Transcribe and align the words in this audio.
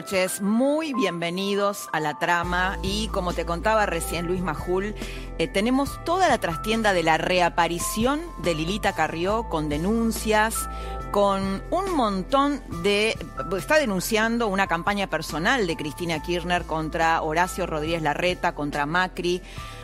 Noches, 0.00 0.40
muy 0.40 0.94
bienvenidos 0.94 1.90
a 1.92 2.00
la 2.00 2.18
trama. 2.18 2.78
Y 2.82 3.08
como 3.08 3.34
te 3.34 3.44
contaba 3.44 3.84
recién 3.84 4.26
Luis 4.26 4.40
Majul, 4.40 4.94
eh, 5.36 5.46
tenemos 5.46 6.02
toda 6.06 6.26
la 6.26 6.38
trastienda 6.38 6.94
de 6.94 7.02
la 7.02 7.18
reaparición 7.18 8.22
de 8.42 8.54
Lilita 8.54 8.94
Carrió 8.94 9.50
con 9.50 9.68
denuncias, 9.68 10.70
con 11.10 11.62
un 11.70 11.94
montón 11.94 12.62
de... 12.82 13.14
está 13.58 13.76
denunciando 13.76 14.46
una 14.46 14.68
campaña 14.68 15.06
personal 15.06 15.66
de 15.66 15.76
Cristina 15.76 16.22
Kirchner 16.22 16.62
contra 16.62 17.20
Horacio 17.20 17.66
Rodríguez 17.66 18.00
Larreta, 18.00 18.54
contra 18.54 18.86
Macri 18.86 19.42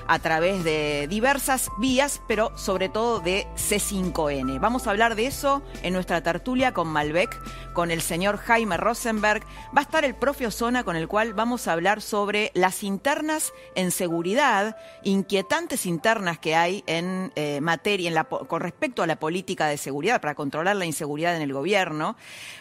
a 0.09 0.19
través 0.19 0.65
de 0.65 1.07
diversas 1.09 1.71
vías, 1.79 2.21
pero 2.27 2.57
sobre 2.57 2.89
todo 2.89 3.21
de 3.21 3.47
C5N. 3.57 4.61
Vamos 4.61 4.87
a 4.87 4.91
hablar 4.91 5.15
de 5.15 5.27
eso 5.27 5.63
en 5.83 5.93
nuestra 5.93 6.23
tertulia 6.23 6.73
con 6.73 6.89
Malbec, 6.89 7.37
con 7.73 7.91
el 7.91 8.01
señor 8.01 8.39
Jaime 8.39 8.77
Rosenberg. 8.77 9.43
Va 9.77 9.81
a 9.81 9.83
estar 9.83 10.05
el 10.05 10.15
propio 10.15 10.51
Zona 10.51 10.85
con 10.85 10.97
el 10.97 11.09
cual 11.09 11.35
vamos 11.35 11.69
a 11.69 11.73
hablar 11.73 12.01
sobre 12.01 12.51
las 12.55 12.83
internas 12.83 13.53
en 13.75 13.91
seguridad, 13.91 14.77
inquietantes 15.03 15.87
internas 15.87 16.39
que 16.39 16.55
hay 16.55 16.85
en 16.87 17.33
eh, 17.37 17.61
materia, 17.61 18.25
con 18.25 18.61
respecto 18.61 19.03
a 19.03 19.07
la 19.07 19.17
política 19.17 19.67
de 19.67 19.77
seguridad, 19.77 20.21
para 20.21 20.35
controlar 20.35 20.77
la 20.77 20.87
inseguridad 20.87 21.37
en 21.37 21.43
el 21.43 21.53
gobierno. 21.53 22.17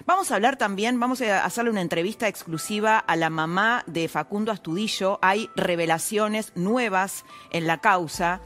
Vamos 0.05 0.31
a 0.31 0.35
hablar 0.35 0.57
también, 0.57 0.99
vamos 0.99 1.21
a 1.21 1.45
hacerle 1.45 1.71
una 1.71 1.81
entrevista 1.81 2.27
exclusiva 2.27 2.97
a 2.97 3.15
la 3.15 3.29
mamá 3.29 3.83
de 3.87 4.07
Facundo 4.07 4.51
Astudillo. 4.51 5.19
Hay 5.21 5.49
revelaciones 5.55 6.51
nuevas 6.55 7.25
en 7.51 7.67
la 7.67 7.79
causa. 7.79 8.41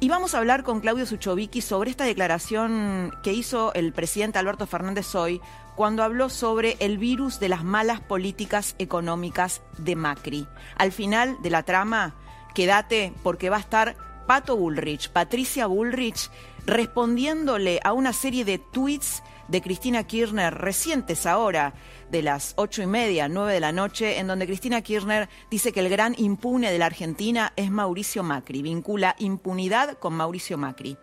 Y 0.00 0.08
vamos 0.08 0.34
a 0.34 0.38
hablar 0.38 0.64
con 0.64 0.80
Claudio 0.80 1.06
Suchovicki 1.06 1.60
sobre 1.60 1.90
esta 1.90 2.04
declaración 2.04 3.12
que 3.22 3.32
hizo 3.32 3.72
el 3.74 3.92
presidente 3.92 4.38
Alberto 4.38 4.66
Fernández 4.66 5.14
hoy 5.14 5.40
cuando 5.76 6.02
habló 6.02 6.28
sobre 6.28 6.76
el 6.80 6.98
virus 6.98 7.40
de 7.40 7.48
las 7.48 7.64
malas 7.64 8.00
políticas 8.00 8.74
económicas 8.78 9.62
de 9.78 9.96
Macri. 9.96 10.46
Al 10.76 10.92
final 10.92 11.36
de 11.42 11.50
la 11.50 11.62
trama, 11.62 12.14
quédate 12.54 13.12
porque 13.22 13.48
va 13.48 13.58
a 13.58 13.60
estar 13.60 13.96
Pato 14.26 14.56
Bullrich, 14.56 15.08
Patricia 15.10 15.66
Bullrich, 15.66 16.30
respondiéndole 16.66 17.80
a 17.84 17.92
una 17.92 18.12
serie 18.12 18.44
de 18.44 18.58
tweets 18.58 19.22
de 19.48 19.60
Cristina 19.60 20.04
Kirchner 20.04 20.54
recientes 20.54 21.26
ahora, 21.26 21.74
de 22.12 22.22
las 22.22 22.52
ocho 22.56 22.82
y 22.82 22.86
media, 22.86 23.26
nueve 23.26 23.54
de 23.54 23.60
la 23.60 23.72
noche, 23.72 24.18
en 24.18 24.26
donde 24.26 24.46
Cristina 24.46 24.82
Kirchner 24.82 25.30
dice 25.50 25.72
que 25.72 25.80
el 25.80 25.88
gran 25.88 26.14
impune 26.18 26.70
de 26.70 26.78
la 26.78 26.86
Argentina 26.86 27.54
es 27.56 27.70
Mauricio 27.70 28.22
Macri, 28.22 28.60
vincula 28.60 29.16
impunidad 29.18 29.98
con 29.98 30.12
Mauricio 30.12 30.58
Macri. 30.58 30.98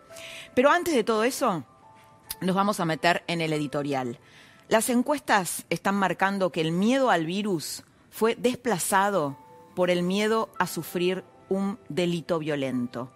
Pero 0.54 0.70
antes 0.70 0.94
de 0.94 1.02
todo 1.02 1.24
eso, 1.24 1.64
nos 2.40 2.54
vamos 2.54 2.78
a 2.78 2.84
meter 2.84 3.24
en 3.26 3.40
el 3.40 3.52
editorial. 3.52 4.20
Las 4.68 4.88
encuestas 4.88 5.66
están 5.68 5.96
marcando 5.96 6.52
que 6.52 6.60
el 6.60 6.70
miedo 6.70 7.10
al 7.10 7.26
virus 7.26 7.82
fue 8.10 8.36
desplazado 8.36 9.36
por 9.74 9.90
el 9.90 10.04
miedo 10.04 10.48
a 10.60 10.68
sufrir 10.68 11.24
un 11.48 11.80
delito 11.88 12.38
violento. 12.38 13.10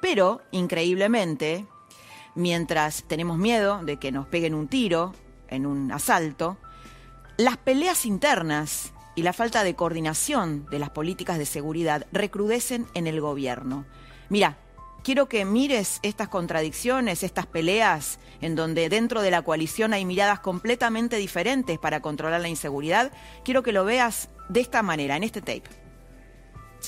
Pero, 0.00 0.40
increíblemente, 0.52 1.66
mientras 2.36 3.02
tenemos 3.08 3.38
miedo 3.38 3.84
de 3.84 3.96
que 3.96 4.12
nos 4.12 4.28
peguen 4.28 4.54
un 4.54 4.68
tiro 4.68 5.14
en 5.48 5.66
un 5.66 5.90
asalto, 5.90 6.58
las 7.36 7.56
peleas 7.56 8.06
internas 8.06 8.92
y 9.14 9.22
la 9.22 9.32
falta 9.32 9.64
de 9.64 9.74
coordinación 9.74 10.66
de 10.70 10.78
las 10.78 10.90
políticas 10.90 11.38
de 11.38 11.46
seguridad 11.46 12.06
recrudecen 12.12 12.86
en 12.94 13.06
el 13.06 13.20
gobierno. 13.20 13.86
Mira, 14.28 14.58
quiero 15.02 15.28
que 15.28 15.44
mires 15.44 15.98
estas 16.02 16.28
contradicciones, 16.28 17.22
estas 17.22 17.46
peleas, 17.46 18.18
en 18.40 18.54
donde 18.54 18.88
dentro 18.88 19.22
de 19.22 19.30
la 19.30 19.42
coalición 19.42 19.92
hay 19.92 20.04
miradas 20.04 20.40
completamente 20.40 21.16
diferentes 21.16 21.78
para 21.78 22.00
controlar 22.00 22.40
la 22.40 22.48
inseguridad. 22.48 23.12
Quiero 23.44 23.62
que 23.62 23.72
lo 23.72 23.84
veas 23.84 24.28
de 24.48 24.60
esta 24.60 24.82
manera, 24.82 25.16
en 25.16 25.24
este 25.24 25.40
tape. 25.40 25.64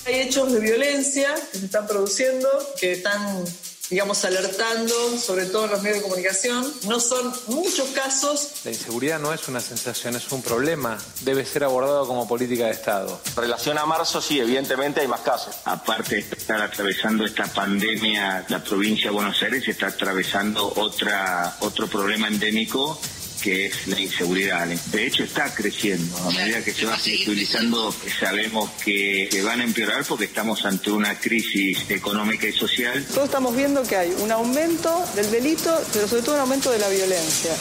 Hay 0.05 0.21
hechos 0.21 0.51
de 0.51 0.59
violencia 0.59 1.29
que 1.51 1.59
se 1.59 1.65
están 1.65 1.87
produciendo, 1.87 2.47
que 2.79 2.93
están 2.93 3.43
digamos, 3.89 4.23
alertando, 4.25 5.17
sobre 5.17 5.45
todo 5.45 5.65
en 5.65 5.71
los 5.71 5.81
medios 5.81 5.99
de 5.99 6.03
comunicación. 6.03 6.73
No 6.87 6.99
son 6.99 7.33
muchos 7.47 7.89
casos. 7.89 8.51
La 8.63 8.71
inseguridad 8.71 9.19
no 9.19 9.33
es 9.33 9.47
una 9.47 9.59
sensación, 9.59 10.15
es 10.15 10.31
un 10.31 10.41
problema. 10.41 10.97
Debe 11.21 11.45
ser 11.45 11.63
abordado 11.63 12.07
como 12.07 12.27
política 12.27 12.65
de 12.65 12.71
Estado. 12.71 13.19
En 13.25 13.35
relación 13.35 13.77
a 13.77 13.85
marzo, 13.85 14.21
sí, 14.21 14.39
evidentemente 14.39 15.01
hay 15.01 15.07
más 15.07 15.21
casos. 15.21 15.55
Aparte 15.65 16.15
de 16.15 16.21
estar 16.21 16.61
atravesando 16.61 17.25
esta 17.25 17.45
pandemia, 17.45 18.45
la 18.47 18.63
provincia 18.63 19.09
de 19.09 19.15
Buenos 19.15 19.41
Aires 19.41 19.67
está 19.67 19.87
atravesando 19.87 20.73
otra, 20.77 21.57
otro 21.59 21.87
problema 21.87 22.27
endémico 22.27 22.99
que 23.43 23.65
es 23.65 23.87
la 23.87 23.99
inseguridad. 23.99 24.65
De 24.67 25.05
hecho, 25.05 25.25
está 25.25 25.53
creciendo. 25.53 26.17
A 26.17 26.31
medida 26.31 26.63
que 26.63 26.73
se 26.73 26.85
va 26.85 26.95
flexibilizando, 26.95 27.93
sabemos 28.17 28.69
que, 28.83 29.29
van 29.43 29.59
a 29.59 29.65
empeorar 29.65 30.05
porque 30.05 30.25
estamos 30.25 30.63
ante 30.63 30.89
una 30.89 31.19
crisis 31.19 31.89
económica 31.91 32.47
y 32.47 32.53
social. 32.53 33.05
Todos 33.13 33.25
estamos 33.25 33.53
viendo 33.53 33.83
que 33.83 33.97
hay 33.97 34.15
un 34.21 34.31
aumento 34.31 35.05
del 35.15 35.29
delito, 35.29 35.77
pero 35.91 36.07
sobre 36.07 36.21
todo 36.21 36.35
un 36.35 36.41
aumento 36.41 36.71
de 36.71 36.79
la 36.79 36.87
violencia. 36.87 37.53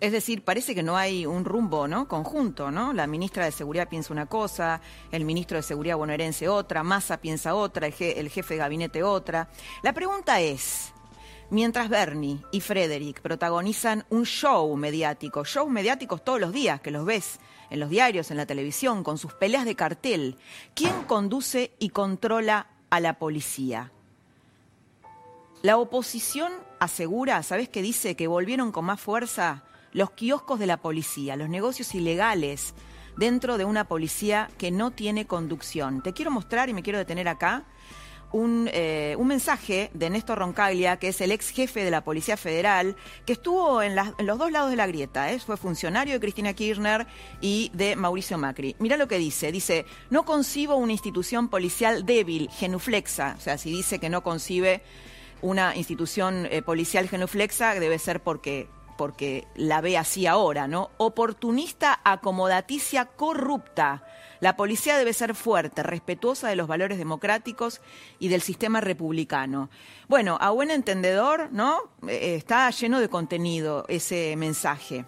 Es 0.00 0.12
decir, 0.12 0.44
parece 0.44 0.74
que 0.74 0.82
no 0.84 0.96
hay 0.96 1.26
un 1.26 1.44
rumbo 1.44 1.88
¿no? 1.88 2.06
conjunto, 2.06 2.70
¿no? 2.70 2.92
La 2.92 3.08
ministra 3.08 3.46
de 3.46 3.52
Seguridad 3.52 3.88
piensa 3.88 4.12
una 4.12 4.26
cosa, 4.26 4.80
el 5.10 5.24
ministro 5.24 5.56
de 5.56 5.62
Seguridad 5.62 5.96
bonaerense 5.96 6.46
otra, 6.46 6.84
Massa 6.84 7.20
piensa 7.20 7.54
otra, 7.54 7.88
el, 7.88 7.94
el 7.98 8.28
jefe 8.28 8.54
de 8.54 8.58
gabinete 8.58 9.02
otra. 9.02 9.48
La 9.82 9.92
pregunta 9.92 10.40
es, 10.40 10.93
Mientras 11.54 11.88
Bernie 11.88 12.40
y 12.50 12.60
Frederick 12.60 13.20
protagonizan 13.20 14.04
un 14.10 14.26
show 14.26 14.76
mediático, 14.76 15.44
shows 15.44 15.70
mediáticos 15.70 16.24
todos 16.24 16.40
los 16.40 16.52
días 16.52 16.80
que 16.80 16.90
los 16.90 17.06
ves 17.06 17.38
en 17.70 17.78
los 17.78 17.90
diarios, 17.90 18.32
en 18.32 18.38
la 18.38 18.44
televisión, 18.44 19.04
con 19.04 19.18
sus 19.18 19.34
peleas 19.34 19.64
de 19.64 19.76
cartel, 19.76 20.36
¿quién 20.74 21.04
conduce 21.04 21.70
y 21.78 21.90
controla 21.90 22.66
a 22.90 22.98
la 22.98 23.20
policía? 23.20 23.92
La 25.62 25.76
oposición 25.76 26.52
asegura, 26.80 27.40
¿sabes 27.44 27.68
qué 27.68 27.82
dice? 27.82 28.16
Que 28.16 28.26
volvieron 28.26 28.72
con 28.72 28.86
más 28.86 29.00
fuerza 29.00 29.62
los 29.92 30.10
kioscos 30.10 30.58
de 30.58 30.66
la 30.66 30.78
policía, 30.78 31.36
los 31.36 31.48
negocios 31.48 31.94
ilegales 31.94 32.74
dentro 33.16 33.58
de 33.58 33.64
una 33.64 33.84
policía 33.84 34.50
que 34.58 34.72
no 34.72 34.90
tiene 34.90 35.28
conducción. 35.28 36.02
Te 36.02 36.14
quiero 36.14 36.32
mostrar 36.32 36.68
y 36.68 36.74
me 36.74 36.82
quiero 36.82 36.98
detener 36.98 37.28
acá 37.28 37.64
eh, 38.36 39.14
un, 39.16 39.28
mensaje 39.28 39.90
de 39.94 40.10
Néstor 40.10 40.38
Roncaglia, 40.38 40.96
que 40.96 41.08
es 41.08 41.20
el 41.20 41.30
ex 41.30 41.50
jefe 41.50 41.84
de 41.84 41.90
la 41.90 42.02
Policía 42.02 42.36
Federal, 42.36 42.96
que 43.24 43.34
estuvo 43.34 43.80
en, 43.80 43.94
los 43.94 44.38
dos 44.38 44.50
lados 44.50 44.70
de 44.70 44.76
la 44.76 44.88
grieta. 44.88 45.32
¿eh? 45.32 45.38
Fue 45.38 45.56
funcionario 45.56 46.14
de 46.14 46.20
Cristina 46.20 46.52
Kirchner 46.52 47.06
y 47.40 47.70
de 47.74 47.94
Mauricio 47.94 48.36
Macri. 48.36 48.74
Mira 48.80 48.96
lo 48.96 49.06
que 49.06 49.18
dice. 49.18 49.52
Dice, 49.52 49.86
no 50.10 50.24
concibo 50.24 50.74
una 50.74 50.92
institución 50.92 51.48
policial 51.48 52.04
débil, 52.04 52.50
genuflexa. 52.50 53.36
O 53.38 53.40
sea, 53.40 53.56
si 53.56 53.70
dice 53.70 54.00
que 54.00 54.10
no 54.10 54.22
concibe 54.22 54.82
una 55.40 55.76
institución 55.76 56.48
eh, 56.50 56.62
policial 56.62 57.08
genuflexa, 57.08 57.74
debe 57.74 57.98
ser 57.98 58.20
porque 58.20 58.68
porque 58.96 59.46
la 59.54 59.80
ve 59.80 59.98
así 59.98 60.26
ahora, 60.26 60.68
¿no? 60.68 60.90
Oportunista, 60.98 62.00
acomodaticia, 62.04 63.06
corrupta 63.06 64.04
la 64.44 64.56
policía 64.56 64.98
debe 64.98 65.14
ser 65.14 65.34
fuerte, 65.34 65.82
respetuosa 65.82 66.48
de 66.48 66.56
los 66.56 66.68
valores 66.68 66.98
democráticos 66.98 67.80
y 68.18 68.28
del 68.28 68.42
sistema 68.42 68.82
republicano. 68.82 69.70
Bueno, 70.06 70.36
a 70.38 70.50
buen 70.50 70.70
entendedor, 70.70 71.48
¿no? 71.50 71.78
Eh, 72.06 72.34
está 72.34 72.68
lleno 72.68 73.00
de 73.00 73.08
contenido 73.08 73.86
ese 73.88 74.36
mensaje. 74.36 75.06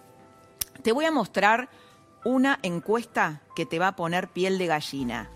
Te 0.81 0.91
voy 0.91 1.05
a 1.05 1.11
mostrar 1.11 1.69
una 2.25 2.57
encuesta 2.63 3.43
que 3.55 3.67
te 3.67 3.77
va 3.77 3.89
a 3.89 3.95
poner 3.95 4.29
piel 4.29 4.57
de 4.57 4.65
gallina. 4.65 5.29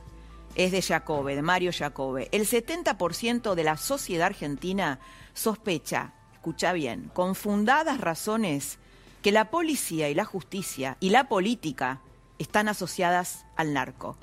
Es 0.56 0.72
de 0.72 0.82
Jacobe, 0.82 1.36
de 1.36 1.44
Mario 1.44 1.72
Jacobe. 1.72 2.28
El 2.32 2.48
70% 2.48 3.54
de 3.54 3.64
la 3.64 3.78
sociedad 3.78 4.26
argentina 4.26 5.00
sospecha, 5.34 6.16
escucha 6.42 6.74
bien, 6.74 7.12
con 7.14 7.36
fundadas 7.36 8.02
razones, 8.02 8.80
que 9.22 9.32
la 9.32 9.52
policía 9.52 10.10
y 10.10 10.16
la 10.16 10.26
justicia 10.26 10.98
y 11.00 11.12
la 11.12 11.30
política 11.30 12.02
están 12.40 12.68
asociadas 12.68 13.46
al 13.56 13.74
narco. 13.74 14.18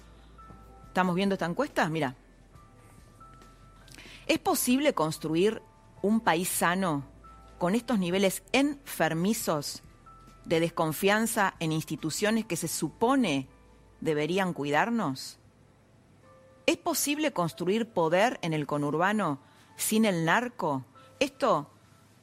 ¿Estamos 0.88 1.14
viendo 1.14 1.36
esta 1.36 1.46
encuesta? 1.46 1.88
Mira. 1.88 2.16
¿Es 4.26 4.40
posible 4.40 4.94
construir 4.94 5.62
un 6.02 6.18
país 6.18 6.48
sano 6.48 7.04
con 7.56 7.76
estos 7.76 8.00
niveles 8.00 8.42
enfermizos 8.50 9.84
de 10.44 10.58
desconfianza 10.58 11.54
en 11.60 11.70
instituciones 11.70 12.46
que 12.46 12.56
se 12.56 12.66
supone 12.66 13.46
deberían 14.00 14.54
cuidarnos? 14.54 15.38
¿Es 16.66 16.78
posible 16.78 17.32
construir 17.32 17.86
poder 17.86 18.40
en 18.42 18.54
el 18.54 18.66
conurbano 18.66 19.38
sin 19.76 20.04
el 20.04 20.24
narco? 20.24 20.84
Esto 21.20 21.70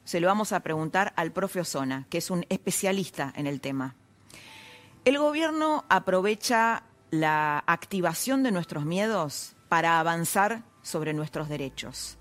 se 0.06 0.20
lo 0.20 0.28
vamos 0.28 0.52
a 0.52 0.60
preguntar 0.60 1.12
al 1.16 1.32
profe 1.32 1.60
Osona, 1.60 2.06
que 2.08 2.18
es 2.18 2.30
un 2.30 2.46
especialista 2.48 3.32
en 3.36 3.48
el 3.48 3.60
tema. 3.60 3.96
El 5.04 5.18
gobierno 5.18 5.84
aprovecha 5.88 6.84
la 7.10 7.62
activación 7.66 8.44
de 8.44 8.52
nuestros 8.52 8.84
miedos 8.84 9.56
para 9.68 9.98
avanzar 9.98 10.62
sobre 10.82 11.12
nuestros 11.12 11.48
derechos. 11.48 12.18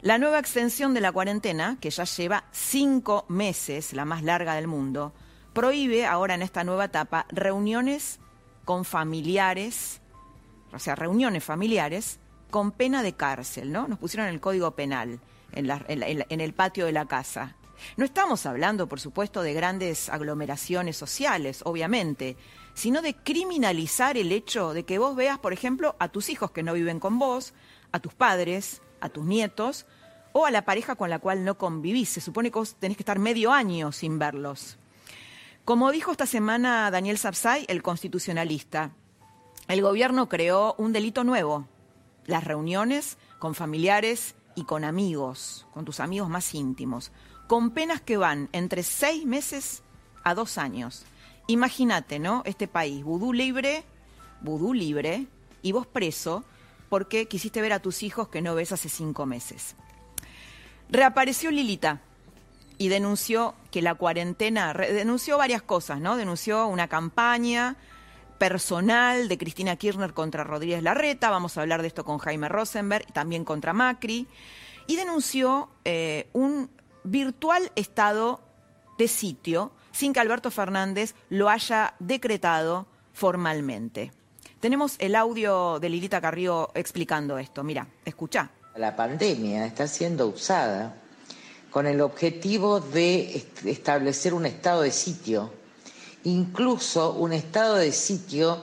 La 0.00 0.16
nueva 0.16 0.38
extensión 0.38 0.94
de 0.94 1.02
la 1.02 1.12
cuarentena, 1.12 1.76
que 1.80 1.90
ya 1.90 2.04
lleva 2.04 2.44
cinco 2.50 3.26
meses, 3.28 3.92
la 3.92 4.06
más 4.06 4.22
larga 4.22 4.54
del 4.54 4.66
mundo, 4.66 5.12
prohíbe 5.52 6.06
ahora 6.06 6.34
en 6.34 6.42
esta 6.42 6.64
nueva 6.64 6.86
etapa 6.86 7.26
reuniones 7.28 8.20
con 8.64 8.86
familiares, 8.86 10.00
o 10.72 10.78
sea, 10.78 10.94
reuniones 10.94 11.44
familiares 11.44 12.18
con 12.50 12.72
pena 12.72 13.02
de 13.02 13.14
cárcel, 13.14 13.70
¿no? 13.70 13.86
Nos 13.86 13.98
pusieron 13.98 14.28
el 14.28 14.40
Código 14.40 14.70
Penal 14.70 15.20
en, 15.54 16.40
el 16.40 16.52
patio 16.54 16.86
de 16.86 16.92
la 16.92 17.06
casa. 17.06 17.56
No 17.96 18.04
estamos 18.04 18.46
hablando, 18.46 18.88
por 18.88 19.00
supuesto, 19.00 19.42
de 19.42 19.52
grandes 19.52 20.08
aglomeraciones 20.08 20.96
sociales, 20.96 21.60
obviamente, 21.64 22.36
sino 22.74 23.02
de 23.02 23.14
criminalizar 23.14 24.16
el 24.16 24.32
hecho 24.32 24.72
de 24.72 24.84
que 24.84 24.98
vos 24.98 25.16
veas, 25.16 25.38
por 25.38 25.52
ejemplo, 25.52 25.96
a 25.98 26.08
tus 26.08 26.28
hijos 26.28 26.50
que 26.50 26.62
no 26.62 26.74
viven 26.74 27.00
con 27.00 27.18
vos, 27.18 27.54
a 27.92 28.00
tus 28.00 28.14
padres, 28.14 28.82
a 29.00 29.08
tus 29.08 29.24
nietos 29.24 29.86
o 30.32 30.46
a 30.46 30.50
la 30.50 30.64
pareja 30.64 30.96
con 30.96 31.10
la 31.10 31.18
cual 31.18 31.44
no 31.44 31.56
convivís. 31.56 32.08
Se 32.08 32.20
supone 32.20 32.50
que 32.50 32.58
vos 32.58 32.74
tenés 32.76 32.96
que 32.96 33.02
estar 33.02 33.18
medio 33.18 33.52
año 33.52 33.92
sin 33.92 34.18
verlos. 34.18 34.78
Como 35.64 35.92
dijo 35.92 36.10
esta 36.10 36.26
semana 36.26 36.90
Daniel 36.90 37.18
Sapsay, 37.18 37.64
el 37.68 37.82
constitucionalista, 37.82 38.90
el 39.68 39.80
gobierno 39.80 40.28
creó 40.28 40.74
un 40.76 40.92
delito 40.92 41.24
nuevo, 41.24 41.66
las 42.26 42.44
reuniones 42.44 43.16
con 43.38 43.54
familiares 43.54 44.34
y 44.54 44.64
con 44.64 44.84
amigos, 44.84 45.66
con 45.72 45.84
tus 45.84 46.00
amigos 46.00 46.28
más 46.28 46.54
íntimos, 46.54 47.12
con 47.46 47.70
penas 47.70 48.00
que 48.00 48.16
van 48.16 48.48
entre 48.52 48.82
seis 48.82 49.26
meses 49.26 49.82
a 50.22 50.34
dos 50.34 50.58
años. 50.58 51.04
Imagínate, 51.46 52.18
¿no? 52.18 52.42
Este 52.46 52.68
país, 52.68 53.04
vudú 53.04 53.32
libre, 53.32 53.84
vudú 54.40 54.72
libre, 54.72 55.26
y 55.64 55.72
vos 55.72 55.86
preso 55.86 56.44
porque 56.88 57.26
quisiste 57.26 57.60
ver 57.60 57.72
a 57.72 57.80
tus 57.80 58.04
hijos 58.04 58.28
que 58.28 58.42
no 58.42 58.54
ves 58.54 58.70
hace 58.70 58.88
cinco 58.88 59.26
meses. 59.26 59.74
Reapareció 60.90 61.50
Lilita 61.50 62.02
y 62.76 62.88
denunció 62.88 63.54
que 63.70 63.82
la 63.82 63.94
cuarentena, 63.94 64.74
denunció 64.74 65.38
varias 65.38 65.62
cosas, 65.62 66.00
¿no? 66.00 66.16
Denunció 66.16 66.66
una 66.66 66.86
campaña 66.86 67.76
personal 68.48 69.26
de 69.26 69.38
Cristina 69.38 69.76
Kirchner 69.76 70.12
contra 70.12 70.44
Rodríguez 70.44 70.82
Larreta, 70.82 71.30
vamos 71.30 71.56
a 71.56 71.62
hablar 71.62 71.80
de 71.80 71.88
esto 71.88 72.04
con 72.04 72.18
Jaime 72.18 72.50
Rosenberg, 72.50 73.10
también 73.10 73.42
contra 73.42 73.72
Macri, 73.72 74.28
y 74.86 74.96
denunció 74.96 75.70
eh, 75.86 76.28
un 76.34 76.68
virtual 77.04 77.72
estado 77.74 78.42
de 78.98 79.08
sitio 79.08 79.72
sin 79.92 80.12
que 80.12 80.20
Alberto 80.20 80.50
Fernández 80.50 81.14
lo 81.30 81.48
haya 81.48 81.94
decretado 82.00 82.86
formalmente. 83.14 84.12
Tenemos 84.60 84.96
el 84.98 85.14
audio 85.14 85.80
de 85.80 85.88
Lilita 85.88 86.20
Carrió 86.20 86.70
explicando 86.74 87.38
esto. 87.38 87.64
Mira, 87.64 87.86
escucha. 88.04 88.50
La 88.76 88.94
pandemia 88.94 89.64
está 89.64 89.88
siendo 89.88 90.26
usada 90.26 90.94
con 91.70 91.86
el 91.86 92.02
objetivo 92.02 92.78
de 92.78 93.42
establecer 93.64 94.34
un 94.34 94.44
estado 94.44 94.82
de 94.82 94.90
sitio 94.90 95.63
incluso 96.24 97.12
un 97.12 97.32
estado 97.32 97.76
de 97.76 97.92
sitio 97.92 98.58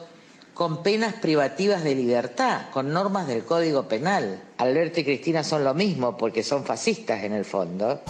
con 0.54 0.84
penas 0.84 1.14
privativas 1.16 1.84
de 1.84 1.96
libertad, 1.96 2.70
con 2.72 2.92
normas 2.92 3.28
del 3.28 3.46
Código 3.46 3.88
Penal. 3.88 4.44
Alberto 4.58 5.00
y 5.00 5.04
Cristina 5.04 5.44
son 5.44 5.64
lo 5.64 5.74
mismo 5.74 6.18
porque 6.18 6.44
son 6.44 6.66
fascistas 6.66 7.24
en 7.24 7.34
el 7.34 7.46
fondo. 7.46 8.02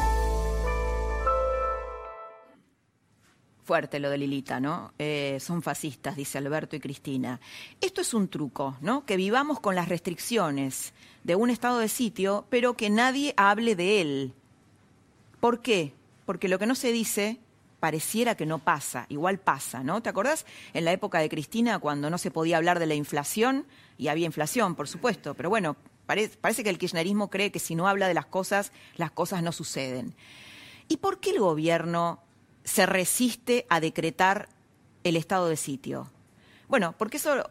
Fuerte 3.63 3.99
lo 3.99 4.09
de 4.09 4.17
Lilita, 4.17 4.59
¿no? 4.59 4.91
Eh, 4.97 5.37
son 5.39 5.61
fascistas, 5.61 6.15
dice 6.15 6.39
Alberto 6.39 6.75
y 6.75 6.79
Cristina. 6.79 7.39
Esto 7.79 8.01
es 8.01 8.13
un 8.13 8.27
truco, 8.27 8.75
¿no? 8.81 9.05
Que 9.05 9.15
vivamos 9.15 9.59
con 9.59 9.75
las 9.75 9.87
restricciones 9.87 10.93
de 11.23 11.35
un 11.35 11.49
estado 11.49 11.77
de 11.77 11.87
sitio, 11.87 12.45
pero 12.49 12.75
que 12.75 12.89
nadie 12.89 13.33
hable 13.37 13.75
de 13.75 14.01
él. 14.01 14.33
¿Por 15.39 15.61
qué? 15.61 15.93
Porque 16.25 16.49
lo 16.49 16.59
que 16.59 16.65
no 16.65 16.75
se 16.75 16.91
dice 16.91 17.39
pareciera 17.81 18.35
que 18.35 18.45
no 18.45 18.59
pasa, 18.59 19.07
igual 19.09 19.39
pasa, 19.39 19.83
¿no? 19.83 20.01
¿Te 20.01 20.09
acordás 20.09 20.45
en 20.73 20.85
la 20.85 20.93
época 20.93 21.19
de 21.19 21.27
Cristina 21.27 21.79
cuando 21.79 22.11
no 22.11 22.19
se 22.19 22.29
podía 22.29 22.57
hablar 22.57 22.77
de 22.77 22.85
la 22.85 22.93
inflación? 22.93 23.65
Y 23.97 24.07
había 24.07 24.27
inflación, 24.27 24.75
por 24.75 24.87
supuesto, 24.87 25.33
pero 25.33 25.49
bueno, 25.49 25.75
parece 26.05 26.63
que 26.63 26.69
el 26.69 26.77
kirchnerismo 26.77 27.31
cree 27.31 27.51
que 27.51 27.57
si 27.57 27.73
no 27.73 27.87
habla 27.87 28.07
de 28.07 28.13
las 28.13 28.27
cosas, 28.27 28.71
las 28.97 29.09
cosas 29.09 29.41
no 29.41 29.51
suceden. 29.51 30.13
¿Y 30.87 30.97
por 30.97 31.19
qué 31.19 31.31
el 31.31 31.39
gobierno 31.39 32.21
se 32.63 32.85
resiste 32.85 33.65
a 33.67 33.79
decretar 33.79 34.47
el 35.03 35.15
estado 35.15 35.47
de 35.47 35.57
sitio? 35.57 36.11
Bueno, 36.67 36.93
porque 36.97 37.17
eso 37.17 37.49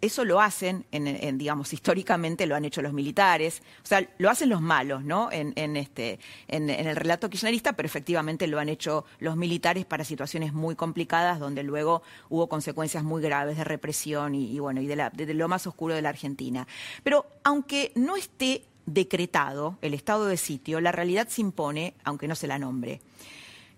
eso 0.00 0.24
lo 0.24 0.40
hacen, 0.40 0.86
en, 0.92 1.38
digamos, 1.38 1.72
históricamente 1.72 2.46
lo 2.46 2.56
han 2.56 2.64
hecho 2.64 2.82
los 2.82 2.92
militares, 2.92 3.62
o 3.82 3.86
sea, 3.86 4.08
lo 4.18 4.30
hacen 4.30 4.48
los 4.48 4.60
malos, 4.60 5.04
¿no? 5.04 5.28
En, 5.30 5.76
este, 5.76 6.18
en, 6.48 6.70
el 6.70 6.96
relato 6.96 7.28
kirchnerista, 7.28 7.74
pero 7.74 7.86
efectivamente 7.86 8.46
lo 8.46 8.58
han 8.58 8.68
hecho 8.68 9.04
los 9.18 9.36
militares 9.36 9.84
para 9.84 10.04
situaciones 10.04 10.52
muy 10.52 10.74
complicadas, 10.74 11.38
donde 11.38 11.62
luego 11.62 12.02
hubo 12.28 12.48
consecuencias 12.48 13.04
muy 13.04 13.22
graves 13.22 13.56
de 13.58 13.64
represión 13.64 14.34
y, 14.34 14.58
bueno, 14.58 14.80
y 14.80 14.86
de, 14.86 15.10
de 15.12 15.34
lo 15.34 15.48
más 15.48 15.66
oscuro 15.66 15.94
de 15.94 16.02
la 16.02 16.08
Argentina. 16.08 16.66
Pero 17.02 17.26
aunque 17.44 17.92
no 17.94 18.16
esté 18.16 18.64
decretado 18.86 19.78
el 19.82 19.94
estado 19.94 20.26
de 20.26 20.36
sitio, 20.36 20.80
la 20.80 20.92
realidad 20.92 21.28
se 21.28 21.42
impone, 21.42 21.94
aunque 22.04 22.26
no 22.26 22.34
se 22.34 22.46
la 22.46 22.58
nombre. 22.58 23.00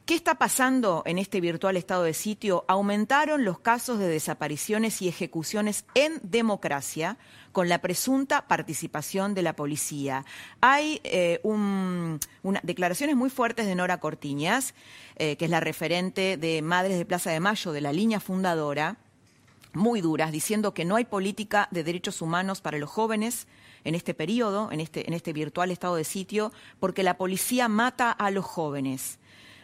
¿Qué 0.05 0.17
está 0.17 0.35
pasando 0.35 1.05
en 1.07 1.19
este 1.19 1.41
virtual 1.41 1.77
estado 1.77 2.03
de 2.03 2.13
sitio? 2.13 2.65
Aumentaron 2.67 3.45
los 3.45 3.61
casos 3.61 4.01
de 4.01 4.09
desapariciones 4.09 5.01
y 5.01 5.07
ejecuciones 5.07 5.85
en 5.95 6.19
democracia 6.25 7.19
con 7.53 7.69
la 7.69 7.81
presunta 7.81 8.49
participación 8.49 9.33
de 9.35 9.43
la 9.43 9.55
policía. 9.55 10.25
Hay 10.61 11.01
eh, 11.05 11.41
declaraciones 12.65 13.15
muy 13.15 13.31
fuertes 13.31 13.67
de 13.67 13.77
Nora 13.77 14.01
Cortiñas, 14.01 14.75
eh, 15.15 15.37
que 15.37 15.45
es 15.45 15.51
la 15.53 15.61
referente 15.61 16.37
de 16.37 16.63
Madres 16.63 16.99
de 16.99 17.07
Plaza 17.07 17.31
de 17.31 17.39
Mayo, 17.39 17.71
de 17.71 17.81
la 17.81 17.93
línea 17.93 18.19
fundadora, 18.19 18.97
muy 19.73 20.01
duras, 20.01 20.33
diciendo 20.33 20.75
que 20.75 20.85
no 20.85 20.97
hay 20.97 21.05
política 21.05 21.69
de 21.71 21.85
derechos 21.85 22.21
humanos 22.23 22.61
para 22.61 22.79
los 22.79 22.91
jóvenes 22.91 23.47
en 23.85 23.95
este 23.95 24.15
periodo, 24.15 24.73
en 24.73 24.81
este, 24.81 25.07
en 25.07 25.15
este 25.15 25.33
virtual 25.33 25.71
estado 25.71 25.95
de 25.95 26.05
sitio, 26.05 26.53
porque 26.81 27.05
la 27.05 27.17
policía 27.17 27.69
mata 27.69 28.11
a 28.11 28.33
los 28.33 28.45
jóvenes. 28.45 29.21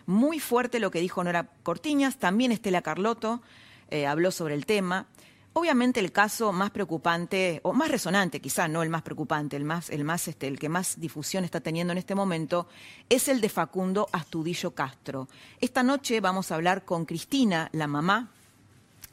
Muy 0.09 0.41
fuerte 0.41 0.81
lo 0.81 0.91
que 0.91 1.03
dijo 1.03 1.23
Nora 1.23 1.51
Cortiñas, 1.63 2.17
también 2.17 2.51
Estela 2.51 2.81
Carlotto 2.81 3.43
eh, 3.91 4.07
habló 4.07 4.31
sobre 4.31 4.55
el 4.55 4.65
tema. 4.65 5.05
Obviamente 5.53 6.01
el 6.01 6.13
caso 6.13 6.51
más 6.51 6.71
preocupante, 6.71 7.61
o 7.63 7.75
más 7.75 7.91
resonante 7.91 8.41
quizá, 8.41 8.69
no 8.69 8.83
el 8.83 8.89
más 8.89 9.03
preocupante, 9.03 9.55
el, 9.55 9.65
más, 9.65 9.91
el, 9.91 10.05
más, 10.05 10.27
este, 10.27 10.49
el 10.49 10.59
que 10.59 10.71
más 10.71 10.99
difusión 10.99 11.45
está 11.45 11.61
teniendo 11.61 11.93
en 11.93 11.99
este 11.99 12.15
momento, 12.15 12.69
es 13.11 13.29
el 13.29 13.43
de 13.43 13.51
Facundo 13.51 14.09
Astudillo 14.11 14.71
Castro. 14.71 15.29
Esta 15.61 15.83
noche 15.83 16.23
vamos 16.23 16.51
a 16.51 16.55
hablar 16.55 16.87
con 16.87 17.05
Cristina, 17.05 17.69
la 17.73 17.87
mamá 17.87 18.31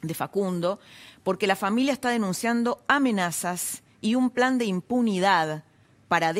de 0.00 0.14
Facundo, 0.14 0.80
porque 1.22 1.46
la 1.46 1.56
familia 1.56 1.92
está 1.92 2.08
denunciando 2.08 2.82
amenazas 2.88 3.82
y 4.00 4.14
un 4.14 4.30
plan 4.30 4.56
de 4.56 4.64
impunidad 4.64 5.62
para, 6.08 6.32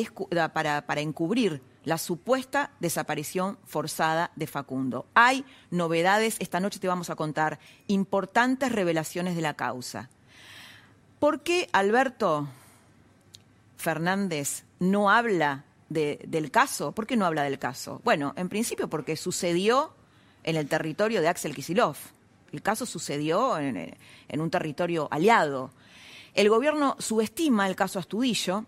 para, 0.51 0.87
para 0.87 1.01
encubrir 1.01 1.61
la 1.87 1.97
supuesta 1.97 2.71
desaparición 2.81 3.57
forzada 3.63 4.31
de 4.35 4.45
Facundo. 4.45 5.05
Hay 5.13 5.45
novedades, 5.71 6.35
esta 6.39 6.59
noche 6.59 6.79
te 6.79 6.89
vamos 6.89 7.09
a 7.09 7.15
contar 7.15 7.59
importantes 7.87 8.73
revelaciones 8.73 9.37
de 9.37 9.41
la 9.41 9.53
causa. 9.53 10.09
¿Por 11.17 11.43
qué 11.43 11.69
Alberto 11.71 12.49
Fernández 13.77 14.65
no 14.79 15.09
habla 15.09 15.63
del 15.87 16.51
caso? 16.51 16.91
¿Por 16.91 17.07
qué 17.07 17.15
no 17.15 17.25
habla 17.25 17.43
del 17.43 17.57
caso? 17.57 18.01
Bueno, 18.03 18.33
en 18.35 18.49
principio 18.49 18.89
porque 18.89 19.15
sucedió 19.15 19.93
en 20.43 20.57
el 20.57 20.67
territorio 20.67 21.21
de 21.21 21.29
Axel 21.29 21.55
Kisilov. 21.55 21.95
El 22.51 22.61
caso 22.61 22.85
sucedió 22.85 23.57
en, 23.59 23.95
en 24.27 24.41
un 24.41 24.49
territorio 24.51 25.07
aliado. 25.09 25.71
El 26.33 26.49
gobierno 26.49 26.97
subestima 26.99 27.65
el 27.65 27.77
caso 27.77 27.97
Astudillo, 27.97 28.65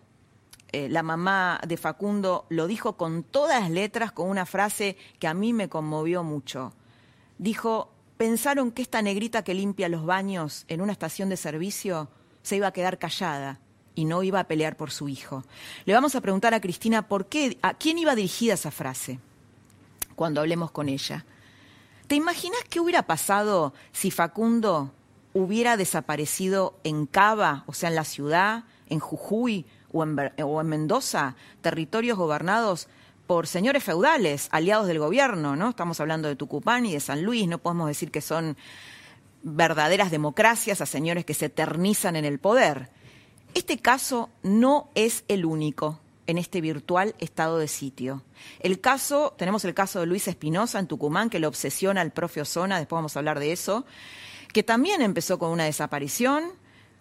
eh, 0.72 0.88
la 0.90 1.02
mamá 1.02 1.60
de 1.68 1.78
Facundo 1.78 2.46
lo 2.50 2.68
dijo 2.68 2.94
con 2.94 3.24
todas 3.24 3.70
letras, 3.72 4.12
con 4.12 4.30
una 4.30 4.46
frase 4.46 4.98
que 5.18 5.28
a 5.28 5.34
mí 5.34 5.52
me 5.52 5.70
conmovió 5.70 6.24
mucho. 6.24 6.74
Dijo, 7.40 7.92
pensaron 8.18 8.72
que 8.72 8.84
esta 8.84 9.02
negrita 9.02 9.44
que 9.44 9.56
limpia 9.56 9.90
los 9.90 10.06
baños 10.06 10.66
en 10.68 10.82
una 10.82 10.92
estación 10.92 11.30
de 11.30 11.38
servicio 11.38 12.10
se 12.44 12.58
iba 12.58 12.68
a 12.68 12.74
quedar 12.74 13.00
callada 13.00 13.60
y 13.96 14.06
no 14.06 14.22
iba 14.22 14.40
a 14.40 14.48
pelear 14.48 14.78
por 14.78 14.92
su 14.92 15.10
hijo. 15.10 15.44
Le 15.86 15.94
vamos 15.94 16.16
a 16.16 16.22
preguntar 16.22 16.54
a 16.54 16.62
Cristina 16.62 17.08
por 17.08 17.26
qué, 17.26 17.58
a 17.62 17.74
quién 17.74 17.98
iba 17.98 18.14
dirigida 18.14 18.54
esa 18.54 18.72
frase 18.72 19.20
cuando 20.16 20.42
hablemos 20.42 20.70
con 20.70 20.88
ella. 20.88 21.26
¿Te 22.08 22.16
imaginas 22.16 22.60
qué 22.70 22.80
hubiera 22.80 23.04
pasado 23.04 23.74
si 23.92 24.12
Facundo 24.12 24.92
hubiera 25.34 25.78
desaparecido 25.78 26.78
en 26.84 27.08
Cava, 27.08 27.64
o 27.66 27.74
sea, 27.74 27.90
en 27.90 27.96
la 27.96 28.04
ciudad, 28.04 28.66
en 28.88 29.00
Jujuy 29.00 29.66
o 29.92 30.04
en, 30.04 30.68
Mendoza, 30.68 31.36
territorios 31.62 32.18
gobernados 32.18 32.88
por 33.28 33.48
señores 33.48 33.84
feudales, 33.84 34.48
aliados 34.52 34.88
del 34.88 35.00
gobierno, 35.00 35.56
¿no? 35.56 35.70
Estamos 35.70 36.00
hablando 36.00 36.28
de 36.28 36.36
Tucumán 36.36 36.86
y 36.86 36.94
de 36.94 37.00
San 37.00 37.24
Luis, 37.24 37.48
no 37.48 37.60
podemos 37.60 37.88
decir 37.88 38.12
que 38.12 38.22
son 38.22 38.58
verdaderas 39.44 40.12
democracias 40.12 40.82
a 40.82 40.86
señores 40.86 41.26
que 41.26 41.34
se 41.34 41.46
eternizan 41.46 42.16
en 42.16 42.26
el 42.26 42.40
poder. 42.40 42.90
Este 43.54 43.78
caso 43.78 44.30
no 44.44 44.90
es 44.96 45.24
el 45.28 45.46
único 45.46 46.00
en 46.30 46.38
este 46.38 46.62
virtual 46.62 47.16
estado 47.20 47.58
de 47.58 47.68
sitio. 47.68 48.24
El 48.60 48.80
caso, 48.80 49.34
tenemos 49.36 49.66
el 49.66 49.74
caso 49.74 50.00
de 50.00 50.06
Luis 50.06 50.28
Espinosa 50.28 50.78
en 50.78 50.86
Tucumán, 50.86 51.32
que 51.32 51.40
le 51.40 51.48
obsesiona 51.48 52.02
al 52.02 52.12
profe 52.12 52.42
Osona, 52.42 52.78
después 52.78 52.98
vamos 52.98 53.16
a 53.16 53.20
hablar 53.20 53.40
de 53.40 53.52
eso, 53.52 53.86
que 54.54 54.62
también 54.62 55.02
empezó 55.02 55.40
con 55.40 55.50
una 55.50 55.64
desaparición, 55.64 56.44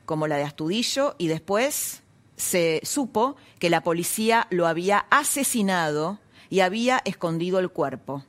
como 0.07 0.27
la 0.27 0.37
de 0.37 0.45
Astudillo, 0.45 1.15
y 1.19 1.27
después 1.27 2.03
se 2.39 2.81
supo 2.85 3.37
que 3.59 3.69
la 3.69 3.83
policía 3.83 4.47
lo 4.49 4.67
había 4.67 5.07
asesinado 5.11 6.19
y 6.49 6.61
había 6.61 7.03
escondido 7.05 7.59
el 7.59 7.69
cuerpo. 7.69 8.25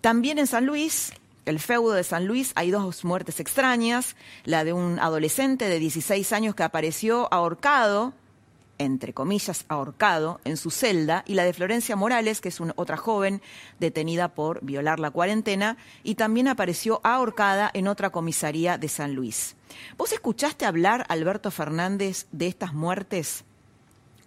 También 0.00 0.38
en 0.38 0.46
San 0.46 0.64
Luis, 0.64 1.12
el 1.44 1.58
feudo 1.58 1.92
de 1.92 2.04
San 2.04 2.26
Luis, 2.26 2.52
hay 2.54 2.70
dos 2.70 3.04
muertes 3.04 3.40
extrañas, 3.40 4.16
la 4.44 4.64
de 4.64 4.72
un 4.72 4.98
adolescente 4.98 5.68
de 5.68 5.78
16 5.78 6.32
años 6.32 6.54
que 6.54 6.62
apareció 6.62 7.28
ahorcado 7.32 8.14
entre 8.80 9.12
comillas, 9.12 9.66
ahorcado 9.68 10.40
en 10.44 10.56
su 10.56 10.70
celda, 10.70 11.22
y 11.26 11.34
la 11.34 11.44
de 11.44 11.52
Florencia 11.52 11.96
Morales, 11.96 12.40
que 12.40 12.48
es 12.48 12.58
otra 12.76 12.96
joven 12.96 13.42
detenida 13.78 14.28
por 14.28 14.64
violar 14.64 14.98
la 14.98 15.10
cuarentena, 15.10 15.76
y 16.02 16.14
también 16.14 16.48
apareció 16.48 17.02
ahorcada 17.04 17.70
en 17.74 17.88
otra 17.88 18.08
comisaría 18.08 18.78
de 18.78 18.88
San 18.88 19.14
Luis. 19.14 19.54
¿Vos 19.96 20.12
escuchaste 20.12 20.64
hablar, 20.64 21.04
Alberto 21.08 21.50
Fernández, 21.50 22.26
de 22.32 22.46
estas 22.46 22.74
muertes 22.74 23.44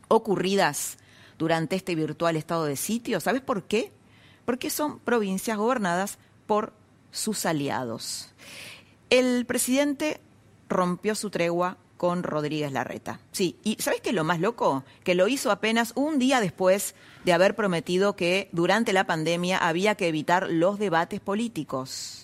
ocurridas 0.08 0.98
durante 1.38 1.76
este 1.76 1.96
virtual 1.96 2.36
estado 2.36 2.66
de 2.66 2.76
sitio? 2.76 3.20
¿Sabes 3.20 3.42
por 3.42 3.64
qué? 3.64 3.92
Porque 4.46 4.70
son 4.70 5.00
provincias 5.00 5.58
gobernadas 5.58 6.18
por 6.46 6.74
sus 7.12 7.46
aliados. 7.46 8.34
El 9.10 9.46
presidente 9.46 10.20
rompió 10.70 11.16
su 11.16 11.30
tregua 11.30 11.78
con 11.98 12.24
Rodríguez 12.24 12.72
Larreta. 12.72 13.22
Sí, 13.32 13.58
y 13.64 13.78
¿sabes 13.80 14.02
qué 14.02 14.10
es 14.10 14.16
lo 14.16 14.26
más 14.26 14.42
loco? 14.42 14.84
Que 15.06 15.16
lo 15.16 15.30
hizo 15.30 15.52
apenas 15.52 15.94
un 15.96 16.20
día 16.20 16.42
después 16.42 16.96
de 17.24 17.32
haber 17.32 17.56
prometido 17.56 18.16
que 18.16 18.50
durante 18.52 18.92
la 18.92 19.06
pandemia 19.06 19.58
había 19.58 19.96
que 19.96 20.10
evitar 20.10 20.50
los 20.50 20.80
debates 20.80 21.22
políticos. 21.22 22.23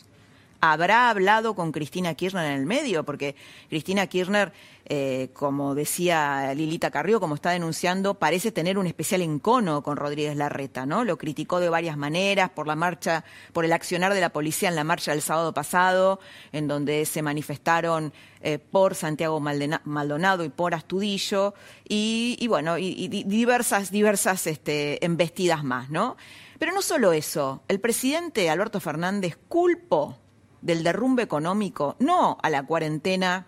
¿Habrá 0.61 1.09
hablado 1.09 1.55
con 1.55 1.71
Cristina 1.71 2.13
Kirchner 2.13 2.45
en 2.45 2.59
el 2.59 2.65
medio? 2.65 3.03
Porque 3.03 3.35
Cristina 3.69 4.07
Kirchner 4.07 4.51
eh, 4.91 5.29
como 5.33 5.75
decía 5.75 6.51
Lilita 6.55 6.89
Carrió, 6.89 7.19
como 7.19 7.35
está 7.35 7.51
denunciando, 7.51 8.15
parece 8.15 8.51
tener 8.51 8.79
un 8.79 8.87
especial 8.87 9.21
encono 9.21 9.83
con 9.83 9.97
Rodríguez 9.97 10.35
Larreta, 10.35 10.87
¿no? 10.87 11.03
Lo 11.03 11.19
criticó 11.19 11.59
de 11.59 11.69
varias 11.69 11.95
maneras 11.95 12.49
por 12.49 12.65
la 12.65 12.75
marcha, 12.75 13.23
por 13.53 13.65
el 13.65 13.71
accionar 13.71 14.15
de 14.15 14.19
la 14.19 14.29
policía 14.29 14.67
en 14.67 14.75
la 14.75 14.83
marcha 14.83 15.11
del 15.11 15.21
sábado 15.21 15.53
pasado, 15.53 16.19
en 16.51 16.67
donde 16.67 17.05
se 17.05 17.21
manifestaron 17.21 18.11
eh, 18.41 18.57
por 18.57 18.95
Santiago 18.95 19.39
Maldonado 19.39 20.43
y 20.43 20.49
por 20.49 20.73
Astudillo, 20.73 21.53
y, 21.87 22.47
bueno, 22.47 22.79
y, 22.79 23.07
diversas, 23.09 23.91
diversas 23.91 24.47
este, 24.47 25.05
embestidas 25.05 25.63
más, 25.63 25.91
¿no? 25.91 26.17
Pero 26.57 26.71
no 26.73 26.81
solo 26.81 27.13
eso, 27.13 27.61
el 27.67 27.79
presidente 27.79 28.49
Alberto 28.49 28.79
Fernández 28.79 29.37
culpó 29.47 30.17
del 30.61 30.83
derrumbe 30.83 31.23
económico, 31.23 31.95
no 31.99 32.37
a 32.41 32.49
la 32.49 32.63
cuarentena 32.63 33.47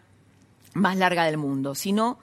más 0.74 0.98
larga 0.98 1.26
del 1.26 1.38
mundo, 1.38 1.76
sino 1.76 2.20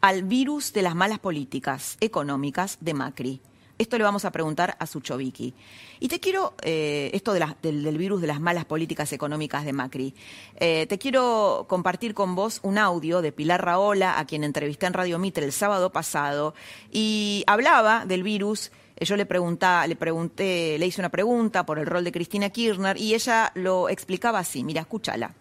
al 0.00 0.22
virus 0.22 0.72
de 0.72 0.82
las 0.82 0.94
malas 0.94 1.18
políticas 1.18 1.96
económicas 2.00 2.78
de 2.80 2.94
Macri. 2.94 3.40
Esto 3.78 3.96
le 3.96 4.02
vamos 4.02 4.24
a 4.24 4.32
preguntar 4.32 4.76
a 4.80 4.86
Suchoviki. 4.86 5.54
Y 6.00 6.08
te 6.08 6.18
quiero, 6.18 6.54
eh, 6.62 7.10
esto 7.14 7.32
del, 7.32 7.96
virus 7.96 8.20
de 8.20 8.26
las 8.26 8.40
malas 8.40 8.64
políticas 8.64 9.12
económicas 9.12 9.64
de 9.64 9.72
Macri, 9.72 10.14
eh, 10.56 10.86
te 10.88 10.98
quiero 10.98 11.66
compartir 11.68 12.12
con 12.12 12.34
vos 12.34 12.58
un 12.64 12.76
audio 12.76 13.22
de 13.22 13.30
Pilar 13.30 13.64
Raola, 13.64 14.18
a 14.18 14.26
quien 14.26 14.42
entrevisté 14.42 14.86
en 14.86 14.94
Radio 14.94 15.20
Mitre 15.20 15.44
el 15.44 15.52
sábado 15.52 15.92
pasado, 15.92 16.54
y 16.90 17.44
hablaba 17.46 18.04
del 18.04 18.24
virus. 18.24 18.72
Yo 19.00 19.16
le, 19.16 19.24
le 19.24 19.96
pregunté, 19.96 20.78
le 20.78 20.86
hice 20.86 21.00
una 21.00 21.08
pregunta 21.08 21.64
por 21.64 21.78
el 21.78 21.86
rol 21.86 22.04
de 22.04 22.12
Cristina 22.12 22.50
Kirchner 22.50 22.96
y 22.96 23.14
ella 23.14 23.52
lo 23.54 23.88
explicaba 23.88 24.40
así. 24.40 24.64
Mira, 24.64 24.80
escúchala. 24.80 25.34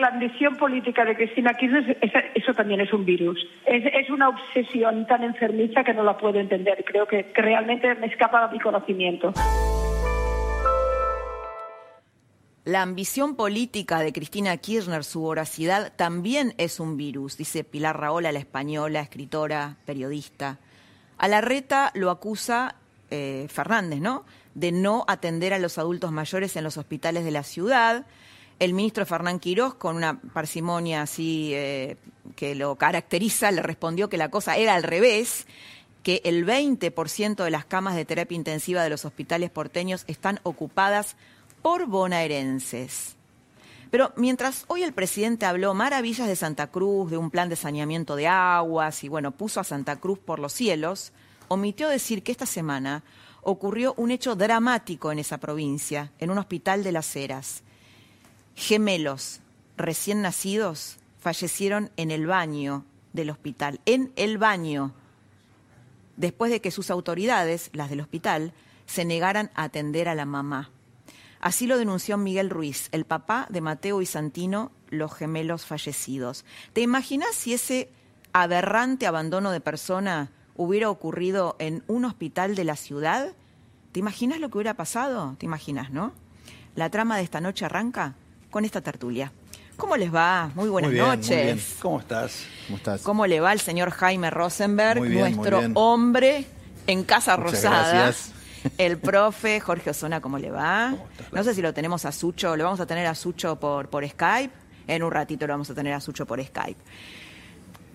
La 0.00 0.08
ambición 0.08 0.56
política 0.56 1.04
de 1.04 1.16
Cristina 1.16 1.54
Kirchner, 1.54 1.98
eso 2.34 2.52
también 2.52 2.80
es 2.80 2.92
un 2.92 3.04
virus. 3.04 3.38
Es, 3.64 4.10
una 4.10 4.28
obsesión 4.28 5.06
tan 5.06 5.22
enfermiza 5.22 5.84
que 5.84 5.94
no 5.94 6.02
la 6.02 6.18
puedo 6.18 6.38
entender. 6.38 6.84
Creo 6.84 7.06
que, 7.06 7.32
realmente 7.34 7.94
me 7.94 8.06
escapa 8.06 8.44
a 8.44 8.48
mi 8.48 8.60
conocimiento. 8.60 9.32
La 12.64 12.82
ambición 12.82 13.36
política 13.36 14.00
de 14.00 14.12
Cristina 14.12 14.56
Kirchner, 14.56 15.04
su 15.04 15.20
voracidad, 15.20 15.92
también 15.96 16.52
es 16.58 16.80
un 16.80 16.96
virus, 16.96 17.38
dice 17.38 17.64
Pilar 17.64 17.98
Raola, 17.98 18.32
la 18.32 18.40
española, 18.40 19.00
escritora, 19.00 19.76
periodista. 19.86 20.58
A 21.18 21.28
la 21.28 21.40
reta 21.40 21.90
lo 21.94 22.10
acusa 22.10 22.76
eh, 23.10 23.46
Fernández, 23.50 24.00
¿no? 24.00 24.24
De 24.54 24.72
no 24.72 25.04
atender 25.08 25.52
a 25.54 25.58
los 25.58 25.78
adultos 25.78 26.12
mayores 26.12 26.56
en 26.56 26.64
los 26.64 26.76
hospitales 26.76 27.24
de 27.24 27.30
la 27.30 27.42
ciudad 27.42 28.06
el 28.58 28.72
ministro 28.72 29.04
Fernán 29.04 29.38
Quirós, 29.38 29.74
con 29.74 29.96
una 29.96 30.20
parsimonia 30.20 31.02
así 31.02 31.52
eh, 31.54 31.96
que 32.36 32.54
lo 32.54 32.76
caracteriza, 32.76 33.50
le 33.50 33.62
respondió 33.62 34.08
que 34.08 34.16
la 34.16 34.30
cosa 34.30 34.56
era 34.56 34.74
al 34.74 34.82
revés, 34.82 35.46
que 36.02 36.22
el 36.24 36.46
20% 36.46 37.44
de 37.44 37.50
las 37.50 37.64
camas 37.64 37.96
de 37.96 38.04
terapia 38.04 38.36
intensiva 38.36 38.82
de 38.82 38.90
los 38.90 39.04
hospitales 39.04 39.50
porteños 39.50 40.04
están 40.06 40.40
ocupadas 40.42 41.16
por 41.62 41.86
bonaerenses. 41.86 43.15
Pero 43.96 44.12
mientras 44.14 44.66
hoy 44.68 44.82
el 44.82 44.92
presidente 44.92 45.46
habló 45.46 45.72
maravillas 45.72 46.28
de 46.28 46.36
Santa 46.36 46.66
Cruz, 46.66 47.10
de 47.10 47.16
un 47.16 47.30
plan 47.30 47.48
de 47.48 47.56
saneamiento 47.56 48.14
de 48.14 48.26
aguas 48.28 49.02
y 49.02 49.08
bueno, 49.08 49.30
puso 49.30 49.58
a 49.58 49.64
Santa 49.64 49.96
Cruz 49.96 50.18
por 50.18 50.38
los 50.38 50.52
cielos, 50.52 51.12
omitió 51.48 51.88
decir 51.88 52.22
que 52.22 52.30
esta 52.30 52.44
semana 52.44 53.04
ocurrió 53.40 53.94
un 53.96 54.10
hecho 54.10 54.36
dramático 54.36 55.12
en 55.12 55.18
esa 55.18 55.38
provincia, 55.38 56.12
en 56.18 56.30
un 56.30 56.36
hospital 56.36 56.84
de 56.84 56.92
las 56.92 57.16
Heras 57.16 57.62
gemelos 58.54 59.40
recién 59.78 60.20
nacidos 60.20 60.98
fallecieron 61.18 61.90
en 61.96 62.10
el 62.10 62.26
baño 62.26 62.84
del 63.14 63.30
hospital, 63.30 63.80
en 63.86 64.12
el 64.16 64.36
baño, 64.36 64.92
después 66.18 66.50
de 66.50 66.60
que 66.60 66.70
sus 66.70 66.90
autoridades, 66.90 67.70
las 67.72 67.88
del 67.88 68.02
hospital, 68.02 68.52
se 68.84 69.06
negaran 69.06 69.50
a 69.54 69.62
atender 69.62 70.06
a 70.10 70.14
la 70.14 70.26
mamá. 70.26 70.70
Así 71.40 71.66
lo 71.66 71.78
denunció 71.78 72.16
Miguel 72.16 72.50
Ruiz, 72.50 72.88
el 72.92 73.04
papá 73.04 73.46
de 73.50 73.60
Mateo 73.60 74.02
y 74.02 74.06
Santino, 74.06 74.72
los 74.90 75.14
gemelos 75.14 75.66
fallecidos. 75.66 76.44
¿Te 76.72 76.80
imaginas 76.80 77.34
si 77.34 77.54
ese 77.54 77.90
aberrante 78.32 79.06
abandono 79.06 79.50
de 79.50 79.60
persona 79.60 80.30
hubiera 80.56 80.90
ocurrido 80.90 81.56
en 81.58 81.82
un 81.86 82.04
hospital 82.04 82.54
de 82.54 82.64
la 82.64 82.76
ciudad? 82.76 83.32
¿Te 83.92 84.00
imaginas 84.00 84.40
lo 84.40 84.50
que 84.50 84.58
hubiera 84.58 84.74
pasado? 84.74 85.36
¿Te 85.38 85.46
imaginas, 85.46 85.90
no? 85.90 86.12
La 86.74 86.90
trama 86.90 87.16
de 87.16 87.22
esta 87.22 87.40
noche 87.40 87.64
arranca 87.64 88.14
con 88.50 88.64
esta 88.64 88.80
tertulia. 88.80 89.32
¿Cómo 89.76 89.96
les 89.96 90.14
va? 90.14 90.50
Muy 90.54 90.68
buenas 90.68 90.92
noches. 90.92 91.76
¿Cómo 91.80 92.00
estás? 92.00 92.46
¿Cómo 92.66 92.76
estás? 92.78 93.02
¿Cómo 93.02 93.26
le 93.26 93.40
va 93.40 93.50
al 93.50 93.60
señor 93.60 93.90
Jaime 93.90 94.30
Rosenberg, 94.30 95.02
nuestro 95.02 95.60
hombre 95.74 96.46
en 96.86 97.04
Casa 97.04 97.36
Rosada? 97.36 97.92
Gracias. 97.92 98.35
El 98.78 98.98
profe 98.98 99.60
Jorge 99.60 99.90
Osona, 99.90 100.20
¿cómo 100.20 100.38
le 100.38 100.50
va? 100.50 100.94
no 101.32 101.44
sé 101.44 101.54
si 101.54 101.62
lo 101.62 101.72
tenemos 101.74 102.04
a 102.04 102.12
Sucho, 102.12 102.56
lo 102.56 102.64
vamos 102.64 102.80
a 102.80 102.86
tener 102.86 103.06
a 103.06 103.14
Sucho 103.14 103.58
por, 103.58 103.88
por 103.88 104.06
Skype. 104.06 104.52
En 104.86 105.02
un 105.02 105.10
ratito 105.10 105.46
lo 105.46 105.54
vamos 105.54 105.70
a 105.70 105.74
tener 105.74 105.92
a 105.92 106.00
Sucho 106.00 106.26
por 106.26 106.42
Skype. 106.42 106.80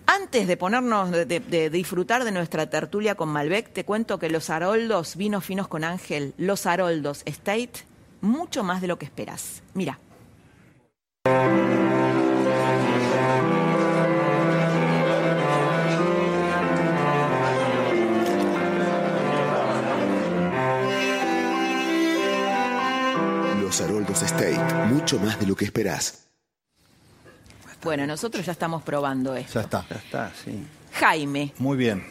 Antes 0.06 0.46
de 0.46 0.56
ponernos, 0.56 1.10
de, 1.10 1.24
de, 1.24 1.70
disfrutar 1.70 2.24
de 2.24 2.32
nuestra 2.32 2.68
tertulia 2.68 3.14
con 3.14 3.28
Malbec, 3.28 3.72
te 3.72 3.84
cuento 3.84 4.18
que 4.18 4.28
los 4.28 4.50
Haroldos, 4.50 5.16
vinos 5.16 5.44
finos 5.44 5.68
con 5.68 5.84
Ángel, 5.84 6.34
los 6.36 6.66
Haroldos 6.66 7.22
State, 7.24 7.84
mucho 8.20 8.62
más 8.64 8.80
de 8.80 8.88
lo 8.88 8.98
que 8.98 9.06
esperas. 9.06 9.62
Mira. 9.74 9.98
Los 23.72 23.80
Haroldos 23.80 24.20
State, 24.20 24.58
mucho 24.90 25.18
más 25.18 25.40
de 25.40 25.46
lo 25.46 25.56
que 25.56 25.64
esperás. 25.64 26.26
Bueno, 27.82 28.06
nosotros 28.06 28.44
ya 28.44 28.52
estamos 28.52 28.82
probando 28.82 29.34
esto. 29.34 29.54
Ya 29.54 29.60
está. 29.62 29.86
Ya 29.88 29.96
está, 29.96 30.32
sí. 30.44 30.62
Jaime. 30.92 31.54
Muy 31.56 31.78
bien. 31.78 32.04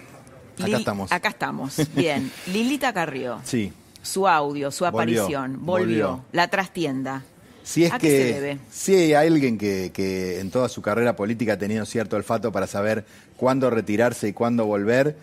Acá 0.60 0.78
estamos. 0.80 1.12
Acá 1.12 1.30
estamos. 1.30 1.76
Bien. 1.94 2.32
Lilita 2.48 2.92
Carrió. 2.94 3.42
Sí. 3.44 3.72
su 4.02 4.28
audio, 4.28 4.72
su 4.72 4.88
aparición, 4.88 5.64
volvió, 5.64 6.08
volvió. 6.08 6.26
la 6.32 6.48
trastienda. 6.48 7.22
Si 7.62 7.84
es 7.86 7.94
¿A 7.94 8.00
qué 8.00 8.08
que 8.08 8.18
se 8.18 8.42
debe? 8.42 8.60
si 8.72 8.96
hay 8.96 9.14
alguien 9.14 9.60
que, 9.60 9.92
que 9.94 10.40
en 10.40 10.50
toda 10.50 10.68
su 10.68 10.82
carrera 10.82 11.16
política 11.16 11.54
ha 11.54 11.58
tenido 11.60 11.86
cierto 11.86 12.16
olfato 12.16 12.52
para 12.52 12.66
saber 12.66 13.06
cuándo 13.38 13.70
retirarse 13.70 14.30
y 14.30 14.34
cuándo 14.34 14.66
volver, 14.66 15.16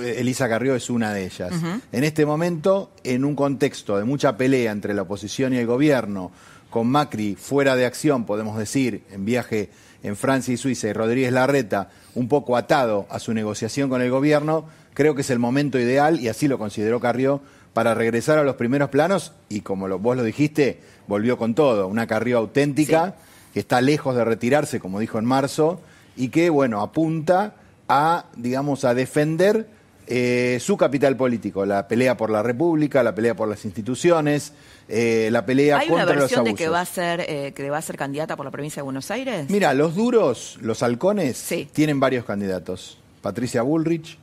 Elisa 0.00 0.48
Carrió 0.48 0.74
es 0.74 0.88
una 0.90 1.12
de 1.12 1.24
ellas. 1.26 1.52
En 1.92 2.04
este 2.04 2.24
momento, 2.26 2.90
en 3.04 3.24
un 3.24 3.34
contexto 3.36 3.96
de 3.98 4.04
mucha 4.04 4.36
pelea 4.36 4.72
entre 4.72 4.94
la 4.94 5.02
oposición 5.02 5.52
y 5.54 5.58
el 5.58 5.66
gobierno, 5.66 6.30
con 6.70 6.88
Macri 6.88 7.36
fuera 7.36 7.76
de 7.76 7.86
acción, 7.86 8.24
podemos 8.24 8.58
decir, 8.58 9.02
en 9.12 9.24
viaje 9.24 9.70
en 10.02 10.16
Francia 10.16 10.52
y 10.52 10.56
Suiza, 10.56 10.88
y 10.88 10.92
Rodríguez 10.92 11.32
Larreta 11.32 11.90
un 12.14 12.28
poco 12.28 12.56
atado 12.56 13.06
a 13.10 13.18
su 13.18 13.32
negociación 13.32 13.88
con 13.88 14.02
el 14.02 14.10
gobierno, 14.10 14.66
creo 14.92 15.14
que 15.14 15.22
es 15.22 15.30
el 15.30 15.38
momento 15.38 15.78
ideal, 15.78 16.20
y 16.20 16.28
así 16.28 16.48
lo 16.48 16.58
consideró 16.58 17.00
Carrió, 17.00 17.40
para 17.72 17.94
regresar 17.94 18.38
a 18.38 18.44
los 18.44 18.54
primeros 18.56 18.88
planos, 18.90 19.32
y 19.48 19.60
como 19.62 19.88
lo- 19.88 19.98
vos 19.98 20.16
lo 20.16 20.22
dijiste, 20.22 20.80
volvió 21.08 21.38
con 21.38 21.54
todo, 21.54 21.88
una 21.88 22.06
Carrió 22.06 22.38
auténtica, 22.38 23.14
que 23.52 23.60
está 23.60 23.80
lejos 23.80 24.14
de 24.16 24.24
retirarse, 24.24 24.78
como 24.80 24.98
dijo 25.00 25.18
en 25.18 25.24
marzo, 25.24 25.80
y 26.16 26.28
que, 26.28 26.50
bueno, 26.50 26.80
apunta 26.82 27.54
a, 27.88 28.26
digamos, 28.36 28.84
a 28.84 28.94
defender 28.94 29.68
eh, 30.06 30.58
su 30.60 30.76
capital 30.76 31.16
político, 31.16 31.64
la 31.64 31.88
pelea 31.88 32.16
por 32.16 32.30
la 32.30 32.42
República, 32.42 33.02
la 33.02 33.14
pelea 33.14 33.34
por 33.34 33.48
las 33.48 33.64
instituciones, 33.64 34.52
eh, 34.88 35.28
la 35.32 35.46
pelea 35.46 35.78
¿Hay 35.78 35.88
una 35.88 35.98
contra 36.00 36.14
los 36.14 36.22
versión 36.24 36.40
abusos. 36.40 36.58
de 36.58 36.64
que 36.64 36.68
va 36.68 36.80
a 36.80 36.84
ser 36.84 37.20
eh, 37.28 37.52
que 37.54 37.70
va 37.70 37.78
a 37.78 37.82
ser 37.82 37.96
candidata 37.96 38.36
por 38.36 38.44
la 38.44 38.50
provincia 38.50 38.80
de 38.80 38.84
Buenos 38.84 39.10
Aires? 39.10 39.46
Mira, 39.48 39.72
los 39.74 39.94
duros, 39.94 40.58
los 40.60 40.82
halcones, 40.82 41.36
Sí. 41.38 41.68
tienen 41.72 42.00
varios 42.00 42.24
candidatos. 42.24 42.98
Patricia 43.22 43.62
Bullrich, 43.62 44.18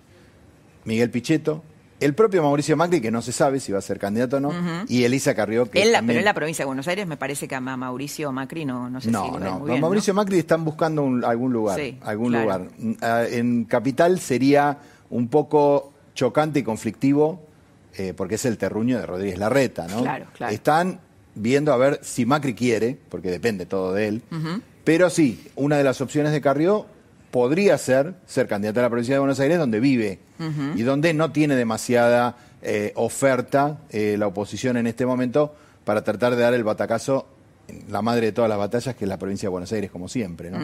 Miguel 0.85 1.09
Pichetto, 1.09 1.63
el 1.99 2.15
propio 2.15 2.41
Mauricio 2.41 2.75
Macri, 2.75 2.99
que 2.99 3.11
no 3.11 3.21
se 3.21 3.31
sabe 3.31 3.59
si 3.59 3.71
va 3.71 3.77
a 3.77 3.81
ser 3.81 3.99
candidato 3.99 4.37
o 4.37 4.39
no, 4.39 4.51
y 4.87 5.03
Elisa 5.03 5.35
Carrió, 5.35 5.69
que 5.69 5.81
En 5.83 5.91
la- 5.91 5.99
también- 5.99 6.15
pero 6.15 6.19
en 6.19 6.25
la 6.25 6.33
provincia 6.33 6.63
de 6.63 6.67
Buenos 6.67 6.87
Aires 6.87 7.05
me 7.05 7.15
parece 7.17 7.47
que 7.47 7.53
a 7.53 7.59
Ma- 7.61 7.77
Mauricio 7.77 8.31
Macri 8.31 8.65
no, 8.65 8.89
no 8.89 8.99
sé 8.99 9.07
si 9.07 9.11
No, 9.11 9.31
va 9.33 9.39
no, 9.39 9.59
muy. 9.59 9.79
Mauricio 9.79 10.13
Macri 10.15 10.39
están 10.39 10.65
buscando 10.65 11.03
un- 11.03 11.23
algún 11.23 11.53
lugar, 11.53 11.79
Sí, 11.79 11.97
algún 12.01 12.29
claro. 12.29 12.43
lugar. 12.43 12.61
Mm, 12.79 12.91
ah, 13.01 13.23
En 13.29 13.65
Capital 13.65 14.19
sería 14.19 14.77
un 15.11 15.27
poco 15.27 15.93
chocante 16.15 16.59
y 16.59 16.63
conflictivo, 16.63 17.41
eh, 17.97 18.13
porque 18.15 18.35
es 18.35 18.45
el 18.45 18.57
terruño 18.57 18.97
de 18.97 19.05
Rodríguez 19.05 19.37
Larreta, 19.37 19.87
¿no? 19.87 20.01
Claro, 20.01 20.25
claro. 20.33 20.53
Están 20.53 20.99
viendo 21.35 21.71
a 21.71 21.77
ver 21.77 21.99
si 22.01 22.25
Macri 22.25 22.53
quiere, 22.53 22.97
porque 23.09 23.29
depende 23.29 23.65
todo 23.65 23.93
de 23.93 24.07
él, 24.07 24.21
pero 24.83 25.09
sí, 25.09 25.47
una 25.55 25.77
de 25.77 25.83
las 25.83 26.01
opciones 26.01 26.31
de 26.31 26.41
Carrió 26.41 26.85
podría 27.29 27.77
ser 27.77 28.15
ser 28.25 28.47
candidata 28.47 28.81
a 28.81 28.83
la 28.83 28.89
provincia 28.89 29.15
de 29.15 29.19
Buenos 29.19 29.39
Aires, 29.39 29.57
donde 29.57 29.79
vive 29.79 30.19
y 30.75 30.81
donde 30.81 31.13
no 31.13 31.31
tiene 31.31 31.55
demasiada 31.55 32.35
eh, 32.63 32.91
oferta 32.95 33.79
eh, 33.89 34.15
la 34.17 34.27
oposición 34.27 34.75
en 34.77 34.87
este 34.87 35.05
momento 35.05 35.55
para 35.85 36.03
tratar 36.03 36.35
de 36.35 36.41
dar 36.41 36.53
el 36.53 36.63
batacazo 36.63 37.27
la 37.89 38.01
madre 38.01 38.27
de 38.27 38.31
todas 38.31 38.49
las 38.49 38.57
batallas, 38.57 38.95
que 38.95 39.05
es 39.05 39.09
la 39.09 39.17
provincia 39.17 39.47
de 39.47 39.51
Buenos 39.51 39.71
Aires, 39.71 39.91
como 39.91 40.07
siempre. 40.07 40.49
¿no? 40.51 40.59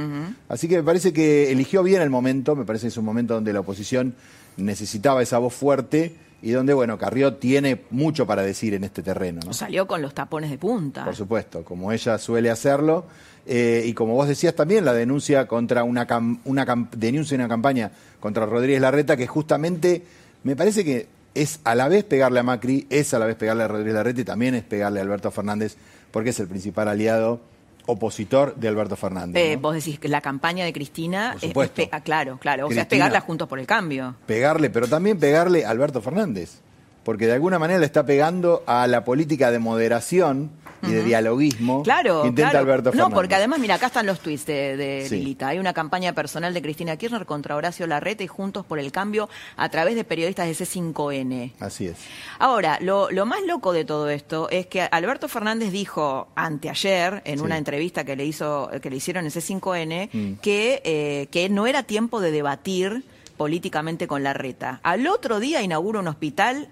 Así 0.50 0.68
que 0.68 0.78
me 0.78 0.84
parece 0.84 1.14
que 1.14 1.52
eligió 1.52 1.84
bien 1.84 2.02
el 2.02 2.10
momento, 2.10 2.56
me 2.56 2.66
parece 2.66 2.84
que 2.84 2.90
es 2.90 2.98
un 2.98 3.06
momento 3.06 3.34
donde 3.34 3.54
la 3.54 3.60
oposición 3.62 4.16
necesitaba 4.58 5.22
esa 5.22 5.38
voz 5.38 5.54
fuerte 5.54 6.14
y 6.42 6.52
donde, 6.52 6.74
bueno, 6.74 6.98
Carrió 6.98 7.36
tiene 7.36 7.82
mucho 7.90 8.28
para 8.28 8.44
decir 8.44 8.74
en 8.74 8.84
este 8.84 9.02
terreno. 9.02 9.40
¿no? 9.46 9.54
Salió 9.54 9.88
con 9.88 10.02
los 10.02 10.14
tapones 10.14 10.50
de 10.52 10.58
punta. 10.58 11.04
Por 11.06 11.16
supuesto, 11.16 11.64
como 11.64 11.92
ella 11.92 12.18
suele 12.20 12.50
hacerlo. 12.52 13.06
eh, 13.48 13.84
y 13.86 13.94
como 13.94 14.14
vos 14.14 14.28
decías 14.28 14.54
también, 14.56 14.86
la 14.86 14.94
denuncia 14.94 15.48
contra 15.48 15.84
una, 15.84 16.06
cam- 16.08 16.40
una 16.46 16.66
cam- 16.66 16.90
denuncia 16.92 17.36
una 17.36 17.48
campaña 17.48 17.92
contra 18.20 18.46
Rodríguez 18.46 18.82
Larreta, 18.82 19.16
que 19.18 19.26
justamente 19.26 20.04
me 20.44 20.56
parece 20.56 20.84
que 20.84 21.08
es 21.34 21.60
a 21.64 21.74
la 21.76 21.88
vez 21.88 22.04
pegarle 22.04 22.40
a 22.40 22.44
Macri, 22.44 22.88
es 22.90 23.14
a 23.14 23.20
la 23.20 23.26
vez 23.26 23.36
pegarle 23.36 23.64
a 23.64 23.68
Rodríguez 23.68 23.94
Larreta 23.94 24.22
y 24.22 24.24
también 24.26 24.56
es 24.56 24.64
pegarle 24.64 25.00
a 25.00 25.04
Alberto 25.04 25.30
Fernández, 25.32 25.76
porque 26.18 26.32
es 26.32 26.40
el 26.40 26.48
principal 26.48 26.88
aliado 26.88 27.40
opositor 27.86 28.56
de 28.56 28.68
Alberto 28.68 28.96
Fernández. 28.96 29.40
Eh, 29.40 29.56
¿no? 29.56 29.62
vos 29.62 29.76
decís 29.76 30.00
que 30.00 30.08
la 30.08 30.20
campaña 30.20 30.66
de 30.66 30.74
Cristina 30.74 31.34
Por 31.34 31.44
es- 31.44 31.50
supuesto. 31.50 31.82
es 31.84 31.90
pe- 31.90 31.96
ah, 31.96 32.02
claro, 32.02 32.40
claro. 32.40 32.66
O 32.66 32.72
sea, 32.72 32.82
es 32.82 32.88
pegarla 32.88 33.22
juntos 33.22 33.48
por 33.48 33.60
el 33.60 33.68
cambio. 33.68 34.16
pegarle, 34.26 34.72
pero 34.72 34.88
también 34.88 35.20
pegarle 35.20 35.64
a 35.64 35.70
Alberto 35.70 36.02
Fernández, 36.02 36.60
porque 37.08 37.26
de 37.26 37.32
alguna 37.32 37.58
manera 37.58 37.80
le 37.80 37.86
está 37.86 38.06
pegando 38.06 38.64
a 38.68 38.86
la 38.86 39.06
política 39.06 39.50
de 39.50 39.60
moderación 39.60 40.52
y 40.84 40.92
de 40.92 41.04
dialoguismo 41.06 41.84
Claro, 41.84 42.24
que 42.24 42.28
intenta 42.28 42.52
claro. 42.52 42.66
Alberto 42.66 42.92
Fernández. 42.92 43.10
No, 43.10 43.16
porque 43.16 43.36
además, 43.36 43.60
mira, 43.60 43.76
acá 43.76 43.86
están 43.88 44.06
los 44.06 44.20
tweets 44.20 44.46
de, 44.46 44.76
de 44.76 45.06
Sí. 45.08 45.16
Lilita. 45.20 45.48
Hay 45.48 45.58
una 45.58 45.72
campaña 45.74 46.12
personal 46.12 46.54
de 46.54 46.62
Cristina 46.62 46.98
Kirchner 46.98 47.26
contra 47.26 47.56
Horacio 47.56 47.88
Larreta 47.88 48.26
y 48.26 48.28
Juntos 48.28 48.66
por 48.66 48.78
el 48.78 48.92
Cambio 48.92 49.30
a 49.56 49.70
través 49.70 49.96
de 49.96 50.04
periodistas 50.04 50.48
de 50.48 50.54
C5N. 50.66 51.54
Así 51.62 51.88
es. 51.88 51.96
Ahora, 52.40 52.78
lo, 52.82 53.10
lo 53.10 53.26
más 53.26 53.40
loco 53.48 53.72
de 53.72 53.86
todo 53.86 54.10
esto 54.10 54.50
es 54.50 54.68
que 54.68 54.82
Alberto 54.82 55.30
Fernández 55.30 55.72
dijo 55.72 56.28
anteayer, 56.36 57.22
en 57.24 57.38
Sí. 57.40 57.44
una 57.46 57.58
entrevista 57.58 58.04
que 58.04 58.18
le 58.18 58.26
hizo, 58.26 58.70
que 58.82 58.90
le 58.90 58.98
hicieron 58.98 59.24
en 59.24 59.32
C5N, 59.32 60.10
Mm. 60.12 60.34
que, 60.42 60.82
eh, 60.84 61.28
que 61.32 61.48
no 61.48 61.68
era 61.68 61.84
tiempo 61.84 62.20
de 62.20 62.32
debatir 62.32 63.04
políticamente 63.38 64.08
con 64.08 64.24
Larreta. 64.24 64.80
Al 64.84 65.08
otro 65.08 65.40
día 65.40 65.62
inaugura 65.62 66.00
un 66.00 66.08
hospital 66.08 66.70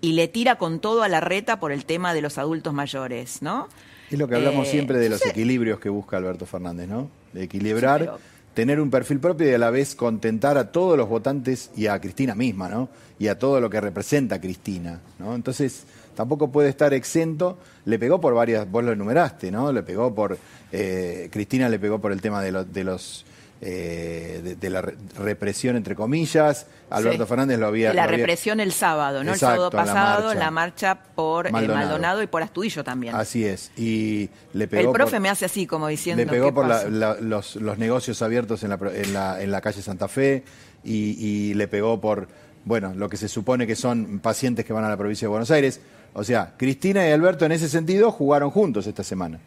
y 0.00 0.12
le 0.12 0.28
tira 0.28 0.56
con 0.56 0.80
todo 0.80 1.02
a 1.02 1.08
Larreta 1.08 1.60
por 1.60 1.72
el 1.72 1.84
tema 1.84 2.14
de 2.14 2.22
los 2.22 2.38
adultos 2.38 2.72
mayores, 2.72 3.42
¿no? 3.42 3.68
Es 4.10 4.18
lo 4.18 4.26
que 4.28 4.34
hablamos 4.36 4.66
Eh, 4.68 4.70
siempre 4.72 4.98
de 4.98 5.08
los 5.08 5.24
equilibrios 5.24 5.78
que 5.78 5.88
busca 5.88 6.16
Alberto 6.16 6.46
Fernández, 6.46 6.88
¿no? 6.88 7.08
De 7.32 7.44
equilibrar, 7.44 8.00
Sí, 8.00 8.06
pero- 8.06 8.18
tener 8.54 8.80
un 8.80 8.90
perfil 8.90 9.20
propio 9.20 9.48
y 9.48 9.54
a 9.54 9.58
la 9.58 9.70
vez 9.70 9.94
contentar 9.94 10.58
a 10.58 10.72
todos 10.72 10.96
los 10.98 11.08
votantes 11.08 11.70
y 11.76 11.86
a 11.86 12.00
Cristina 12.00 12.34
misma, 12.34 12.68
¿no? 12.68 12.88
Y 13.18 13.28
a 13.28 13.38
todo 13.38 13.60
lo 13.60 13.70
que 13.70 13.80
representa 13.80 14.40
Cristina, 14.40 15.00
¿no? 15.18 15.34
Entonces, 15.36 15.84
tampoco 16.16 16.50
puede 16.50 16.68
estar 16.68 16.92
exento. 16.92 17.58
Le 17.84 17.98
pegó 17.98 18.20
por 18.20 18.34
varias, 18.34 18.68
vos 18.68 18.82
lo 18.82 18.92
enumeraste, 18.92 19.50
¿no? 19.52 19.72
Le 19.72 19.82
pegó 19.84 20.12
por, 20.14 20.36
eh, 20.72 21.28
Cristina 21.30 21.68
le 21.68 21.78
pegó 21.78 22.00
por 22.00 22.10
el 22.12 22.20
tema 22.20 22.42
de, 22.42 22.52
lo- 22.52 22.64
de 22.64 22.82
los... 22.84 23.24
eh, 23.62 24.40
de, 24.42 24.56
de 24.56 24.70
la 24.70 24.80
re- 24.82 24.96
represión 25.18 25.76
entre 25.76 25.94
comillas, 25.94 26.66
Alberto 26.88 27.24
Sí. 27.24 27.28
Fernández 27.28 27.58
lo 27.58 27.66
había... 27.66 27.88
De 27.90 27.94
la 27.94 28.02
lo 28.04 28.08
había- 28.08 28.18
represión 28.18 28.58
el 28.60 28.72
sábado, 28.72 29.22
¿no? 29.22 29.32
Exacto, 29.32 29.66
el 29.66 29.70
sábado 29.70 29.70
la 29.70 29.84
pasado, 29.84 30.24
marcha. 30.28 30.38
la 30.44 30.50
marcha 30.50 30.98
por 31.14 31.46
eh, 31.46 31.52
Maldonado. 31.52 31.86
Maldonado. 31.88 32.22
y 32.22 32.26
por 32.26 32.42
Astudillo 32.42 32.82
también. 32.84 33.14
Así 33.14 33.44
es, 33.44 33.70
y 33.76 34.30
le 34.54 34.66
pegó 34.66 34.90
el 34.90 34.94
profe 34.94 35.12
por- 35.12 35.20
me 35.20 35.28
hace 35.28 35.44
así, 35.44 35.66
como 35.66 35.88
diciendo. 35.88 36.22
Le 36.24 36.28
pegó 36.30 36.46
¿qué 36.46 36.52
por 36.52 36.66
la- 36.66 36.76
pasa? 36.76 36.88
la- 36.90 37.14
los, 37.20 37.56
los 37.56 37.78
negocios 37.78 38.22
abiertos 38.22 38.62
en 38.64 38.70
la, 38.70 38.78
en 38.94 39.12
la, 39.12 39.42
en 39.42 39.50
la 39.50 39.60
calle 39.60 39.82
Santa 39.82 40.08
Fe 40.08 40.42
y, 40.82 41.16
y 41.50 41.54
le 41.54 41.68
pegó 41.68 42.00
por, 42.00 42.28
bueno, 42.64 42.94
lo 42.94 43.08
que 43.08 43.16
se 43.18 43.28
supone 43.28 43.66
que 43.66 43.76
son 43.76 44.20
pacientes 44.20 44.64
que 44.64 44.72
van 44.72 44.84
a 44.84 44.88
la 44.88 44.96
provincia 44.96 45.26
de 45.26 45.30
Buenos 45.30 45.50
Aires. 45.50 45.80
O 46.12 46.24
sea, 46.24 46.54
Cristina 46.56 47.06
y 47.08 47.12
Alberto 47.12 47.44
en 47.44 47.52
ese 47.52 47.68
sentido 47.68 48.10
jugaron 48.10 48.50
juntos 48.50 48.86
esta 48.86 49.04
semana. 49.04 49.38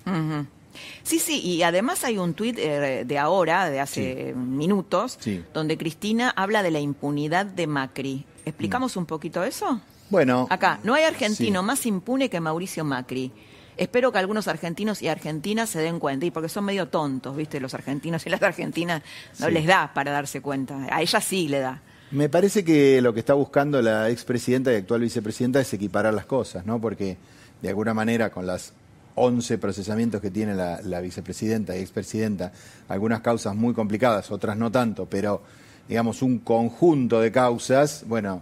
Sí, 1.03 1.19
sí, 1.19 1.39
y 1.41 1.63
además 1.63 2.03
hay 2.03 2.17
un 2.17 2.33
tuit 2.33 2.57
eh, 2.59 3.03
de 3.05 3.17
ahora, 3.19 3.69
de 3.69 3.79
hace 3.79 4.33
minutos, 4.35 5.17
Sí. 5.19 5.43
donde 5.53 5.77
Cristina 5.77 6.29
habla 6.35 6.63
de 6.63 6.71
la 6.71 6.79
impunidad 6.79 7.45
de 7.45 7.67
Macri. 7.67 8.25
¿Explicamos 8.45 8.95
un 8.97 9.05
poquito 9.05 9.43
eso? 9.43 9.79
Bueno, 10.09 10.47
Acá, 10.49 10.79
no 10.83 10.93
hay 10.93 11.03
argentino 11.03 11.61
sí. 11.61 11.65
más 11.65 11.85
impune 11.85 12.29
que 12.29 12.39
Mauricio 12.39 12.83
Macri. 12.83 13.31
Espero 13.75 14.11
que 14.11 14.19
algunos 14.19 14.47
argentinos 14.47 15.01
y 15.01 15.07
argentinas 15.07 15.69
se 15.69 15.79
den 15.79 15.97
cuenta, 15.99 16.25
y 16.27 16.31
porque 16.31 16.47
son 16.49 16.65
medio 16.65 16.89
tontos, 16.89 17.35
¿viste? 17.35 17.59
Los 17.59 17.73
argentinos 17.73 18.23
y 18.27 18.29
las 18.29 18.41
argentinas 18.43 19.01
no 19.39 19.49
les 19.49 19.65
da 19.65 19.91
para 19.95 20.11
darse 20.11 20.41
cuenta. 20.41 20.87
A 20.91 21.01
ella 21.01 21.19
sí 21.19 21.47
le 21.47 21.59
da. 21.59 21.81
Me 22.11 22.29
parece 22.29 22.63
que 22.63 23.01
lo 23.01 23.11
que 23.15 23.21
está 23.21 23.33
buscando 23.33 23.81
la 23.81 24.11
expresidenta 24.11 24.71
y 24.71 24.75
actual 24.75 25.01
vicepresidenta 25.01 25.59
es 25.59 25.73
equiparar 25.73 26.13
las 26.13 26.27
cosas, 26.27 26.63
¿no? 26.67 26.79
Porque 26.79 27.17
de 27.63 27.69
alguna 27.69 27.95
manera 27.95 28.29
con 28.29 28.45
las 28.45 28.73
11 29.15 29.57
procesamientos 29.57 30.21
que 30.21 30.31
tiene 30.31 30.55
la, 30.55 30.81
la 30.83 31.01
vicepresidenta 31.01 31.75
y 31.77 31.81
expresidenta, 31.81 32.51
algunas 32.87 33.21
causas 33.21 33.55
muy 33.55 33.73
complicadas, 33.73 34.31
otras 34.31 34.57
no 34.57 34.71
tanto, 34.71 35.05
pero 35.07 35.41
digamos 35.87 36.21
un 36.21 36.39
conjunto 36.39 37.19
de 37.21 37.31
causas, 37.31 38.03
bueno, 38.07 38.41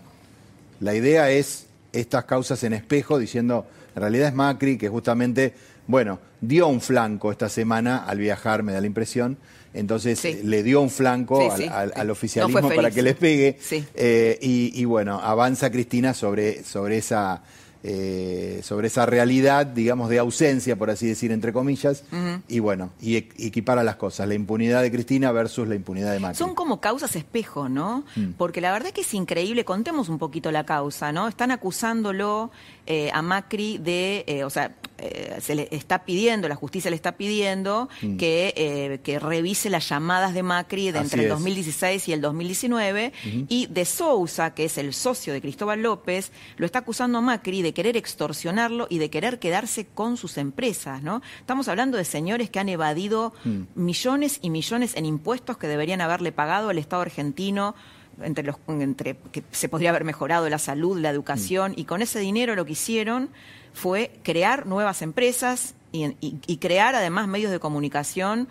la 0.80 0.96
idea 0.96 1.30
es 1.32 1.66
estas 1.94 2.26
causas 2.26 2.64
en 2.64 2.74
espejo 2.74 3.18
diciendo, 3.20 3.66
en 3.96 4.02
realidad 4.02 4.30
es 4.30 4.34
Macri 4.34 4.78
que 4.78 4.88
justamente, 4.90 5.54
bueno, 5.88 6.20
dio 6.40 6.68
un 6.68 6.82
flanco 6.82 7.32
esta 7.32 7.50
semana 7.50 8.06
al 8.06 8.18
viajar, 8.20 8.64
me 8.64 8.72
da 8.74 8.80
la 8.82 8.88
impresión, 8.88 9.38
entonces 9.74 10.20
Sí. 10.20 10.40
le 10.44 10.64
dio 10.64 10.82
un 10.82 10.90
flanco 10.90 11.40
Sí, 11.42 11.48
al, 11.50 11.58
sí. 11.58 11.68
al- 11.72 11.94
al 11.96 12.08
No 12.08 12.14
oficialismo 12.14 12.70
para 12.70 12.92
que 12.92 13.02
les 13.02 13.16
pegue. 13.16 13.58
Eh, 13.96 14.38
y, 14.42 14.72
y 14.82 14.86
bueno, 14.86 15.20
avanza 15.22 15.70
Cristina 15.72 16.14
sobre, 16.14 16.64
sobre 16.64 16.98
esa 16.98 17.42
eh, 17.84 18.62
sobre 18.64 18.88
esa 18.88 19.06
realidad, 19.06 19.66
digamos, 19.66 20.10
de 20.10 20.20
ausencia, 20.20 20.76
por 20.76 20.90
así 20.90 21.08
decir, 21.08 21.32
entre 21.32 21.52
comillas, 21.52 22.04
y 22.48 22.60
bueno, 22.60 22.92
y 23.02 23.16
e- 23.18 23.30
equipara 23.40 23.84
las 23.84 23.96
cosas, 23.96 24.28
la 24.28 24.36
impunidad 24.36 24.82
de 24.82 24.92
Cristina 24.92 25.32
versus 25.32 25.68
la 25.68 25.76
impunidad 25.76 26.12
de 26.12 26.20
Macri. 26.20 26.38
Son 26.38 26.54
como 26.56 26.80
causas 26.80 27.16
espejo, 27.16 27.70
¿no? 27.70 28.04
Porque 28.38 28.62
la 28.62 28.72
verdad 28.72 28.88
es 28.90 28.94
que 28.94 29.02
es 29.02 29.14
increíble. 29.14 29.66
Contemos 29.66 30.10
un 30.10 30.20
poquito 30.20 30.52
la 30.52 30.66
causa, 30.66 31.12
¿no? 31.12 31.28
Están 31.28 31.52
acusándolo 31.52 32.52
eh, 32.86 33.10
a 33.14 33.22
Macri 33.22 33.80
de, 33.80 34.24
eh, 34.28 34.44
o 34.44 34.50
sea, 34.50 34.76
eh, 35.00 35.40
se 35.42 35.56
le 35.56 35.68
está 35.72 36.06
pidiendo, 36.06 36.48
la 36.48 36.56
justicia 36.56 36.92
le 36.92 36.96
está 36.96 37.14
pidiendo 37.14 37.90
que, 38.20 38.54
eh, 38.56 39.00
que 39.04 39.18
revise 39.18 39.72
las 39.72 39.90
llamadas 39.90 40.36
de 40.36 40.44
Macri 40.44 40.92
de 40.92 41.00
Así 41.00 41.06
entre 41.08 41.22
el 41.22 41.26
es. 41.26 41.30
2016 41.32 42.08
y 42.10 42.14
el 42.14 42.22
2019. 42.22 43.12
Y 43.50 43.66
de 43.66 43.86
Sousa, 43.86 44.54
que 44.54 44.66
es 44.66 44.78
el 44.78 44.94
socio 44.94 45.34
de 45.34 45.42
Cristóbal 45.42 45.82
López, 45.82 46.32
lo 46.58 46.68
está 46.68 46.80
acusando 46.80 47.18
a 47.18 47.22
Macri 47.22 47.64
de 47.64 47.72
de 47.72 47.74
querer 47.74 47.96
extorsionarlo 47.96 48.88
y 48.90 48.98
de 48.98 49.10
querer 49.10 49.40
quedarse 49.40 49.86
con 49.86 50.18
sus 50.18 50.38
empresas, 50.38 51.02
¿no? 51.02 51.22
Estamos 51.40 51.70
hablando 51.70 51.98
de 51.98 52.04
señores 52.04 52.50
que 52.50 52.60
han 52.60 52.68
evadido 52.68 53.34
Mm. 53.46 53.62
millones 53.76 54.40
y 54.42 54.50
millones 54.50 54.94
en 54.98 55.06
impuestos 55.06 55.58
que 55.58 55.68
deberían 55.68 56.02
haberle 56.02 56.34
pagado 56.34 56.68
al 56.68 56.78
Estado 56.78 57.02
argentino 57.02 57.76
entre 58.24 58.44
los 58.44 58.56
entre 58.68 59.16
que 59.32 59.44
se 59.52 59.70
podría 59.70 59.90
haber 59.90 60.04
mejorado 60.04 60.48
la 60.50 60.58
salud, 60.60 60.98
la 61.00 61.10
educación 61.10 61.74
y 61.76 61.86
con 61.86 62.02
ese 62.02 62.20
dinero 62.20 62.56
lo 62.56 62.66
que 62.66 62.74
hicieron 62.74 63.30
fue 63.74 64.12
crear 64.24 64.66
nuevas 64.68 65.02
empresas 65.02 65.76
y, 65.92 66.06
y- 66.22 66.40
y 66.48 66.58
crear 66.58 66.96
además 66.96 67.28
medios 67.28 67.52
de 67.52 67.60
comunicación 67.60 68.48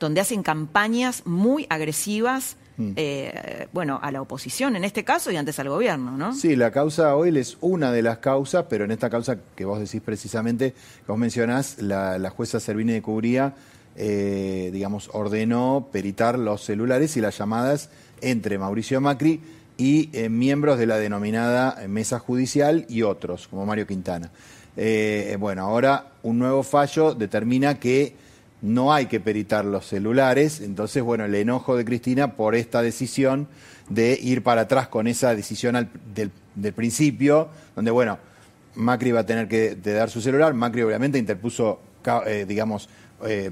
donde 0.00 0.20
hacen 0.20 0.42
campañas 0.42 1.22
muy 1.26 1.66
agresivas 1.70 2.56
eh, 2.96 3.68
bueno 3.72 4.00
a 4.02 4.10
la 4.10 4.20
oposición 4.20 4.74
en 4.74 4.82
este 4.82 5.04
caso 5.04 5.30
y 5.30 5.36
antes 5.36 5.60
al 5.60 5.68
gobierno 5.68 6.16
no 6.16 6.34
Sí, 6.34 6.56
la 6.56 6.72
causa 6.72 7.14
hoy 7.14 7.36
es 7.38 7.56
una 7.60 7.92
de 7.92 8.02
las 8.02 8.18
causas, 8.18 8.64
pero 8.68 8.84
en 8.84 8.90
esta 8.90 9.08
causa 9.08 9.38
que 9.54 9.64
vos 9.64 9.78
decís 9.78 10.00
precisamente, 10.04 10.72
que 10.72 11.06
vos 11.06 11.16
mencionás, 11.18 11.80
la, 11.80 12.18
la 12.18 12.30
jueza 12.30 12.58
Servini 12.58 12.92
de 12.94 13.00
Cubría, 13.00 13.54
eh, 13.94 14.70
digamos, 14.72 15.08
ordenó 15.12 15.86
peritar 15.92 16.36
los 16.36 16.64
celulares 16.64 17.16
y 17.16 17.20
las 17.20 17.38
llamadas 17.38 17.90
entre 18.20 18.58
Mauricio 18.58 19.00
Macri 19.00 19.40
y 19.76 20.10
eh, 20.12 20.28
miembros 20.28 20.78
de 20.78 20.86
la 20.86 20.98
denominada 20.98 21.82
mesa 21.88 22.18
judicial 22.18 22.86
y 22.88 23.02
otros, 23.02 23.48
como 23.48 23.66
Mario 23.66 23.86
Quintana. 23.86 24.30
Eh, 24.76 25.30
eh, 25.32 25.36
bueno, 25.36 25.62
ahora 25.62 26.12
un 26.22 26.38
nuevo 26.38 26.62
fallo 26.62 27.14
determina 27.14 27.78
que 27.78 28.14
no 28.62 28.92
hay 28.92 29.06
que 29.06 29.20
peritar 29.20 29.64
los 29.64 29.86
celulares, 29.86 30.60
entonces, 30.60 31.02
bueno, 31.02 31.26
el 31.26 31.34
enojo 31.34 31.76
de 31.76 31.84
Cristina 31.84 32.34
por 32.34 32.54
esta 32.54 32.82
decisión 32.82 33.46
de 33.88 34.18
ir 34.20 34.42
para 34.42 34.62
atrás 34.62 34.88
con 34.88 35.06
esa 35.06 35.34
decisión 35.34 35.90
del, 36.14 36.72
principio, 36.72 37.48
donde, 37.76 37.90
bueno, 37.90 38.18
Macri 38.76 39.12
va 39.12 39.20
a 39.20 39.26
tener 39.26 39.48
que 39.48 39.76
dar 39.76 40.08
su 40.08 40.20
celular, 40.20 40.54
Macri 40.54 40.82
obviamente 40.82 41.18
interpuso, 41.18 41.80
eh, 42.26 42.46
digamos, 42.48 42.88
eh, 43.26 43.50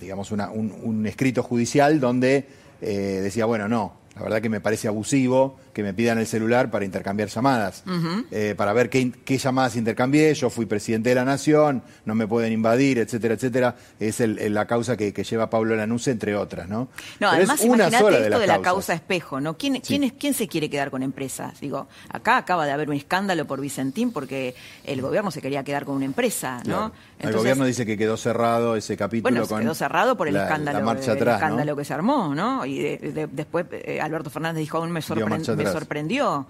digamos 0.00 0.32
un 0.32 1.06
escrito 1.06 1.42
judicial 1.42 2.00
donde 2.00 2.46
eh, 2.80 3.20
decía, 3.22 3.44
bueno, 3.44 3.68
no, 3.68 3.92
la 4.18 4.24
verdad 4.24 4.42
que 4.42 4.48
me 4.48 4.60
parece 4.60 4.88
abusivo 4.88 5.56
que 5.72 5.82
me 5.84 5.94
pidan 5.94 6.18
el 6.18 6.26
celular 6.26 6.70
para 6.72 6.84
intercambiar 6.84 7.28
llamadas, 7.28 7.84
eh, 8.32 8.54
para 8.56 8.72
ver 8.72 8.90
qué, 8.90 9.12
llamadas 9.38 9.76
intercambié, 9.76 10.34
yo 10.34 10.50
fui 10.50 10.66
presidente 10.66 11.10
de 11.10 11.14
la 11.14 11.24
nación, 11.24 11.82
no 12.04 12.16
me 12.16 12.26
pueden 12.26 12.52
invadir, 12.52 12.98
etcétera, 12.98 13.34
etcétera. 13.34 13.76
Es 14.00 14.20
el- 14.20 14.38
el- 14.40 14.54
la 14.54 14.66
causa 14.66 14.96
que, 14.96 15.12
que 15.12 15.22
lleva 15.22 15.48
Pablo 15.50 15.76
Lanuse, 15.76 16.10
entre 16.10 16.34
otras, 16.34 16.68
¿no? 16.68 16.78
No, 16.80 16.88
Pero 17.20 17.28
además 17.30 17.64
imagínate 17.64 17.94
esto 17.96 18.10
de 18.10 18.20
de, 18.22 18.30
las 18.30 18.40
la 18.40 18.46
causas. 18.46 18.62
causa 18.64 18.94
espejo, 18.94 19.40
¿no? 19.40 19.56
¿Quién, 19.56 19.80
quién, 19.80 20.02
es- 20.02 20.12
¿Quién 20.14 20.34
se 20.34 20.48
quiere 20.48 20.68
quedar 20.68 20.90
con 20.90 21.04
empresas? 21.04 21.60
Digo, 21.60 21.86
acá 22.08 22.38
acaba 22.38 22.66
de 22.66 22.72
haber 22.72 22.88
un 22.90 22.96
escándalo 22.96 23.46
por 23.46 23.60
Vicentín 23.60 24.10
porque 24.12 24.56
el 24.84 25.00
gobierno 25.00 25.30
se 25.30 25.40
quería 25.40 25.62
quedar 25.62 25.84
con 25.84 25.94
una 25.94 26.06
empresa, 26.06 26.58
¿no? 26.64 26.90
Claro. 26.90 26.92
el 27.20 27.32
gobierno 27.36 27.64
dice 27.64 27.84
que 27.86 27.96
quedó 27.98 28.16
cerrado 28.16 28.76
ese 28.76 28.96
capítulo 28.96 29.30
bueno, 29.30 29.44
se 29.46 29.62
quedó 29.62 29.74
cerrado 29.74 30.16
por 30.16 30.26
el 30.28 30.34
la- 30.34 30.44
escándalo, 30.44 30.78
la 30.80 30.84
marcha 30.84 31.12
el 31.12 31.18
atrás, 31.18 31.40
¿no? 31.40 31.46
escándalo 31.46 31.76
que 31.76 31.84
se 31.84 31.94
armó, 31.94 32.34
¿no? 32.34 32.64
Y 32.66 32.78
de- 32.80 32.98
de- 33.12 33.26
después 33.28 33.66
eh, 33.72 34.00
Alberto 34.08 34.30
Fernández 34.30 34.60
dijo, 34.60 34.78
aún 34.78 34.90
me, 34.90 35.00
me 35.00 35.66
sorprendió. 35.66 36.46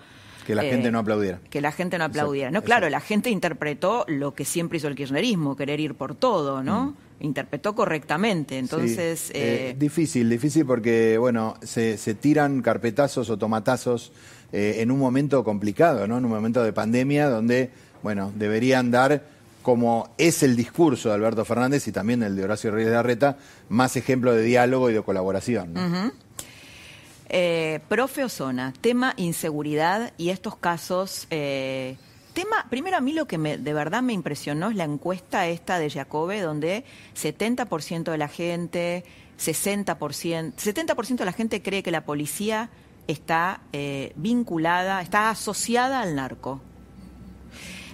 Que 0.46 0.54
la 0.54 0.64
eh, 0.64 0.70
gente 0.70 0.90
no 0.90 1.00
aplaudiera. 1.00 1.40
Que 1.50 1.60
la 1.60 1.72
gente 1.72 1.98
no 1.98 2.04
aplaudiera. 2.04 2.50
No, 2.50 2.62
claro, 2.62 2.88
la 2.88 3.00
gente 3.00 3.28
interpretó 3.28 4.06
lo 4.08 4.32
que 4.32 4.46
siempre 4.46 4.78
hizo 4.78 4.88
el 4.88 4.94
kirchnerismo, 4.94 5.56
querer 5.56 5.78
ir 5.78 5.94
por 5.94 6.14
todo, 6.14 6.62
¿no? 6.62 6.94
Interpretó 7.20 7.74
correctamente. 7.74 8.56
Entonces, 8.58 9.24
Mm. 9.28 9.32
Sí, 9.32 9.38
eh, 9.38 9.70
eh, 9.70 9.76
difícil, 9.78 10.30
difícil 10.30 10.64
porque, 10.64 11.18
bueno, 11.18 11.56
se, 11.62 11.98
se 11.98 12.14
tiran 12.14 12.62
carpetazos 12.62 13.28
o 13.28 13.36
tomatazos 13.36 14.10
eh, 14.52 14.76
en 14.78 14.90
un 14.90 14.98
momento 14.98 15.44
complicado, 15.44 16.08
¿no? 16.08 16.16
En 16.16 16.24
un 16.24 16.30
momento 16.30 16.62
de 16.64 16.72
pandemia 16.72 17.28
donde, 17.28 17.70
bueno, 18.02 18.32
deberían 18.34 18.90
dar, 18.90 19.24
como 19.62 20.14
es 20.16 20.42
el 20.42 20.56
discurso 20.56 21.10
de 21.10 21.16
Alberto 21.16 21.44
Fernández 21.44 21.86
y 21.88 21.92
también 21.92 22.22
el 22.22 22.34
de 22.36 22.44
Horacio 22.44 22.70
Reyes 22.70 22.90
de 22.90 22.96
Arreta, 22.96 23.36
más 23.68 23.96
ejemplo 23.96 24.32
de 24.32 24.42
diálogo 24.44 24.88
y 24.88 24.94
de 24.94 25.02
colaboración. 25.02 25.74
¿no? 25.74 26.12
Eh, 27.28 27.80
profe 27.88 28.24
Osona, 28.24 28.72
tema 28.80 29.14
inseguridad 29.16 30.12
y 30.16 30.30
estos 30.30 30.56
casos. 30.56 31.26
eh, 31.30 31.96
tema, 32.32 32.66
primero 32.70 32.96
a 32.96 33.00
mí 33.00 33.12
lo 33.12 33.26
que 33.26 33.36
me, 33.36 33.58
de 33.58 33.72
verdad 33.74 34.00
me 34.00 34.12
impresionó 34.12 34.70
es 34.70 34.76
la 34.76 34.84
encuesta 34.84 35.48
esta 35.48 35.78
de 35.78 35.90
Jacobe, 35.90 36.40
donde 36.40 36.84
70% 37.16 38.10
de 38.10 38.18
la 38.18 38.28
gente, 38.28 39.04
60%, 39.38 40.54
70% 40.54 41.16
de 41.16 41.24
la 41.24 41.32
gente 41.32 41.62
cree 41.62 41.82
que 41.82 41.90
la 41.90 42.04
policía 42.04 42.70
está 43.08 43.60
eh, 43.72 44.12
vinculada, 44.16 45.02
está 45.02 45.30
asociada 45.30 46.00
al 46.00 46.14
narco. 46.14 46.60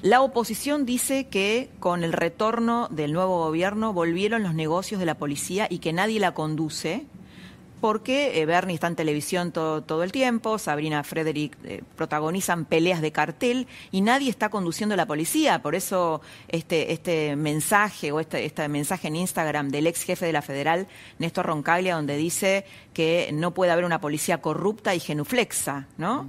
La 0.02 0.20
oposición 0.20 0.84
dice 0.84 1.28
que 1.28 1.70
con 1.80 2.04
el 2.04 2.12
retorno 2.12 2.88
del 2.90 3.14
nuevo 3.14 3.38
gobierno 3.38 3.94
volvieron 3.94 4.42
los 4.42 4.52
negocios 4.52 5.00
de 5.00 5.06
la 5.06 5.14
policía 5.14 5.66
y 5.70 5.78
que 5.78 5.94
nadie 5.94 6.20
la 6.20 6.34
conduce, 6.34 7.06
porque 7.80 8.40
eh, 8.40 8.46
Bernie 8.46 8.74
está 8.74 8.86
en 8.86 8.96
televisión 8.96 9.52
todo, 9.52 9.82
todo 9.82 10.02
el 10.04 10.12
tiempo, 10.12 10.58
Sabrina 10.58 11.04
Frederick 11.04 11.56
eh, 11.64 11.82
protagonizan 11.96 12.64
peleas 12.64 13.02
de 13.02 13.12
cartel 13.12 13.66
y 13.90 14.00
nadie 14.00 14.30
está 14.30 14.48
conduciendo 14.48 14.96
la 14.96 15.06
policía. 15.06 15.60
Por 15.60 15.74
eso 15.74 16.22
este, 16.48 16.92
este 16.92 17.36
mensaje 17.36 18.12
o 18.12 18.20
este, 18.20 18.44
este 18.44 18.68
mensaje 18.68 19.08
en 19.08 19.16
Instagram 19.16 19.68
del 19.68 19.86
ex 19.86 20.02
jefe 20.02 20.26
de 20.26 20.32
la 20.32 20.42
federal, 20.42 20.86
Néstor 21.18 21.46
Roncaglia, 21.46 21.96
donde 21.96 22.16
dice 22.16 22.64
que 22.92 23.30
no 23.32 23.52
puede 23.52 23.72
haber 23.72 23.84
una 23.84 24.00
policía 24.00 24.40
corrupta 24.40 24.94
y 24.94 25.00
genuflexa, 25.00 25.86
¿no? 25.98 26.28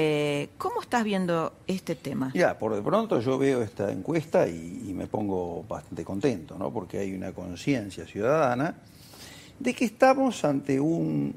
Eh, 0.00 0.50
¿Cómo 0.58 0.80
estás 0.80 1.02
viendo 1.02 1.54
este 1.66 1.96
tema? 1.96 2.30
Ya, 2.32 2.56
por 2.56 2.74
de 2.74 2.82
pronto 2.82 3.20
yo 3.20 3.36
veo 3.36 3.62
esta 3.62 3.90
encuesta 3.90 4.46
y, 4.46 4.84
y 4.88 4.94
me 4.94 5.08
pongo 5.08 5.64
bastante 5.64 6.04
contento, 6.04 6.56
¿no? 6.56 6.72
Porque 6.72 6.98
hay 6.98 7.12
una 7.12 7.32
conciencia 7.32 8.06
ciudadana 8.06 8.76
de 9.58 9.74
que 9.74 9.84
estamos 9.84 10.44
ante 10.44 10.78
un, 10.80 11.34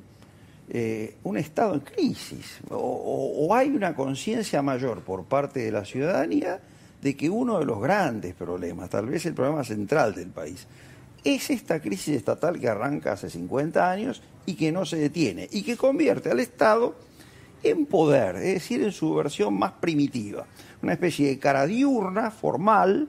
eh, 0.69 1.15
un 1.23 1.37
estado 1.37 1.73
en 1.73 1.79
crisis, 1.81 2.59
o, 2.69 2.75
o- 2.77 3.47
o 3.47 3.55
hay 3.55 3.69
una 3.69 3.93
conciencia 3.95 4.61
mayor 4.61 5.01
por 5.01 5.23
parte 5.25 5.59
de 5.61 5.71
la 5.71 5.83
ciudadanía 5.85 6.59
de 7.01 7.15
que 7.17 7.29
uno 7.29 7.57
de 7.59 7.65
los 7.65 7.81
grandes 7.81 8.35
problemas, 8.35 8.89
tal 8.89 9.07
vez 9.07 9.25
el 9.25 9.33
problema 9.33 9.63
central 9.63 10.13
del 10.13 10.29
país, 10.29 10.67
es 11.23 11.49
esta 11.49 11.79
crisis 11.79 12.15
estatal 12.15 12.59
que 12.59 12.67
arranca 12.69 13.13
hace 13.13 13.29
50 13.29 13.89
años 13.91 14.21
y 14.45 14.53
que 14.55 14.71
no 14.71 14.85
se 14.85 14.97
detiene, 14.97 15.47
y 15.51 15.63
que 15.63 15.77
convierte 15.77 16.29
al 16.31 16.39
Estado 16.39 16.95
en 17.63 17.85
poder, 17.85 18.37
es 18.37 18.53
decir, 18.55 18.81
en 18.83 18.91
su 18.91 19.13
versión 19.13 19.53
más 19.57 19.71
primitiva. 19.73 20.45
Una 20.81 20.93
especie 20.93 21.27
de 21.27 21.37
cara 21.37 21.67
diurna, 21.67 22.31
formal, 22.31 23.07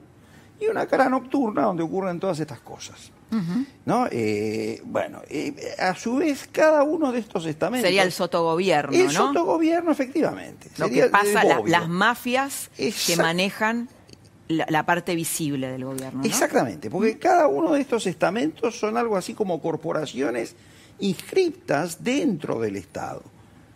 y 0.59 0.67
una 0.67 0.85
cara 0.85 1.09
nocturna 1.09 1.63
donde 1.63 1.81
ocurren 1.83 2.19
todas 2.19 2.39
estas 2.39 2.59
cosas. 2.59 3.11
¿No? 3.85 4.07
Eh, 4.11 4.81
bueno, 4.85 5.21
eh, 5.29 5.53
a 5.79 5.95
su 5.95 6.15
vez, 6.17 6.47
cada 6.51 6.83
uno 6.83 7.11
de 7.11 7.19
estos 7.19 7.45
estamentos. 7.45 7.85
Sería 7.87 8.03
el 8.03 8.11
sotogobierno, 8.11 8.93
El 8.95 9.05
¿no? 9.07 9.11
sotogobierno, 9.11 9.91
efectivamente. 9.91 10.69
Lo 10.77 10.85
Sería 10.85 11.05
que 11.05 11.09
pasa, 11.09 11.41
el 11.41 11.47
la- 11.49 11.61
las 11.79 11.89
mafias 11.89 12.69
que 12.77 13.15
manejan 13.17 13.89
la, 14.47 14.65
la 14.69 14.85
parte 14.85 15.15
visible 15.15 15.67
del 15.71 15.85
gobierno. 15.85 16.19
¿no? 16.19 16.25
Exactamente, 16.25 16.89
porque 16.89 17.17
cada 17.17 17.47
uno 17.47 17.71
de 17.73 17.81
estos 17.81 18.05
estamentos 18.07 18.77
son 18.79 18.97
algo 18.97 19.17
así 19.17 19.33
como 19.33 19.61
corporaciones 19.61 20.55
inscriptas 20.99 22.03
dentro 22.03 22.59
del 22.59 22.75
Estado, 22.75 23.23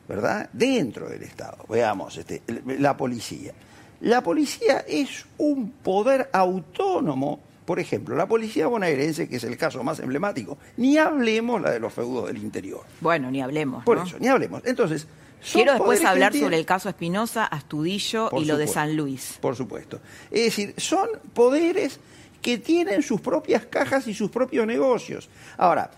¿verdad? 0.07 0.49
Dentro 0.53 1.09
del 1.09 1.23
Estado. 1.23 1.57
Veamos, 1.69 2.17
este, 2.17 2.41
la 2.79 2.95
policía. 2.97 3.53
La 4.01 4.21
policía 4.21 4.85
es 4.87 5.25
un 5.37 5.71
poder 5.71 6.29
autónomo. 6.31 7.39
Por 7.67 7.79
ejemplo, 7.81 8.15
la 8.15 8.27
policía 8.27 8.65
bonaerense, 8.67 9.27
que 9.27 9.35
es 9.35 9.43
el 9.43 9.57
caso 9.57 9.83
más 9.83 9.99
emblemático, 9.99 10.57
ni 10.77 10.97
hablemos 10.97 11.61
la 11.61 11.69
de 11.69 11.81
los 11.81 11.91
feudos 11.91 12.27
del 12.27 12.37
interior. 12.37 12.81
Bueno, 13.01 13.29
ni 13.29 13.41
hablemos. 13.41 13.83
Por 13.83 13.97
¿no? 13.97 14.05
eso, 14.05 14.17
ni 14.19 14.29
hablemos. 14.29 14.61
Entonces, 14.65 15.05
Quiero 15.51 15.73
después 15.73 16.03
hablar 16.05 16.31
tienen- 16.31 16.47
sobre 16.47 16.57
el 16.59 16.65
caso 16.65 16.87
Espinosa, 16.87 17.43
Astudillo 17.45 18.29
Por 18.29 18.41
y 18.41 18.45
lo 18.45 18.55
de. 18.57 18.67
San 18.67 18.95
Luis. 18.95 19.37
Por 19.41 19.57
supuesto. 19.57 19.99
Es 20.31 20.45
decir, 20.45 20.73
son 20.77 21.09
poderes 21.33 21.99
que 22.41 22.57
tienen 22.57 23.03
sus 23.03 23.19
propias 23.19 23.65
cajas 23.65 24.07
y 24.07 24.13
sus 24.13 24.31
propios 24.31 24.65
negocios. 24.65 25.27
Ahora, 25.57 25.91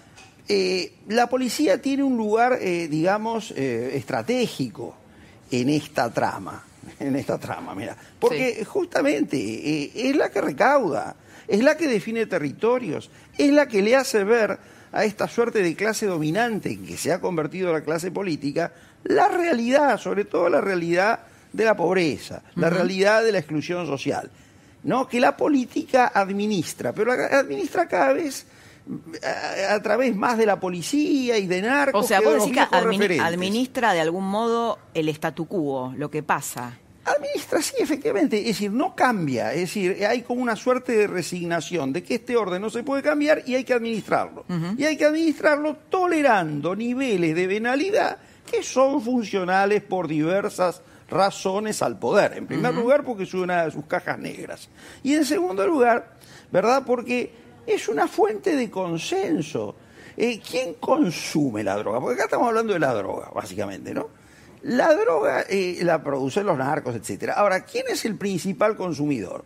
eh, 0.47 0.93
la 1.07 1.27
policía 1.29 1.79
tiene 1.79 2.01
un 2.01 2.17
lugar, 2.17 2.57
eh, 2.59 2.87
digamos, 2.89 3.51
eh, 3.55 3.91
estratégico 3.93 4.95
en 5.51 5.69
esta 5.69 6.11
trama. 6.11 6.63
En 6.99 7.15
esta 7.15 7.37
trama, 7.37 7.75
mira. 7.75 7.95
Porque 8.19 8.65
justamente 8.65 10.09
es 10.09 10.15
la 10.15 10.29
que 10.31 10.41
recauda, 10.41 11.15
es 11.49 11.63
la 11.63 11.75
que 11.75 11.87
define 11.87 12.27
territorios, 12.27 13.09
es 13.37 13.51
la 13.51 13.67
que 13.67 13.81
le 13.81 13.95
hace 13.95 14.23
ver 14.23 14.59
a 14.91 15.03
esta 15.03 15.27
suerte 15.27 15.61
de 15.61 15.75
clase 15.75 16.05
dominante 16.05 16.71
en 16.71 16.85
que 16.85 16.95
se 16.95 17.11
ha 17.11 17.19
convertido 17.19 17.73
la 17.73 17.81
clase 17.81 18.11
política, 18.11 18.71
la 19.03 19.27
realidad, 19.27 19.99
sobre 19.99 20.25
todo 20.25 20.49
la 20.49 20.61
realidad 20.61 21.19
de 21.51 21.65
la 21.65 21.75
pobreza, 21.75 22.43
la 22.55 22.69
realidad 22.69 23.23
de 23.23 23.31
la 23.31 23.39
exclusión 23.39 23.87
social. 23.87 24.29
¿no? 24.83 25.07
Que 25.07 25.19
la 25.19 25.35
política 25.35 26.11
administra, 26.13 26.93
pero 26.93 27.15
la 27.15 27.25
administra 27.39 27.87
cada 27.87 28.13
vez 28.13 28.45
a, 29.23 29.73
a 29.73 29.81
través 29.81 30.15
más 30.15 30.37
de 30.37 30.45
la 30.45 30.59
policía 30.59 31.37
y 31.37 31.47
de 31.47 31.61
narcos. 31.61 32.05
O 32.05 32.07
sea, 32.07 32.21
vos 32.21 32.35
decís 32.35 32.53
que 32.53 33.19
administra 33.19 33.93
de 33.93 34.01
algún 34.01 34.25
modo 34.25 34.79
el 34.93 35.09
statu 35.09 35.47
quo, 35.47 35.93
lo 35.97 36.09
que 36.09 36.23
pasa. 36.23 36.77
Administra, 37.17 37.61
sí, 37.61 37.75
efectivamente. 37.79 38.39
Es 38.39 38.45
decir, 38.45 38.71
no 38.71 38.95
cambia. 38.95 39.51
Es 39.53 39.61
decir, 39.61 40.05
hay 40.05 40.21
como 40.21 40.41
una 40.41 40.55
suerte 40.55 40.91
de 40.91 41.07
resignación 41.07 41.91
de 41.91 42.03
que 42.03 42.15
este 42.15 42.37
orden 42.37 42.61
no 42.61 42.69
se 42.69 42.83
puede 42.83 43.01
cambiar 43.01 43.41
y 43.45 43.55
hay 43.55 43.63
que 43.63 43.73
administrarlo. 43.73 44.45
Y 44.77 44.83
hay 44.83 44.95
que 44.95 45.05
administrarlo 45.05 45.75
tolerando 45.89 46.75
niveles 46.75 47.35
de 47.35 47.47
venalidad 47.47 48.17
que 48.49 48.63
son 48.63 49.01
funcionales 49.01 49.81
por 49.81 50.07
diversas 50.07 50.81
razones 51.09 51.81
al 51.81 51.97
poder. 51.97 52.33
En 52.37 52.47
primer 52.47 52.73
lugar, 52.73 53.03
porque 53.03 53.23
es 53.23 53.33
una 53.33 53.65
de 53.65 53.71
sus 53.71 53.85
cajas 53.85 54.19
negras. 54.19 54.69
Y 55.03 55.15
en 55.15 55.25
segundo 55.25 55.65
lugar, 55.65 56.15
¿verdad? 56.51 56.83
Porque 56.85 57.31
es 57.65 57.87
una 57.87 58.07
fuente 58.07 58.55
de 58.55 58.69
consenso. 58.69 59.75
Eh, 60.15 60.41
¿Quién 60.47 60.75
consume 60.75 61.63
la 61.63 61.75
droga? 61.77 61.99
Porque 61.99 62.15
acá 62.15 62.25
estamos 62.25 62.49
hablando 62.49 62.73
de 62.73 62.79
la 62.79 62.93
droga, 62.93 63.31
básicamente, 63.33 63.93
¿no? 63.93 64.18
La 64.61 64.93
droga 64.93 65.45
eh, 65.47 65.79
la 65.83 66.03
producen 66.03 66.45
los 66.45 66.57
narcos, 66.57 66.95
etcétera. 66.95 67.33
Ahora, 67.33 67.63
¿quién 67.63 67.85
es 67.89 68.03
el 68.05 68.15
principal 68.15 68.75
consumidor? 68.75 69.45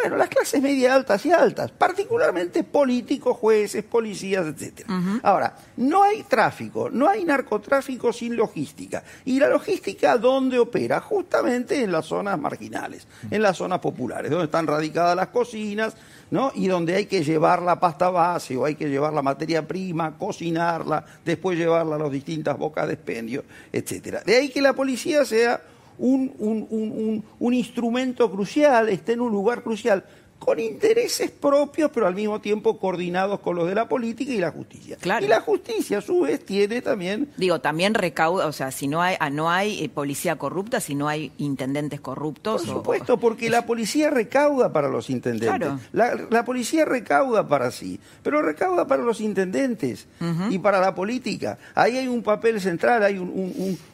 Bueno, 0.00 0.16
las 0.16 0.28
clases 0.30 0.62
media 0.62 0.94
altas 0.94 1.26
y 1.26 1.32
altas, 1.32 1.72
particularmente 1.72 2.64
políticos, 2.64 3.36
jueces, 3.36 3.84
policías, 3.84 4.46
etcétera. 4.46 4.88
Ahora, 5.22 5.54
no 5.76 6.02
hay 6.02 6.22
tráfico, 6.22 6.88
no 6.88 7.08
hay 7.08 7.24
narcotráfico 7.24 8.12
sin 8.12 8.34
logística. 8.34 9.02
¿Y 9.26 9.38
la 9.38 9.48
logística 9.48 10.16
dónde 10.16 10.58
opera? 10.58 11.00
Justamente 11.00 11.82
en 11.82 11.92
las 11.92 12.06
zonas 12.06 12.38
marginales, 12.38 13.06
en 13.30 13.42
las 13.42 13.58
zonas 13.58 13.80
populares, 13.80 14.30
donde 14.30 14.46
están 14.46 14.66
radicadas 14.66 15.14
las 15.14 15.28
cocinas, 15.28 15.94
¿no? 16.30 16.50
Y 16.54 16.68
donde 16.68 16.96
hay 16.96 17.04
que 17.04 17.22
llevar 17.22 17.60
la 17.60 17.78
pasta 17.78 18.08
base 18.08 18.56
o 18.56 18.64
hay 18.64 18.76
que 18.76 18.88
llevar 18.88 19.12
la 19.12 19.22
materia 19.22 19.66
prima, 19.66 20.16
cocinarla, 20.16 21.04
después 21.24 21.58
llevarla 21.58 21.96
a 21.96 21.98
las 21.98 22.10
distintas 22.10 22.56
bocas 22.56 22.86
de 22.86 22.94
expendio, 22.94 23.44
etcétera. 23.70 24.22
De 24.24 24.36
ahí 24.36 24.48
que 24.48 24.62
la 24.62 24.72
policía 24.72 25.26
sea 25.26 25.60
un, 26.00 26.32
un, 26.38 26.66
un, 26.70 27.24
un, 27.38 27.54
instrumento 27.54 28.30
crucial, 28.30 28.88
esté 28.88 29.12
en 29.12 29.20
un 29.20 29.30
lugar 29.30 29.62
crucial 29.62 30.04
con 30.40 30.58
intereses 30.58 31.30
propios, 31.30 31.90
pero 31.92 32.06
al 32.06 32.14
mismo 32.14 32.40
tiempo 32.40 32.78
coordinados 32.78 33.40
con 33.40 33.56
los 33.56 33.68
de 33.68 33.74
la 33.74 33.86
política 33.88 34.32
y 34.32 34.38
la 34.38 34.50
justicia. 34.50 34.96
Y 35.20 35.26
la 35.26 35.42
justicia, 35.42 35.98
a 35.98 36.00
su 36.00 36.20
vez, 36.20 36.44
tiene 36.44 36.80
también... 36.80 37.28
Digo, 37.36 37.60
también 37.60 37.92
recauda, 37.92 38.46
o 38.46 38.52
sea, 38.52 38.70
si 38.70 38.88
no 38.88 39.02
hay, 39.02 39.16
ah, 39.20 39.28
no 39.28 39.50
hay 39.50 39.84
eh, 39.84 39.88
policía 39.90 40.36
corrupta, 40.36 40.80
si 40.80 40.94
no 40.94 41.08
hay 41.08 41.30
intendentes 41.36 42.00
corruptos... 42.00 42.62
Por 42.62 42.76
supuesto, 42.76 43.18
porque 43.18 43.50
la 43.50 43.66
policía 43.66 44.08
recauda 44.08 44.72
para 44.72 44.88
los 44.88 45.10
intendentes. 45.10 45.70
La, 45.92 46.44
policía 46.44 46.86
recauda 46.86 47.46
para 47.46 47.70
sí, 47.70 48.00
pero 48.22 48.40
recauda 48.40 48.86
para 48.86 49.02
los 49.02 49.20
intendentes 49.20 50.08
y 50.48 50.58
para 50.58 50.80
la 50.80 50.94
política. 50.94 51.58
Ahí 51.74 51.98
hay 51.98 52.08
un 52.08 52.22
papel 52.22 52.62
central, 52.62 53.04
hay 53.04 53.18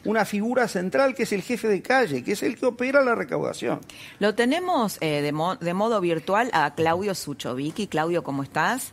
una 0.05 0.23
figura 0.23 0.69
central 0.69 1.13
que 1.13 1.23
es 1.23 1.33
el 1.33 1.41
jefe 1.41 1.67
de 1.67 1.81
calle, 1.81 2.23
que 2.23 2.31
es 2.31 2.41
el 2.41 2.57
que 2.57 2.67
opera 2.67 3.03
la 3.03 3.15
recaudación. 3.15 3.81
Lo 4.19 4.33
tenemos 4.33 4.97
eh, 5.01 5.21
de, 5.21 5.33
de 5.59 5.73
modo 5.73 5.99
virtual 5.99 6.36
a 6.53 6.75
Claudio 6.75 7.15
Suchovicki. 7.15 7.87
Claudio, 7.87 8.23
¿cómo 8.23 8.43
estás? 8.43 8.91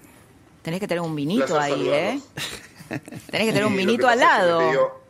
Tenés 0.62 0.80
que 0.80 0.88
tener 0.88 1.02
un 1.02 1.14
vinito 1.14 1.58
ahí, 1.58 1.88
¿eh? 1.88 2.20
Tenés 2.88 3.46
que 3.46 3.52
tener 3.52 3.66
un 3.66 3.76
vinito 3.76 4.08
al 4.08 4.20
lado. 4.20 5.03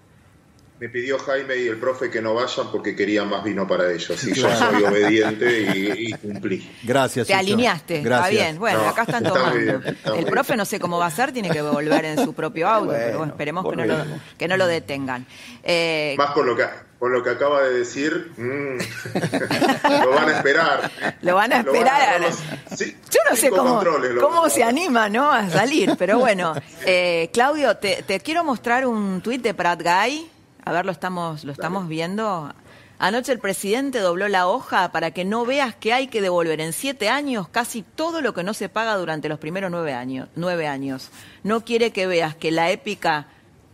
Me 0.85 0.91
pidió, 0.91 1.19
Jaime 1.19 1.57
y 1.57 1.67
el 1.67 1.79
profe 1.79 2.11
que 2.11 2.21
no 2.21 2.35
vayan 2.35 2.71
porque 2.71 2.95
querían 2.95 3.27
más 3.31 3.43
vino 3.43 3.67
para 3.67 3.91
ellos. 3.91 4.23
Y 4.23 4.35
yo 4.35 4.55
soy 4.55 4.85
obediente 4.85 5.63
y, 5.97 6.13
cumplí. 6.13 6.71
Gracias. 6.83 7.27
Te 7.27 7.33
alineaste. 7.33 8.03
Está 8.03 8.29
bien. 8.29 8.59
Bueno, 8.59 8.87
acá 8.87 9.05
están 9.05 9.25
tomando. 9.25 9.81
el 10.15 10.27
profe 10.27 10.59
no 10.59 10.67
sé 10.67 10.79
cómo 10.79 10.99
va 10.99 11.07
a 11.07 11.11
ser, 11.11 11.33
tiene 11.33 11.49
que 11.49 11.63
volver 11.63 12.05
en 12.05 12.23
su 12.23 12.35
propio 12.35 12.69
auto, 12.69 12.93
pero 12.93 13.17
bueno, 13.17 13.33
esperemos 13.33 13.67
que 13.67 13.77
no, 13.77 13.87
lo, 13.87 13.97
que 14.37 14.47
no 14.47 14.59
lo 14.59 14.67
detengan. 14.67 15.25
Eh, 15.63 16.17
más 16.19 16.33
por 16.33 16.45
lo 16.45 16.55
que 16.55 16.67
con 16.99 17.13
lo 17.13 17.23
que 17.23 17.29
acaba 17.29 17.63
de 17.63 17.79
decir, 17.81 18.33
mm, 18.37 18.79
lo 20.05 20.11
van 20.11 20.29
a 20.29 20.37
esperar. 20.37 20.91
Lo 21.21 21.35
van 21.35 21.53
a 21.53 21.59
esperar. 21.61 22.21
Yo 22.23 23.21
no 23.29 23.37
sé 23.37 23.51
cómo, 23.51 23.83
cómo 24.21 24.49
se 24.49 24.65
anima 24.65 25.11
¿no? 25.11 25.31
a 25.31 25.49
salir, 25.51 25.97
pero 25.99 26.19
bueno. 26.19 26.55
Eh, 26.87 27.31
Claudio, 27.33 27.77
te, 27.79 28.21
quiero 28.23 28.45
mostrar 28.45 28.87
un 28.87 29.23
tuit 29.23 29.41
de 29.41 29.55
Pratt 29.55 29.83
Guy. 29.83 30.31
A 30.65 30.73
ver, 30.73 30.87
lo 30.87 30.93
estamos, 30.93 31.45
lo 31.45 31.53
estamos 31.53 31.89
viendo. 31.89 32.53
Anoche 32.99 33.33
el 33.33 33.39
presidente 33.39 33.99
dobló 33.99 34.29
la 34.29 34.47
hoja 34.47 34.93
para 34.93 35.11
que 35.11 35.25
no 35.25 35.45
veas 35.45 35.75
que 35.75 35.93
hay 35.93 36.07
que 36.07 36.23
devolver 36.23 36.61
en 36.61 36.73
siete 36.73 37.09
años 37.09 37.49
casi 37.49 37.83
todo 37.83 38.23
lo 38.23 38.33
que 38.33 38.45
no 38.45 38.55
se 38.55 38.69
paga 38.69 38.97
durante 38.97 39.29
los 39.29 39.39
primeros 39.39 39.71
nueve 39.71 39.93
años. 39.93 40.29
Nueve 40.37 40.67
años. 40.67 41.11
No 41.43 41.65
quiere 41.65 41.91
que 41.91 42.07
veas 42.07 42.35
que 42.35 42.51
la 42.51 42.71
épica 42.71 43.27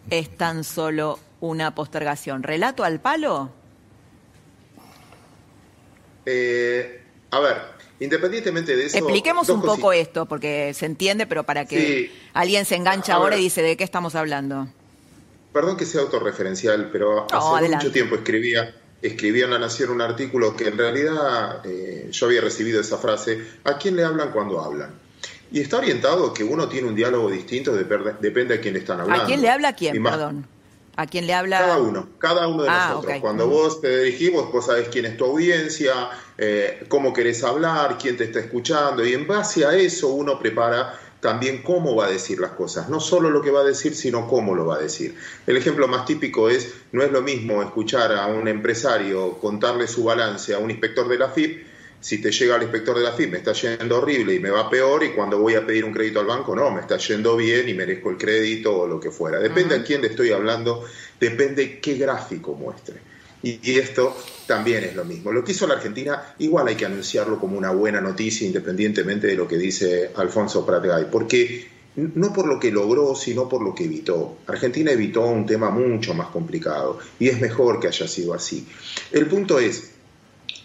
es 0.09 0.37
tan 0.37 0.65
solo 0.65 1.21
una 1.41 1.75
postergación. 1.75 2.43
¿Relato 2.43 2.83
al 2.83 2.99
palo? 2.99 3.51
Eh, 6.27 7.05
a 7.31 7.41
ver, 7.41 7.57
independientemente 8.01 8.75
de 8.75 8.87
eso... 8.87 8.99
Expliquemos 8.99 9.49
un 9.49 9.63
poco 9.63 9.93
esto, 9.93 10.27
porque 10.27 10.75
se 10.75 10.87
entiende, 10.87 11.27
pero 11.27 11.45
para 11.45 11.67
que 11.67 12.11
alguien 12.33 12.65
se 12.65 12.75
enganche 12.75 13.13
ahora 13.13 13.37
y 13.37 13.43
dice 13.43 13.63
de 13.63 13.77
qué 13.77 13.85
estamos 13.85 14.15
hablando. 14.17 14.67
Perdón 15.53 15.77
que 15.77 15.85
sea 15.85 16.03
autorreferencial, 16.03 16.91
pero 16.93 17.27
hace 17.31 17.69
mucho 17.69 17.91
tiempo 17.91 18.15
escribía, 18.15 18.75
escribía 19.03 19.47
en 19.47 19.51
La 19.51 19.59
Nación 19.59 19.91
un 19.91 20.01
artículo 20.01 20.57
que 20.57 20.69
en 20.69 20.79
realidad 20.79 21.63
eh, 21.65 22.09
yo 22.13 22.27
había 22.27 22.41
recibido 22.41 22.81
esa 22.81 22.99
frase, 22.99 23.45
¿a 23.65 23.77
quién 23.77 23.97
le 23.97 24.05
hablan 24.05 24.31
cuando 24.31 24.61
hablan? 24.61 24.91
Y 25.53 25.61
está 25.61 25.79
orientado 25.79 26.33
que 26.33 26.45
uno 26.45 26.69
tiene 26.69 26.89
un 26.89 26.95
diálogo 26.95 27.29
distinto, 27.29 27.75
depende 27.75 28.55
a 28.55 28.61
quién 28.61 28.75
le 28.75 28.81
están 28.81 29.01
hablando. 29.01 29.25
¿A 29.25 29.27
quién 29.27 29.43
le 29.43 29.51
habla 29.51 29.69
a 29.69 29.75
quién, 29.75 30.03
perdón? 30.03 30.47
¿A 30.97 31.07
quién 31.07 31.27
le 31.27 31.35
habla? 31.35 31.59
Cada 31.59 31.79
uno, 31.81 32.09
cada 32.19 32.47
uno 32.47 32.63
de 32.63 32.69
ah, 32.69 32.91
nosotros. 32.91 33.19
Cuando 33.21 33.49
vos 33.49 33.81
te 33.81 34.05
dirigimos, 34.05 34.53
vos 34.53 34.67
sabés 34.67 34.89
quién 34.89 35.07
es 35.07 35.17
tu 35.17 35.25
audiencia, 35.25 36.11
eh, 36.39 36.85
cómo 36.89 37.13
querés 37.13 37.43
hablar, 37.43 37.97
quién 37.99 38.17
te 38.17 38.25
está 38.25 38.39
escuchando, 38.39 39.05
y 39.05 39.15
en 39.15 39.27
base 39.27 39.65
a 39.65 39.75
eso 39.75 40.09
uno 40.09 40.39
prepara 40.39 41.01
también 41.21 41.63
cómo 41.63 41.95
va 41.95 42.07
a 42.07 42.11
decir 42.11 42.41
las 42.41 42.53
cosas, 42.53 42.89
no 42.89 43.01
solo 43.01 43.31
lo 43.31 43.43
que 43.43 43.51
va 43.51 43.61
a 43.61 43.65
decir, 43.65 43.95
sino 43.95 44.27
cómo 44.29 44.55
lo 44.55 44.67
va 44.67 44.77
a 44.77 44.79
decir. 44.81 45.15
El 45.47 45.57
ejemplo 45.57 45.87
más 45.89 46.07
típico 46.07 46.49
es, 46.49 46.73
no 46.93 47.03
es 47.03 47.13
lo 47.13 47.23
mismo 47.23 47.63
escuchar 47.63 48.13
a 48.13 48.27
un 48.27 48.49
empresario 48.49 49.39
contarle 49.39 49.87
su 49.87 50.05
balance 50.05 50.55
a 50.55 50.59
un 50.59 50.71
inspector 50.71 51.09
de 51.09 51.19
la 51.19 51.29
FIP 51.29 51.71
si 52.01 52.19
te 52.19 52.33
llega 52.33 52.57
el 52.57 52.63
inspector 52.63 52.97
de 52.97 53.05
la 53.05 53.13
FIP, 53.13 53.31
me 53.31 53.39
está 53.39 53.53
yendo 53.53 53.99
horrible 53.99 54.35
y 54.35 54.41
me 54.41 54.51
va 54.51 54.71
peor, 54.71 55.05
y 55.05 55.11
cuando 55.11 55.39
voy 55.39 55.55
a 55.55 55.67
pedir 55.67 55.85
un 55.85 55.93
crédito 55.93 56.21
al 56.21 56.27
banco, 56.27 56.57
no, 56.57 56.71
me 56.71 56.81
está 56.81 56.97
yendo 56.97 57.37
bien 57.37 57.69
y 57.69 57.75
merezco 57.75 58.11
el 58.11 58.17
crédito 58.17 58.75
o 58.75 58.87
lo 58.87 58.99
que 58.99 59.11
fuera. 59.11 59.39
Depende 59.39 59.75
a 59.75 59.85
quién 59.85 60.01
le 60.01 60.09
estoy 60.09 60.33
hablando, 60.33 60.85
depende 61.21 61.79
qué 61.79 61.97
gráfico 61.97 62.55
muestre. 62.55 62.97
Y, 63.43 63.79
esto 63.79 64.17
también 64.51 64.83
es 64.83 64.97
lo 64.97 65.05
mismo. 65.05 65.31
Lo 65.31 65.45
que 65.45 65.53
hizo 65.53 65.65
la 65.69 65.75
Argentina, 65.75 66.35
igual 66.41 66.67
hay 66.67 66.75
que 66.75 66.85
anunciarlo 66.85 67.39
como 67.39 67.57
una 67.57 67.71
buena 67.71 68.01
noticia, 68.01 68.45
independientemente 68.45 69.29
de 69.29 69.37
lo 69.37 69.47
que 69.47 69.57
dice 69.57 70.11
Alfonso 70.17 70.67
Pratgay, 70.67 71.09
porque 71.09 71.69
no 71.95 72.33
por 72.33 72.49
lo 72.49 72.59
que 72.59 72.73
logró, 72.73 73.15
sino 73.15 73.49
por 73.49 73.63
lo 73.63 73.73
que 73.73 73.85
evitó. 73.85 74.39
Argentina 74.49 74.91
evitó 74.91 75.23
un 75.23 75.47
tema 75.47 75.71
mucho 75.71 76.15
más 76.15 76.31
complicado 76.31 76.99
y 77.21 77.29
es 77.29 77.41
mejor 77.41 77.79
que 77.79 77.87
haya 77.87 78.09
sido 78.09 78.35
así. 78.35 78.67
El 79.13 79.27
punto 79.27 79.61
es, 79.61 79.93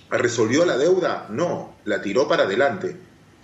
¿Resolvió 0.10 0.66
la 0.66 0.78
deuda? 0.78 1.28
No, 1.30 1.76
la 1.86 2.02
tiró 2.02 2.28
para 2.28 2.44
adelante. 2.44 2.96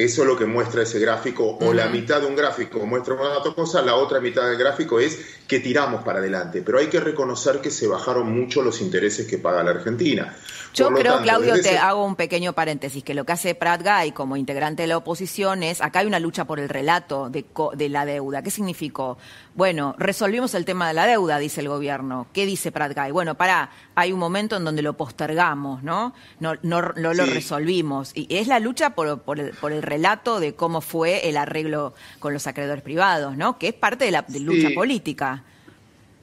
Eso 0.03 0.23
es 0.23 0.27
lo 0.27 0.35
que 0.35 0.45
muestra 0.45 0.81
ese 0.81 0.99
gráfico, 0.99 1.57
o 1.61 1.73
la 1.73 1.87
mitad 1.87 2.21
de 2.21 2.25
un 2.25 2.35
gráfico 2.35 2.85
muestra 2.87 3.13
una 3.13 3.37
otra 3.37 3.53
cosa, 3.53 3.83
la 3.83 3.95
otra 3.95 4.19
mitad 4.19 4.47
del 4.47 4.57
gráfico 4.57 4.99
es 4.99 5.19
que 5.47 5.59
tiramos 5.59 6.03
para 6.03 6.17
adelante. 6.17 6.63
Pero 6.65 6.79
hay 6.79 6.87
que 6.87 6.99
reconocer 6.99 7.61
que 7.61 7.69
se 7.69 7.87
bajaron 7.87 8.31
mucho 8.31 8.63
los 8.63 8.81
intereses 8.81 9.27
que 9.27 9.37
paga 9.37 9.63
la 9.63 9.71
Argentina. 9.71 10.35
Yo 10.73 10.89
creo, 10.89 11.21
Claudio, 11.21 11.61
te 11.61 11.77
hago 11.77 12.05
un 12.05 12.15
pequeño 12.15 12.53
paréntesis, 12.53 13.03
que 13.03 13.13
lo 13.13 13.25
que 13.25 13.33
hace 13.33 13.55
Prat 13.55 13.81
Guy 13.83 14.11
como 14.11 14.37
integrante 14.37 14.83
de 14.83 14.87
la 14.87 14.97
oposición 14.97 15.63
es, 15.63 15.81
acá 15.81 15.99
hay 15.99 16.07
una 16.07 16.19
lucha 16.19 16.45
por 16.45 16.59
el 16.59 16.69
relato 16.69 17.29
de, 17.29 17.45
de 17.75 17.89
la 17.89 18.05
deuda. 18.05 18.41
¿Qué 18.41 18.51
significó? 18.51 19.17
Bueno, 19.53 19.95
resolvimos 19.97 20.53
el 20.55 20.63
tema 20.63 20.87
de 20.87 20.93
la 20.93 21.05
deuda, 21.05 21.37
dice 21.39 21.61
el 21.61 21.67
gobierno. 21.67 22.27
¿Qué 22.33 22.45
dice 22.45 22.71
Prat 22.71 22.95
Guy? 22.95 23.11
Bueno, 23.11 23.35
para, 23.35 23.69
hay 23.95 24.13
un 24.13 24.19
momento 24.19 24.55
en 24.55 24.63
donde 24.63 24.81
lo 24.81 24.95
postergamos, 24.95 25.83
¿no? 25.83 26.13
No, 26.39 26.53
no, 26.61 26.81
lo 26.81 27.25
resolvimos. 27.25 28.11
Y 28.15 28.27
es 28.29 28.47
la 28.47 28.59
lucha 28.59 28.91
por, 28.91 29.21
por, 29.21 29.39
el, 29.39 29.51
por, 29.51 29.73
el, 29.73 29.81
relato 29.81 30.39
de 30.39 30.55
cómo 30.55 30.79
fue 30.79 31.27
el 31.27 31.35
arreglo 31.35 31.93
con 32.19 32.33
los 32.33 32.47
acreedores 32.47 32.83
privados, 32.83 33.35
¿no? 33.35 33.57
Que 33.57 33.69
es 33.69 33.73
parte 33.73 34.05
de 34.05 34.11
la 34.11 34.25
lucha 34.39 34.69
política. 34.73 35.43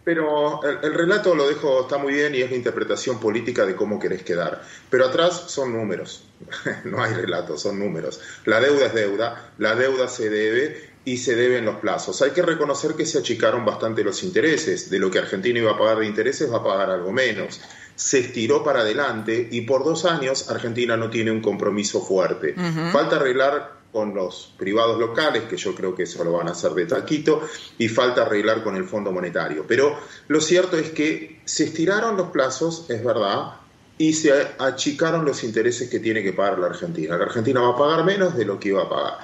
Pero 0.08 0.62
el, 0.64 0.94
relato 0.94 1.34
lo 1.34 1.46
dejo, 1.46 1.82
está 1.82 1.98
muy 1.98 2.14
bien 2.14 2.34
y 2.34 2.40
es 2.40 2.48
la 2.48 2.56
interpretación 2.56 3.20
política 3.20 3.66
de 3.66 3.76
cómo 3.76 4.00
querés 4.00 4.22
quedar. 4.22 4.62
Pero 4.88 5.04
atrás 5.04 5.44
son 5.48 5.74
números, 5.74 6.24
no 6.86 7.02
hay 7.02 7.12
relato, 7.12 7.58
son 7.58 7.78
números. 7.78 8.18
La 8.46 8.58
deuda 8.58 8.86
es 8.86 8.94
deuda, 8.94 9.52
la 9.58 9.74
deuda 9.74 10.08
se 10.08 10.30
debe 10.30 10.92
y 11.04 11.18
se 11.18 11.36
deben 11.36 11.66
los 11.66 11.76
plazos. 11.76 12.22
Hay 12.22 12.30
que 12.30 12.40
reconocer 12.40 12.94
que 12.94 13.04
se 13.04 13.18
achicaron 13.18 13.66
bastante 13.66 14.02
los 14.02 14.22
intereses. 14.22 14.88
De 14.88 14.98
lo 14.98 15.10
que 15.10 15.18
Argentina 15.18 15.58
iba 15.58 15.72
a 15.72 15.78
pagar 15.78 15.98
de 15.98 16.06
intereses 16.06 16.50
va 16.50 16.56
a 16.56 16.64
pagar 16.64 16.88
algo 16.88 17.12
menos. 17.12 17.60
Se 17.94 18.20
estiró 18.20 18.64
para 18.64 18.80
adelante 18.80 19.46
y 19.50 19.60
por 19.60 19.84
dos 19.84 20.06
años 20.06 20.48
Argentina 20.48 20.96
no 20.96 21.10
tiene 21.10 21.32
un 21.32 21.42
compromiso 21.42 22.00
fuerte. 22.00 22.54
Falta 22.92 23.16
arreglar 23.16 23.77
con 23.98 24.14
los 24.14 24.52
privados 24.56 24.96
locales, 24.96 25.42
que 25.50 25.56
yo 25.56 25.74
creo 25.74 25.92
que 25.92 26.04
eso 26.04 26.22
lo 26.22 26.34
van 26.34 26.46
a 26.46 26.52
hacer 26.52 26.70
de 26.70 26.86
taquito, 26.86 27.42
y 27.78 27.88
falta 27.88 28.22
arreglar 28.22 28.62
con 28.62 28.76
el 28.76 28.84
Fondo 28.84 29.10
Monetario. 29.10 29.64
Pero 29.66 29.98
lo 30.28 30.40
cierto 30.40 30.76
es 30.76 30.90
que 30.90 31.40
se 31.44 31.64
estiraron 31.64 32.16
los 32.16 32.28
plazos, 32.28 32.86
es 32.90 33.02
verdad, 33.02 33.54
y 33.98 34.12
se 34.12 34.32
achicaron 34.60 35.24
los 35.24 35.42
intereses 35.42 35.90
que 35.90 35.98
tiene 35.98 36.22
que 36.22 36.32
pagar 36.32 36.60
la 36.60 36.68
Argentina. 36.68 37.16
La 37.16 37.24
Argentina 37.24 37.60
va 37.60 37.70
a 37.70 37.76
pagar 37.76 38.04
menos 38.04 38.36
de 38.36 38.44
lo 38.44 38.60
que 38.60 38.68
iba 38.68 38.84
a 38.84 38.88
pagar. 38.88 39.18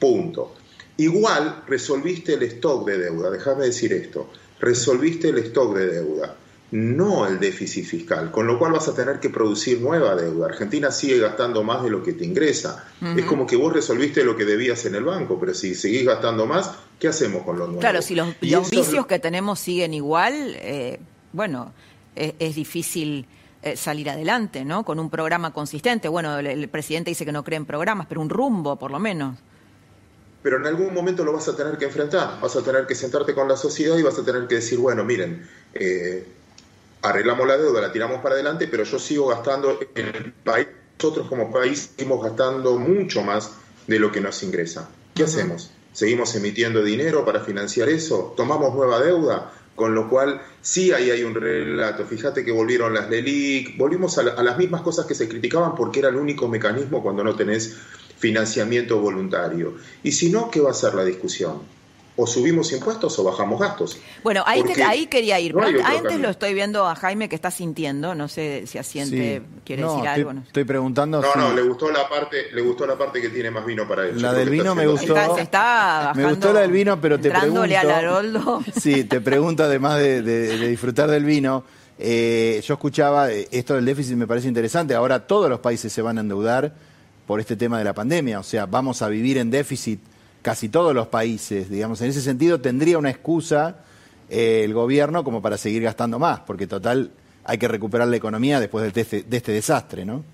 Punto. 0.00 0.56
Igual 0.96 1.62
resolviste 1.68 2.34
el 2.34 2.42
stock 2.42 2.88
de 2.88 2.98
deuda, 2.98 3.30
déjame 3.30 3.66
decir 3.66 3.92
esto, 3.92 4.30
resolviste 4.58 5.28
el 5.28 5.38
stock 5.38 5.76
de 5.76 5.86
deuda, 5.86 6.34
no 6.70 7.26
el 7.26 7.40
déficit 7.40 7.86
fiscal, 7.86 8.30
con 8.30 8.46
lo 8.46 8.58
cual 8.58 8.72
vas 8.72 8.88
a 8.88 8.94
tener 8.94 9.20
que 9.20 9.30
producir 9.30 9.80
nueva 9.80 10.14
deuda. 10.14 10.46
Argentina 10.46 10.90
sigue 10.90 11.18
gastando 11.18 11.62
más 11.62 11.82
de 11.82 11.90
lo 11.90 12.02
que 12.02 12.12
te 12.12 12.24
ingresa. 12.24 12.84
Es 13.16 13.24
como 13.24 13.46
que 13.46 13.56
vos 13.56 13.72
resolviste 13.72 14.24
lo 14.24 14.36
que 14.36 14.44
debías 14.44 14.84
en 14.84 14.94
el 14.94 15.04
banco, 15.04 15.38
pero 15.40 15.54
si 15.54 15.74
seguís 15.74 16.04
gastando 16.04 16.46
más, 16.46 16.72
¿qué 16.98 17.08
hacemos 17.08 17.42
con 17.42 17.58
los 17.58 17.68
nuevos? 17.68 17.80
Claro, 17.80 18.02
si 18.02 18.14
los, 18.14 18.34
vicios 18.70 19.06
que 19.06 19.18
tenemos 19.18 19.60
siguen 19.60 19.94
igual, 19.94 20.34
eh, 20.56 21.00
bueno, 21.32 21.72
es 22.14 22.54
difícil 22.54 23.26
eh, 23.60 23.76
salir 23.76 24.08
adelante, 24.08 24.64
¿no? 24.64 24.84
Con 24.84 25.00
un 25.00 25.10
programa 25.10 25.52
consistente. 25.52 26.06
Bueno, 26.06 26.38
el, 26.38 26.68
presidente 26.68 27.10
dice 27.10 27.24
que 27.24 27.32
no 27.32 27.42
cree 27.42 27.56
en 27.56 27.66
programas, 27.66 28.06
pero 28.08 28.20
un 28.20 28.30
rumbo, 28.30 28.76
por 28.76 28.92
lo 28.92 29.00
menos. 29.00 29.36
Pero 30.44 30.58
en 30.58 30.66
algún 30.66 30.94
momento 30.94 31.24
lo 31.24 31.32
vas 31.32 31.48
a 31.48 31.56
tener 31.56 31.76
que 31.76 31.86
enfrentar, 31.86 32.40
vas 32.40 32.54
a 32.54 32.62
tener 32.62 32.86
que 32.86 32.94
sentarte 32.94 33.34
con 33.34 33.48
la 33.48 33.56
sociedad 33.56 33.98
y 33.98 34.02
vas 34.02 34.16
a 34.16 34.24
tener 34.24 34.46
que 34.46 34.56
decir, 34.56 34.78
bueno, 34.78 35.02
miren, 35.02 35.44
eh, 35.74 36.24
arreglamos 37.02 37.46
la 37.46 37.56
deuda, 37.56 37.80
la 37.80 37.92
tiramos 37.92 38.20
para 38.20 38.34
adelante, 38.34 38.68
pero 38.68 38.84
yo 38.84 38.98
sigo 38.98 39.28
gastando 39.28 39.78
en 39.94 40.06
el 40.06 40.32
país, 40.32 40.68
nosotros 40.98 41.28
como 41.28 41.52
país 41.52 41.90
seguimos 41.96 42.22
gastando 42.24 42.78
mucho 42.78 43.22
más 43.22 43.52
de 43.86 43.98
lo 43.98 44.10
que 44.10 44.20
nos 44.20 44.42
ingresa. 44.42 44.88
¿Qué 45.14 45.24
hacemos? 45.24 45.70
¿Seguimos 45.92 46.34
emitiendo 46.36 46.82
dinero 46.82 47.24
para 47.24 47.40
financiar 47.40 47.88
eso? 47.88 48.34
¿Tomamos 48.36 48.74
nueva 48.74 49.00
deuda? 49.00 49.52
Con 49.74 49.94
lo 49.94 50.08
cual, 50.08 50.42
sí 50.60 50.92
ahí 50.92 51.10
hay 51.10 51.22
un 51.22 51.34
relato. 51.34 52.04
Fíjate 52.04 52.44
que 52.44 52.50
volvieron 52.50 52.94
las 52.94 53.08
LELIC, 53.08 53.78
volvimos 53.78 54.18
a, 54.18 54.22
las 54.22 54.58
mismas 54.58 54.82
cosas 54.82 55.06
que 55.06 55.14
se 55.14 55.28
criticaban 55.28 55.74
porque 55.76 56.00
era 56.00 56.08
el 56.08 56.16
único 56.16 56.48
mecanismo 56.48 57.02
cuando 57.02 57.22
no 57.22 57.36
tenés 57.36 57.76
financiamiento 58.18 59.00
voluntario. 59.00 59.74
Y 60.02 60.12
si 60.12 60.30
no, 60.30 60.50
¿qué 60.50 60.60
va 60.60 60.72
a 60.72 60.74
ser 60.74 60.94
la 60.94 61.04
discusión? 61.04 61.62
O 62.20 62.26
subimos 62.26 62.72
impuestos 62.72 63.16
o 63.20 63.24
bajamos 63.24 63.60
gastos. 63.60 63.96
Bueno, 64.24 64.42
ahí, 64.44 64.64
ahí 64.84 65.06
quería 65.06 65.38
ir. 65.38 65.54
antes 65.84 66.18
lo 66.18 66.28
estoy 66.28 66.52
viendo 66.52 66.84
a 66.84 66.96
Jaime 66.96 67.28
que 67.28 67.36
está 67.36 67.52
sintiendo, 67.52 68.12
no 68.16 68.26
sé 68.26 68.64
si 68.66 68.76
asiente, 68.76 69.40
quiere 69.64 69.84
decir 69.84 70.08
algo. 70.08 70.32
No. 70.32 70.42
Estoy 70.42 70.64
preguntando. 70.64 71.22
No, 71.22 71.34
no, 71.36 71.54
le 71.54 71.62
gustó 71.62 71.92
la 71.92 72.08
parte, 72.08 72.50
le 72.52 72.60
gustó 72.60 72.86
la 72.86 72.98
parte 72.98 73.22
que 73.22 73.28
tiene 73.28 73.52
más 73.52 73.64
vino 73.64 73.86
para 73.86 74.08
él. 74.08 74.20
La 74.20 74.32
del 74.32 74.50
vino 74.50 74.74
me 74.74 74.88
gustó. 74.88 75.38
Está, 75.38 76.12
me 76.16 76.28
gustó 76.28 76.52
la 76.52 76.62
del 76.62 76.72
vino, 76.72 77.00
pero 77.00 77.20
te 77.20 77.30
pregunto. 77.30 77.62
al 77.62 77.90
Haroldo. 77.90 78.64
Sí, 78.78 79.04
te 79.04 79.20
pregunto 79.20 79.62
además 79.62 79.98
de, 79.98 80.68
disfrutar 80.68 81.08
del 81.08 81.24
vino. 81.24 81.62
Eh, 82.00 82.60
yo 82.64 82.74
escuchaba 82.74 83.30
eh, 83.30 83.48
esto 83.50 83.74
del 83.74 83.84
déficit 83.84 84.16
me 84.16 84.26
parece 84.26 84.48
interesante. 84.48 84.94
Ahora 84.94 85.24
todos 85.24 85.48
los 85.48 85.60
países 85.60 85.92
se 85.92 86.02
van 86.02 86.18
a 86.18 86.20
endeudar 86.20 86.74
por 87.28 87.38
este 87.38 87.54
tema 87.54 87.78
de 87.78 87.84
la 87.84 87.94
pandemia. 87.94 88.40
O 88.40 88.42
sea, 88.42 88.66
vamos 88.66 89.02
a 89.02 89.08
vivir 89.08 89.38
en 89.38 89.50
déficit 89.50 90.00
casi 90.48 90.70
todos 90.70 90.94
los 90.94 91.08
países, 91.08 91.68
digamos. 91.68 92.00
En 92.00 92.08
ese 92.08 92.22
sentido, 92.22 92.58
tendría 92.58 92.96
una 92.96 93.10
excusa 93.10 93.84
eh, 94.30 94.62
el 94.64 94.72
gobierno 94.72 95.22
como 95.22 95.42
para 95.42 95.58
seguir 95.58 95.82
gastando 95.82 96.18
más, 96.18 96.40
porque 96.40 96.66
total 96.66 97.10
hay 97.44 97.58
que 97.58 97.68
recuperar 97.68 98.08
la 98.08 98.16
economía 98.16 98.58
después 98.58 98.90
de 98.94 98.98
este, 98.98 99.24
de 99.24 99.36
este 99.36 99.52
desastre, 99.52 100.06
¿no? 100.06 100.24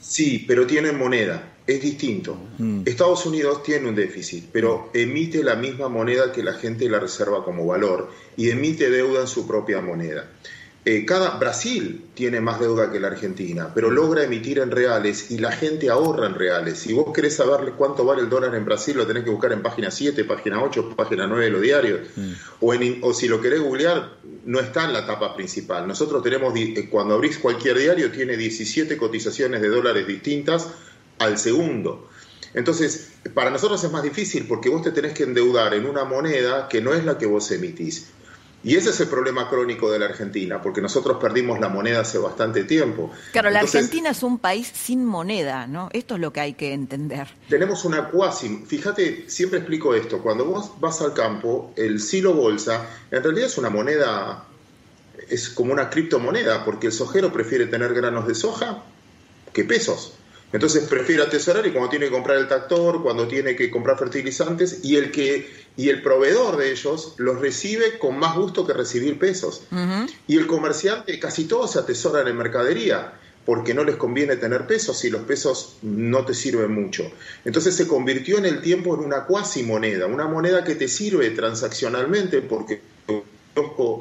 Sí, 0.00 0.44
pero 0.46 0.64
tienen 0.64 0.96
moneda, 0.96 1.54
es 1.66 1.82
distinto. 1.82 2.38
Mm. 2.58 2.82
Estados 2.86 3.26
Unidos 3.26 3.64
tiene 3.64 3.88
un 3.88 3.96
déficit, 3.96 4.44
pero 4.52 4.90
emite 4.94 5.42
la 5.42 5.56
misma 5.56 5.88
moneda 5.88 6.30
que 6.30 6.44
la 6.44 6.52
gente 6.52 6.88
la 6.88 7.00
reserva 7.00 7.44
como 7.44 7.66
valor 7.66 8.12
y 8.36 8.48
emite 8.48 8.90
deuda 8.90 9.22
en 9.22 9.26
su 9.26 9.44
propia 9.44 9.80
moneda. 9.80 10.30
Eh, 10.84 11.04
cada, 11.06 11.38
Brasil 11.38 12.06
tiene 12.14 12.40
más 12.40 12.58
deuda 12.58 12.90
que 12.90 12.98
la 12.98 13.06
Argentina, 13.06 13.70
pero 13.72 13.88
logra 13.88 14.24
emitir 14.24 14.58
en 14.58 14.72
reales 14.72 15.30
y 15.30 15.38
la 15.38 15.52
gente 15.52 15.90
ahorra 15.90 16.26
en 16.26 16.34
reales. 16.34 16.80
Si 16.80 16.92
vos 16.92 17.12
querés 17.14 17.36
saber 17.36 17.74
cuánto 17.74 18.04
vale 18.04 18.22
el 18.22 18.28
dólar 18.28 18.52
en 18.56 18.64
Brasil, 18.64 18.96
lo 18.96 19.06
tenés 19.06 19.22
que 19.22 19.30
buscar 19.30 19.52
en 19.52 19.62
página 19.62 19.92
7, 19.92 20.24
página 20.24 20.60
8, 20.60 20.94
página 20.96 21.28
9 21.28 21.44
de 21.44 21.50
los 21.52 21.62
diarios. 21.62 22.00
Mm. 22.16 22.32
O, 22.60 22.74
o 23.02 23.14
si 23.14 23.28
lo 23.28 23.40
querés 23.40 23.60
googlear, 23.60 24.14
no 24.44 24.58
está 24.58 24.84
en 24.86 24.92
la 24.92 25.06
tapa 25.06 25.36
principal. 25.36 25.86
Nosotros 25.86 26.20
tenemos, 26.20 26.52
eh, 26.56 26.88
cuando 26.90 27.14
abrís 27.14 27.38
cualquier 27.38 27.78
diario, 27.78 28.10
tiene 28.10 28.36
17 28.36 28.96
cotizaciones 28.96 29.62
de 29.62 29.68
dólares 29.68 30.04
distintas 30.04 30.66
al 31.20 31.38
segundo. 31.38 32.08
Entonces, 32.54 33.12
para 33.34 33.50
nosotros 33.50 33.82
es 33.84 33.90
más 33.92 34.02
difícil 34.02 34.46
porque 34.48 34.68
vos 34.68 34.82
te 34.82 34.90
tenés 34.90 35.12
que 35.12 35.22
endeudar 35.22 35.74
en 35.74 35.86
una 35.86 36.04
moneda 36.04 36.68
que 36.68 36.80
no 36.80 36.92
es 36.92 37.04
la 37.04 37.18
que 37.18 37.26
vos 37.26 37.50
emitís. 37.52 38.08
Y 38.64 38.76
ese 38.76 38.90
es 38.90 39.00
el 39.00 39.08
problema 39.08 39.48
crónico 39.48 39.90
de 39.90 39.98
la 39.98 40.06
Argentina, 40.06 40.62
porque 40.62 40.80
nosotros 40.80 41.18
perdimos 41.20 41.58
la 41.58 41.68
moneda 41.68 42.00
hace 42.00 42.18
bastante 42.18 42.64
tiempo. 42.64 43.10
Claro, 43.32 43.50
la 43.50 43.60
Argentina 43.60 44.10
es 44.10 44.22
un 44.22 44.38
país 44.38 44.70
sin 44.72 45.04
moneda, 45.04 45.66
¿no? 45.66 45.88
Esto 45.92 46.14
es 46.14 46.20
lo 46.20 46.32
que 46.32 46.40
hay 46.40 46.54
que 46.54 46.72
entender. 46.72 47.26
Tenemos 47.48 47.84
una 47.84 48.08
cuasi, 48.08 48.64
fíjate, 48.66 49.24
siempre 49.28 49.58
explico 49.58 49.94
esto, 49.94 50.20
cuando 50.22 50.44
vos 50.44 50.72
vas 50.78 51.00
al 51.00 51.12
campo, 51.12 51.72
el 51.76 52.00
silo 52.00 52.34
bolsa 52.34 52.88
en 53.10 53.22
realidad 53.22 53.46
es 53.46 53.58
una 53.58 53.70
moneda, 53.70 54.44
es 55.28 55.50
como 55.50 55.72
una 55.72 55.90
criptomoneda, 55.90 56.64
porque 56.64 56.86
el 56.86 56.92
sojero 56.92 57.32
prefiere 57.32 57.66
tener 57.66 57.92
granos 57.94 58.26
de 58.28 58.34
soja 58.34 58.84
que 59.52 59.64
pesos. 59.64 60.14
Entonces 60.52 60.86
prefiere 60.86 61.22
atesorar 61.22 61.66
y 61.66 61.72
cuando 61.72 61.88
tiene 61.88 62.06
que 62.06 62.12
comprar 62.12 62.36
el 62.36 62.46
tractor, 62.46 63.02
cuando 63.02 63.26
tiene 63.26 63.56
que 63.56 63.70
comprar 63.70 63.98
fertilizantes, 63.98 64.80
y 64.84 64.96
el 64.96 65.10
que 65.10 65.61
y 65.76 65.88
el 65.88 66.02
proveedor 66.02 66.56
de 66.56 66.70
ellos 66.70 67.14
los 67.18 67.40
recibe 67.40 67.98
con 67.98 68.18
más 68.18 68.36
gusto 68.36 68.66
que 68.66 68.72
recibir 68.72 69.18
pesos. 69.18 69.62
Y 70.26 70.36
el 70.36 70.46
comerciante, 70.46 71.18
casi 71.18 71.44
todos 71.44 71.72
se 71.72 71.78
atesoran 71.78 72.28
en 72.28 72.36
mercadería, 72.36 73.14
porque 73.44 73.74
no 73.74 73.82
les 73.82 73.96
conviene 73.96 74.36
tener 74.36 74.66
pesos 74.66 75.04
y 75.04 75.10
los 75.10 75.22
pesos 75.22 75.78
no 75.82 76.24
te 76.24 76.34
sirven 76.34 76.72
mucho. 76.72 77.10
Entonces 77.44 77.74
se 77.74 77.88
convirtió 77.88 78.38
en 78.38 78.44
el 78.44 78.60
tiempo 78.60 78.94
en 78.94 79.00
una 79.00 79.24
cuasi 79.24 79.62
moneda, 79.62 80.06
una 80.06 80.28
moneda 80.28 80.62
que 80.62 80.74
te 80.74 80.88
sirve 80.88 81.30
transaccionalmente 81.30 82.40
porque 82.42 82.80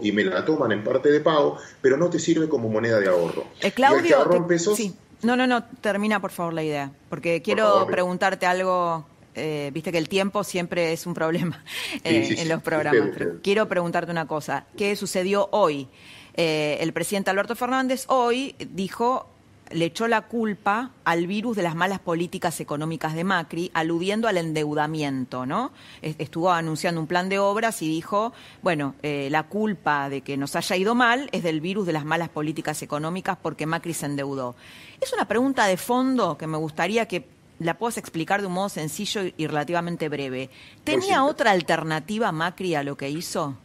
y 0.02 0.12
me 0.12 0.24
la 0.24 0.46
toman 0.46 0.72
en 0.72 0.84
parte 0.84 1.12
de 1.12 1.20
pago, 1.20 1.58
pero 1.82 1.98
no 1.98 2.10
te 2.10 2.20
sirve 2.20 2.48
como 2.48 2.70
moneda 2.70 3.00
de 3.00 3.10
ahorro. 3.10 3.46
Eh, 3.60 3.72
Claudio, 3.72 4.48
pesos, 4.48 4.80
no, 5.24 5.36
no, 5.36 5.46
no, 5.46 5.64
termina 5.82 6.20
por 6.20 6.32
favor 6.32 6.54
la 6.54 6.64
idea, 6.64 6.92
porque 7.10 7.42
quiero 7.42 7.86
preguntarte 7.88 8.46
algo, 8.46 9.06
eh, 9.36 9.72
viste 9.74 9.92
que 9.92 9.98
el 9.98 10.10
tiempo 10.10 10.44
siempre 10.44 10.94
es 10.94 11.06
un 11.06 11.14
problema 11.14 11.64
eh, 12.04 12.36
en 12.38 12.50
los 12.50 12.62
programas, 12.62 13.10
pero 13.18 13.42
quiero 13.42 13.68
preguntarte 13.68 14.12
una 14.12 14.28
cosa, 14.28 14.66
¿qué 14.78 14.96
sucedió 14.96 15.50
hoy? 15.52 15.88
Eh, 16.34 16.78
el 16.80 16.94
presidente 16.94 17.30
Alberto 17.30 17.56
Fernández 17.56 18.06
hoy 18.08 18.56
dijo 18.60 19.28
le 19.74 19.86
echó 19.86 20.08
la 20.08 20.22
culpa 20.22 20.92
al 21.04 21.28
virus 21.28 21.56
de 21.56 21.64
las 21.64 21.76
malas 21.76 22.00
políticas 22.00 22.60
económicas 22.60 23.14
de 23.14 23.24
Macri, 23.24 23.72
aludiendo 23.74 24.28
al 24.28 24.38
endeudamiento, 24.38 25.46
¿no? 25.46 25.72
Estuvo 26.02 26.52
anunciando 26.52 27.00
un 27.00 27.08
plan 27.08 27.30
de 27.30 27.40
obras 27.40 27.82
y 27.82 27.88
dijo, 27.88 28.34
bueno, 28.62 28.96
eh, 29.02 29.30
la 29.32 29.44
culpa 29.44 30.10
de 30.10 30.22
que 30.22 30.38
nos 30.38 30.56
haya 30.56 30.76
ido 30.76 30.96
mal 30.96 31.30
es 31.32 31.44
del 31.44 31.62
virus 31.62 31.86
de 31.86 31.94
las 31.94 32.06
malas 32.06 32.30
políticas 32.30 32.82
económicas 32.82 33.38
porque 33.42 33.66
Macri 33.66 33.94
se 33.94 34.06
endeudó. 34.06 34.56
Es 35.00 35.14
una 35.14 35.28
pregunta 35.28 35.66
de 35.68 35.78
fondo 35.78 36.38
que 36.38 36.48
me 36.48 36.58
gustaría 36.58 37.08
que 37.08 37.41
la 37.62 37.78
puedas 37.78 37.98
explicar 37.98 38.42
de 38.42 38.48
un 38.48 38.54
modo 38.54 38.70
sencillo 38.70 39.22
y 39.38 39.48
relativamente 39.48 40.10
breve. 40.10 40.50
¿Tenía 40.84 41.24
otra 41.24 41.52
alternativa 41.52 42.32
Macri 42.32 42.76
a 42.76 42.84
lo 42.84 42.98
que 42.98 43.10
hizo? 43.10 43.56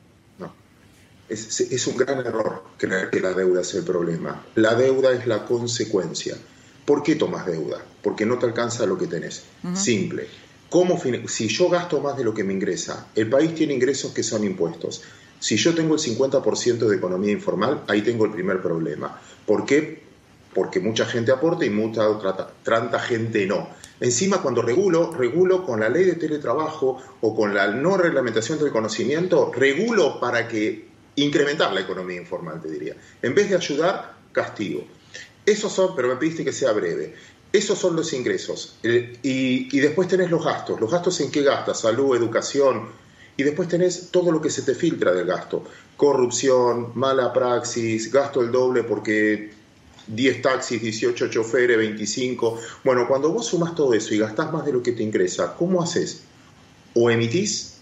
Es, 1.29 1.87
un 1.89 1.97
gran 1.97 2.21
error 2.21 2.63
creer 2.77 3.11
que 3.11 3.19
la 3.19 3.33
deuda 3.33 3.63
es 3.63 3.75
el 3.75 3.83
problema. 3.83 4.45
La 4.55 4.77
deuda 4.77 5.13
es 5.13 5.27
la 5.27 5.45
consecuencia. 5.45 6.37
¿Por 6.85 7.03
qué 7.03 7.17
tomas 7.17 7.47
deuda? 7.47 7.83
Porque 8.01 8.25
no 8.25 8.39
te 8.39 8.47
alcanza 8.47 8.87
lo 8.87 8.97
que 8.97 9.09
tenés. 9.09 9.43
Simple. 9.75 10.29
¿Cómo 10.71 11.01
si 11.27 11.49
yo 11.49 11.69
gasto 11.69 12.01
más 12.01 12.17
de 12.17 12.23
lo 12.23 12.33
que 12.33 12.45
me 12.45 12.53
ingresa, 12.53 13.09
el 13.15 13.29
país 13.29 13.55
tiene 13.55 13.75
ingresos 13.75 14.13
que 14.13 14.23
son 14.23 14.45
impuestos. 14.45 15.03
Si 15.41 15.57
yo 15.57 15.75
tengo 15.75 15.95
el 15.95 16.01
50% 16.01 16.79
de 16.87 16.97
economía 16.97 17.33
informal, 17.33 17.83
ahí 17.89 18.03
tengo 18.03 18.25
el 18.25 18.33
primer 18.33 18.63
problema. 18.63 19.21
¿Por 19.45 19.67
qué? 19.67 20.03
Porque 20.55 20.81
mucha 20.81 21.07
gente 21.07 21.33
aporta 21.33 21.65
y 21.65 21.71
mucha 21.71 22.09
otra, 22.09 22.49
tanta 22.63 22.99
gente 23.01 23.47
no. 23.47 23.69
Encima, 24.01 24.43
cuando 24.43 24.63
regulo, 24.63 25.13
regulo 25.13 25.65
con 25.65 25.81
la 25.81 25.89
ley 25.89 26.05
de 26.05 26.15
teletrabajo 26.15 27.03
o 27.21 27.35
con 27.35 27.55
la 27.55 27.69
no 27.69 27.97
reglamentación 27.97 28.59
del 28.59 28.71
conocimiento, 28.71 29.51
regulo 29.55 30.21
para 30.21 30.47
que 30.47 30.87
incrementar 31.17 31.73
la 31.73 31.81
economía 31.81 32.21
informal, 32.21 32.61
te 32.61 32.71
diría. 32.71 32.95
En 33.23 33.35
vez 33.35 33.49
de 33.49 33.57
ayudar, 33.57 34.17
castigo. 34.33 34.85
Esos 35.47 35.73
son, 35.73 35.97
pero 35.97 36.09
me 36.09 36.17
pediste 36.17 36.45
que 36.45 36.53
sea 36.53 36.73
breve. 36.73 37.15
Esos 37.53 37.79
son 37.79 37.97
los 37.97 38.13
ingresos. 38.13 38.77
y, 38.83 39.81
después 39.81 40.09
tenés 40.09 40.31
los 40.31 40.45
gastos. 40.45 40.79
¿Los 40.79 40.91
gastos 40.91 41.21
en 41.21 41.31
qué 41.31 41.43
gastas? 41.43 41.81
Salud, 41.81 42.17
educación. 42.17 42.89
Y 43.39 43.43
después 43.43 43.69
tenés 43.69 44.11
todo 44.11 44.31
lo 44.31 44.41
que 44.41 44.51
se 44.51 44.63
te 44.63 44.75
filtra 44.75 45.13
del 45.13 45.27
gasto. 45.27 45.65
Corrupción, 45.97 46.93
mala 46.95 47.33
praxis, 47.33 48.13
gasto 48.13 48.43
el 48.43 48.51
doble 48.51 48.83
porque 48.83 49.51
10 50.07 50.43
taxis, 50.43 50.81
18 50.81 51.29
choferes, 51.29 51.77
25. 51.77 52.61
Bueno, 52.85 53.07
cuando 53.09 53.31
vos 53.31 53.47
sumas 53.47 53.75
todo 53.75 53.95
eso 53.95 54.15
y 54.15 54.19
gastás 54.19 54.53
más 54.53 54.65
de 54.65 54.73
lo 54.73 54.83
que 54.83 54.93
te 54.93 55.03
ingresa, 55.03 55.55
¿cómo 55.57 55.83
haces? 55.83 56.23
O 56.95 57.11
emitís 57.11 57.81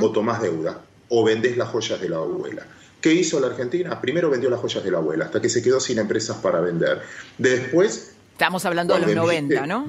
o 0.00 0.10
tomás 0.10 0.42
deuda 0.42 0.82
o 1.08 1.24
vendés 1.24 1.56
las 1.56 1.68
joyas 1.68 2.00
de 2.00 2.08
la 2.08 2.16
abuela. 2.16 2.66
¿Qué 3.00 3.12
hizo 3.12 3.38
la 3.38 3.48
Argentina? 3.48 4.00
Primero 4.00 4.30
vendió 4.30 4.48
las 4.48 4.60
joyas 4.60 4.82
de 4.82 4.90
la 4.90 4.98
abuela, 4.98 5.26
hasta 5.26 5.40
que 5.40 5.48
se 5.48 5.62
quedó 5.62 5.78
sin 5.78 5.98
empresas 5.98 6.38
para 6.38 6.60
vender. 6.60 7.02
Después... 7.36 8.14
Estamos 8.32 8.64
hablando 8.64 8.94
de 8.94 9.00
los 9.00 9.14
90, 9.14 9.66
¿no? 9.66 9.86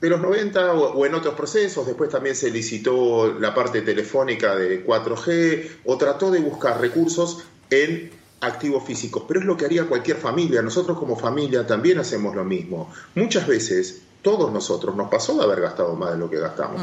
De 0.00 0.08
los 0.08 0.20
90 0.20 0.72
o, 0.74 1.06
en 1.06 1.14
otros 1.14 1.34
procesos, 1.34 1.86
después 1.86 2.10
también 2.10 2.34
se 2.34 2.50
licitó 2.50 3.38
la 3.38 3.54
parte 3.54 3.82
telefónica 3.82 4.54
de 4.54 4.86
4G 4.86 5.68
o 5.84 5.98
trató 5.98 6.30
de 6.30 6.40
buscar 6.40 6.80
recursos 6.80 7.44
en 7.70 8.10
activos 8.40 8.84
físicos, 8.84 9.24
pero 9.28 9.40
es 9.40 9.46
lo 9.46 9.56
que 9.56 9.66
haría 9.66 9.86
cualquier 9.86 10.16
familia. 10.16 10.62
Nosotros 10.62 10.98
como 10.98 11.16
familia 11.16 11.66
también 11.66 11.98
hacemos 11.98 12.34
lo 12.34 12.44
mismo. 12.44 12.92
Muchas 13.14 13.46
veces, 13.46 14.02
todos 14.22 14.52
nosotros, 14.52 14.96
nos 14.96 15.10
pasó 15.10 15.36
de 15.36 15.44
haber 15.44 15.60
gastado 15.60 15.94
más 15.94 16.12
de 16.12 16.18
lo 16.18 16.30
que 16.30 16.38
gastamos, 16.38 16.80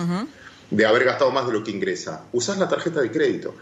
de 0.70 0.86
haber 0.86 1.04
gastado 1.04 1.32
más 1.32 1.48
de 1.48 1.54
lo 1.54 1.64
que 1.64 1.72
ingresa. 1.72 2.26
Usás 2.32 2.58
la 2.58 2.70
tarjeta 2.70 3.02
de 3.02 3.12
crédito. 3.12 3.56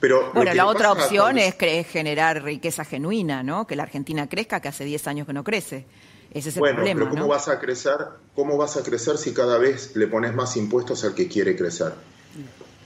Pero 0.00 0.32
bueno, 0.32 0.54
la 0.54 0.66
otra 0.66 0.92
opción 0.92 1.38
es, 1.38 1.54
generar 1.86 2.42
riqueza 2.42 2.84
genuina, 2.84 3.42
¿no? 3.42 3.66
Que 3.66 3.76
la 3.76 3.82
Argentina 3.82 4.28
crezca, 4.28 4.60
que 4.60 4.68
hace 4.68 4.84
10 4.84 5.06
años 5.08 5.26
que 5.26 5.34
no 5.34 5.44
crece. 5.44 5.86
Ese 6.32 6.48
es 6.48 6.56
el 6.56 6.60
bueno, 6.60 6.76
problema. 6.76 7.00
Pero 7.00 7.10
¿cómo 7.10 7.28
vas 7.28 7.48
a 7.48 7.58
crecer? 7.58 7.96
¿Cómo 8.34 8.56
vas 8.56 8.76
a 8.76 8.82
crecer 8.82 9.18
si 9.18 9.34
cada 9.34 9.58
vez 9.58 9.94
le 9.96 10.06
pones 10.06 10.34
más 10.34 10.56
impuestos 10.56 11.04
al 11.04 11.14
que 11.14 11.28
quiere 11.28 11.54
crecer? 11.54 11.92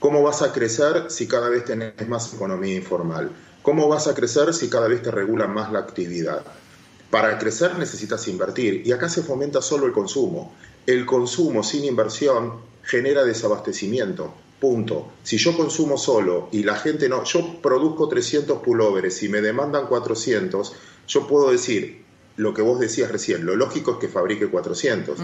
¿Cómo 0.00 0.22
vas 0.22 0.42
a 0.42 0.52
crecer 0.52 1.10
si 1.10 1.28
cada 1.28 1.48
vez 1.48 1.64
tenés 1.64 2.08
más 2.08 2.34
economía 2.34 2.74
informal? 2.74 3.30
¿Cómo 3.64 3.88
vas 3.88 4.08
a 4.08 4.14
crecer 4.14 4.52
si 4.52 4.68
cada 4.68 4.88
vez 4.88 5.00
te 5.00 5.10
regulan 5.10 5.54
más 5.54 5.72
la 5.72 5.78
actividad? 5.78 6.42
Para 7.10 7.38
crecer 7.38 7.78
necesitas 7.78 8.28
invertir 8.28 8.86
y 8.86 8.92
acá 8.92 9.08
se 9.08 9.22
fomenta 9.22 9.62
solo 9.62 9.86
el 9.86 9.92
consumo. 9.94 10.54
El 10.86 11.06
consumo 11.06 11.62
sin 11.62 11.86
inversión 11.86 12.60
genera 12.82 13.24
desabastecimiento. 13.24 14.34
Punto. 14.60 15.12
Si 15.22 15.38
yo 15.38 15.56
consumo 15.56 15.96
solo 15.96 16.50
y 16.52 16.62
la 16.62 16.76
gente 16.76 17.08
no, 17.08 17.24
yo 17.24 17.62
produzco 17.62 18.06
300 18.06 18.58
pulóveres 18.58 19.22
y 19.22 19.30
me 19.30 19.40
demandan 19.40 19.86
400, 19.86 20.74
yo 21.08 21.26
puedo 21.26 21.50
decir, 21.50 22.03
lo 22.36 22.52
que 22.52 22.62
vos 22.62 22.80
decías 22.80 23.10
recién, 23.10 23.46
lo 23.46 23.54
lógico 23.54 23.92
es 23.92 23.98
que 23.98 24.08
fabrique 24.08 24.48
400. 24.48 25.18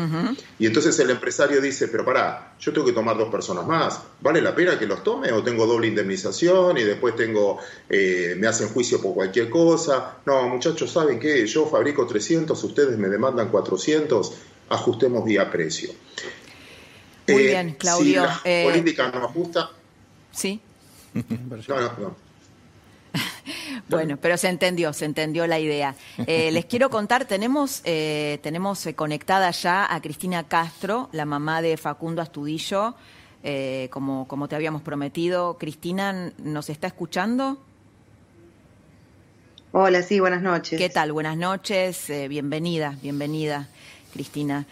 Y 0.59 0.67
entonces 0.67 0.99
el 1.01 1.11
empresario 1.11 1.61
dice, 1.61 1.89
pero 1.89 2.05
pará, 2.05 2.55
yo 2.61 2.73
tengo 2.73 2.87
que 2.87 2.93
tomar 2.93 3.19
dos 3.19 3.29
personas 3.31 3.67
más, 3.67 4.01
¿vale 4.21 4.41
la 4.41 4.55
pena 4.55 4.79
que 4.79 4.87
los 4.87 5.03
tome 5.03 5.33
o 5.33 5.43
tengo 5.43 5.67
doble 5.67 5.89
indemnización 5.89 6.79
y 6.79 6.85
después 6.85 7.17
tengo, 7.17 7.59
eh, 7.89 8.37
me 8.39 8.47
hacen 8.47 8.69
juicio 8.69 9.01
por 9.01 9.15
cualquier 9.15 9.51
cosa? 9.51 10.19
No, 10.25 10.49
muchachos, 10.49 10.93
¿saben 10.93 11.19
qué? 11.19 11.47
Yo 11.47 11.67
fabrico 11.67 12.07
300, 12.07 12.63
ustedes 12.63 12.97
me 12.97 13.09
demandan 13.09 13.49
400, 13.49 14.33
ajustemos 14.69 15.25
vía 15.25 15.51
precio. 15.51 15.91
Muy 17.27 17.43
eh, 17.43 17.47
bien, 17.47 17.75
Claudio. 17.75 18.05
Si 18.05 18.13
la 18.15 18.41
eh, 18.45 18.65
política 18.65 19.11
no 19.11 19.25
ajusta... 19.25 19.71
Sí. 20.33 20.61
no, 21.15 21.81
no, 21.81 21.93
no. 21.99 22.30
Bueno, 23.91 24.17
pero 24.17 24.37
se 24.37 24.49
entendió, 24.49 24.93
se 24.93 25.05
entendió 25.05 25.47
la 25.47 25.59
idea. 25.59 25.95
Eh, 26.27 26.51
les 26.53 26.65
quiero 26.65 26.91
contar, 26.91 27.25
tenemos, 27.25 27.83
eh, 27.85 28.39
tenemos 28.43 28.85
eh, 28.87 28.95
conectada 28.95 29.51
ya 29.51 29.93
a 29.93 30.01
Cristina 30.01 30.45
Castro, 30.45 31.09
la 31.13 31.25
mamá 31.25 31.63
de 31.63 31.77
Facundo 31.77 32.23
Astudillo, 32.23 32.95
como, 33.91 34.29
como 34.29 34.49
te 34.49 34.57
habíamos 34.57 34.83
prometido. 34.83 35.57
Cristina, 35.59 36.33
¿nos 36.39 36.69
está 36.69 36.87
escuchando? 36.87 37.59
Hola, 39.73 40.03
sí, 40.03 40.21
buenas 40.21 40.43
noches. 40.43 40.79
¿Qué 40.79 40.91
tal? 40.91 41.13
Buenas 41.13 41.37
noches, 41.37 42.07
bienvenida, 42.29 42.97
bienvenida, 43.03 43.69
Cristina. 44.13 44.67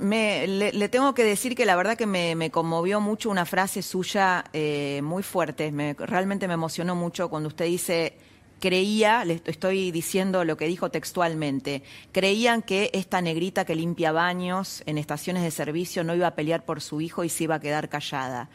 Me, 0.00 0.48
le, 0.48 0.88
tengo 0.88 1.14
que 1.14 1.22
decir 1.22 1.54
que 1.54 1.64
la 1.64 1.76
verdad 1.76 1.96
que 1.96 2.06
me, 2.06 2.50
conmovió 2.50 3.00
mucho 3.00 3.30
una 3.30 3.46
frase 3.46 3.80
suya 3.80 4.44
eh, 4.52 5.00
muy 5.04 5.22
fuerte. 5.22 5.70
Me, 5.70 5.94
realmente 5.94 6.48
me 6.48 6.54
emocionó 6.54 6.96
mucho 6.96 7.30
cuando 7.30 7.46
usted 7.46 7.66
dice, 7.66 8.14
creía, 8.58 9.24
le 9.24 9.40
estoy 9.44 9.92
diciendo 9.92 10.44
lo 10.44 10.56
que 10.56 10.66
dijo 10.66 10.90
textualmente, 10.90 11.84
creían 12.10 12.62
que 12.62 12.90
esta 12.92 13.20
negrita 13.20 13.64
que 13.64 13.76
limpia 13.76 14.10
baños 14.10 14.82
en 14.86 14.98
estaciones 14.98 15.44
de 15.44 15.52
servicio 15.52 16.02
no 16.02 16.14
iba 16.14 16.26
a 16.26 16.34
pelear 16.34 16.64
por 16.64 16.80
su 16.80 17.00
hijo 17.00 17.22
y 17.22 17.28
se 17.28 17.44
iba 17.44 17.54
a 17.54 17.60
quedar 17.60 17.88
callada. 17.88 18.48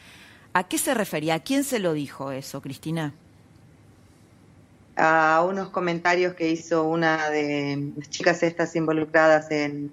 ¿A 0.52 0.68
qué 0.68 0.78
se 0.78 0.94
refería? 0.94 1.36
¿A 1.36 1.40
quién 1.40 1.64
se 1.64 1.80
lo 1.80 1.94
dijo 1.94 2.34
eso, 2.34 2.62
Cristina? 2.62 3.14
A 4.98 5.46
unos 5.48 5.70
comentarios 5.70 6.34
que 6.34 6.50
hizo 6.50 6.84
una 6.84 7.30
de 7.30 7.94
las 7.96 8.10
chicas 8.10 8.44
estas 8.44 8.76
involucradas 8.76 9.50
en 9.52 9.90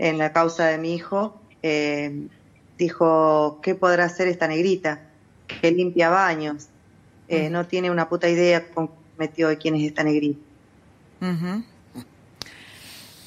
en 0.00 0.16
la 0.16 0.32
causa 0.32 0.66
de 0.66 0.78
mi 0.78 0.94
hijo, 0.94 1.38
eh, 1.62 2.26
dijo, 2.78 3.60
¿qué 3.62 3.74
podrá 3.74 4.04
hacer 4.04 4.28
esta 4.28 4.48
negrita? 4.48 5.02
Que 5.60 5.70
limpia 5.70 6.08
baños. 6.08 6.68
Eh, 7.28 7.48
mm. 7.48 7.52
No 7.52 7.66
tiene 7.66 7.90
una 7.90 8.08
puta 8.08 8.26
idea 8.26 8.70
con 8.70 8.90
metió 9.18 9.48
de 9.48 9.58
quién 9.58 9.74
es 9.74 9.82
esta 9.82 10.02
negrita. 10.02 10.40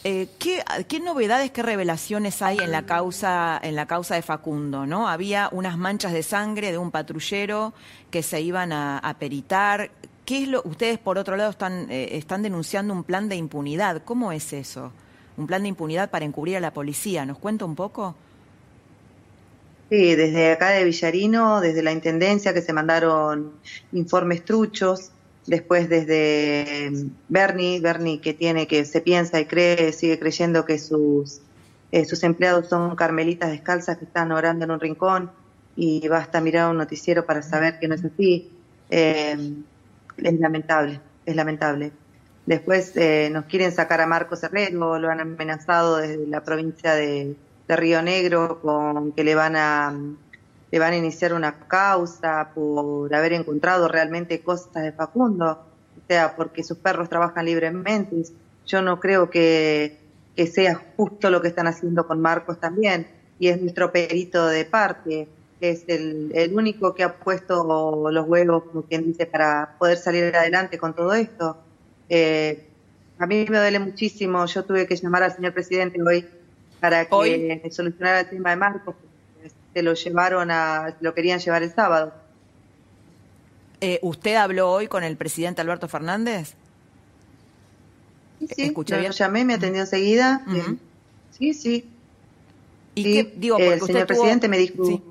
Eh, 0.03 0.27
¿qué, 0.39 0.63
¿qué, 0.87 0.99
novedades, 0.99 1.51
qué 1.51 1.61
revelaciones 1.61 2.41
hay 2.41 2.57
en 2.57 2.71
la 2.71 2.87
causa 2.87 3.59
en 3.61 3.75
la 3.75 3.85
causa 3.85 4.15
de 4.15 4.23
Facundo? 4.23 4.87
¿no? 4.87 5.07
Había 5.07 5.49
unas 5.51 5.77
manchas 5.77 6.11
de 6.11 6.23
sangre 6.23 6.71
de 6.71 6.79
un 6.79 6.89
patrullero 6.89 7.75
que 8.09 8.23
se 8.23 8.41
iban 8.41 8.73
a, 8.73 9.15
peritar. 9.19 9.91
¿Qué 10.25 10.41
es 10.41 10.47
lo? 10.47 10.63
Ustedes 10.65 10.97
por 10.97 11.19
otro 11.19 11.37
lado 11.37 11.51
están 11.51 11.85
están 11.91 12.41
denunciando 12.41 12.95
un 12.95 13.03
plan 13.03 13.29
de 13.29 13.35
impunidad. 13.35 14.01
¿Cómo 14.03 14.31
es 14.31 14.53
eso? 14.53 14.91
Un 15.37 15.47
plan 15.47 15.63
de 15.63 15.69
impunidad 15.69 16.09
para 16.09 16.25
encubrir 16.25 16.57
a 16.57 16.59
la 16.59 16.71
policía. 16.71 17.25
¿Nos 17.25 17.37
cuenta 17.37 17.65
un 17.65 17.75
poco? 17.75 18.15
Sí, 19.89 20.15
desde 20.15 20.51
acá 20.51 20.69
de 20.69 20.83
Villarino, 20.85 21.61
desde 21.61 21.83
la 21.83 21.91
Intendencia, 21.91 22.53
que 22.53 22.61
se 22.61 22.73
mandaron 22.73 23.53
informes 23.91 24.43
truchos, 24.43 25.11
después 25.45 25.89
desde 25.89 26.91
Bernie, 27.27 27.79
Bernie 27.79 28.19
que 28.19 28.33
tiene, 28.33 28.67
que 28.67 28.85
se 28.85 29.01
piensa 29.01 29.39
y 29.39 29.45
cree, 29.45 29.91
sigue 29.91 30.17
creyendo 30.17 30.65
que 30.65 30.79
sus, 30.79 31.41
eh, 31.91 32.05
sus 32.05 32.23
empleados 32.23 32.69
son 32.69 32.95
carmelitas 32.95 33.51
descalzas 33.51 33.97
que 33.97 34.05
están 34.05 34.31
orando 34.31 34.65
en 34.65 34.71
un 34.71 34.79
rincón 34.79 35.31
y 35.75 36.07
basta 36.07 36.39
mirar 36.41 36.71
un 36.71 36.77
noticiero 36.77 37.25
para 37.25 37.41
saber 37.41 37.79
que 37.79 37.87
no 37.87 37.95
es 37.95 38.05
así. 38.05 38.51
Eh, 38.89 39.53
es 40.17 40.39
lamentable, 40.39 41.01
es 41.25 41.35
lamentable. 41.35 41.91
Después 42.45 42.91
eh, 42.95 43.29
nos 43.31 43.45
quieren 43.45 43.71
sacar 43.71 44.01
a 44.01 44.07
Marcos 44.07 44.43
Herrero, 44.43 44.99
lo 44.99 45.09
han 45.09 45.21
amenazado 45.21 45.97
desde 45.97 46.27
la 46.27 46.43
provincia 46.43 46.93
de, 46.95 47.35
Río 47.65 48.03
Negro 48.03 48.59
con 48.61 49.13
que 49.13 49.23
le 49.23 49.33
van 49.33 49.55
a 49.55 49.97
le 50.69 50.79
van 50.79 50.93
a 50.93 50.97
iniciar 50.97 51.33
una 51.33 51.67
causa 51.67 52.49
por 52.53 53.13
haber 53.15 53.33
encontrado 53.33 53.87
realmente 53.87 54.41
cosas 54.41 54.83
de 54.83 54.91
Facundo, 54.91 55.51
o 55.51 56.07
sea, 56.07 56.35
porque 56.35 56.63
sus 56.63 56.77
perros 56.77 57.09
trabajan 57.09 57.45
libremente. 57.45 58.23
Yo 58.67 58.81
no 58.81 58.99
creo 58.99 59.29
que, 59.29 59.97
que 60.35 60.45
sea 60.45 60.81
justo 60.97 61.29
lo 61.29 61.41
que 61.41 61.47
están 61.47 61.67
haciendo 61.67 62.05
con 62.05 62.21
Marcos 62.21 62.59
también, 62.59 63.07
y 63.39 63.47
es 63.47 63.61
nuestro 63.61 63.91
perito 63.91 64.47
de 64.47 64.65
parte, 64.65 65.27
es 65.61 65.85
el, 65.87 66.31
el 66.35 66.53
único 66.53 66.93
que 66.93 67.03
ha 67.03 67.13
puesto 67.15 68.09
los 68.11 68.27
huevos, 68.27 68.63
como 68.63 68.81
quien 68.83 69.05
dice, 69.05 69.25
para 69.25 69.75
poder 69.79 69.97
salir 69.97 70.35
adelante 70.35 70.77
con 70.77 70.93
todo 70.93 71.13
esto. 71.13 71.57
Eh, 72.15 72.63
a 73.17 73.25
mí 73.25 73.43
me 73.49 73.57
duele 73.57 73.79
muchísimo, 73.79 74.45
yo 74.45 74.63
tuve 74.63 74.85
que 74.85 74.95
llamar 74.95 75.23
al 75.23 75.35
señor 75.35 75.51
presidente 75.51 75.99
hoy 75.99 76.23
para 76.79 77.05
que 77.05 77.69
solucionara 77.71 78.19
el 78.19 78.29
tema 78.29 78.51
de 78.51 78.55
Marcos, 78.55 78.93
se 79.73 79.81
lo 79.81 79.95
llevaron 79.95 80.51
a, 80.51 80.95
lo 81.01 81.15
querían 81.15 81.39
llevar 81.39 81.63
el 81.63 81.73
sábado. 81.73 82.13
Eh, 83.81 83.97
¿Usted 84.03 84.35
habló 84.35 84.71
hoy 84.71 84.87
con 84.87 85.03
el 85.03 85.17
presidente 85.17 85.61
Alberto 85.61 85.87
Fernández? 85.87 86.53
Sí, 88.41 88.47
sí, 88.55 88.73
lo 88.75 89.11
llamé, 89.11 89.43
me 89.43 89.55
atendió 89.55 89.81
enseguida. 89.81 90.45
Sí, 91.31 91.55
sí. 91.55 91.89
¿Y 92.93 93.23
digo, 93.23 93.57
el 93.57 93.81
señor 93.81 94.05
presidente 94.05 94.47
me 94.47 94.59
dijo... 94.59 95.01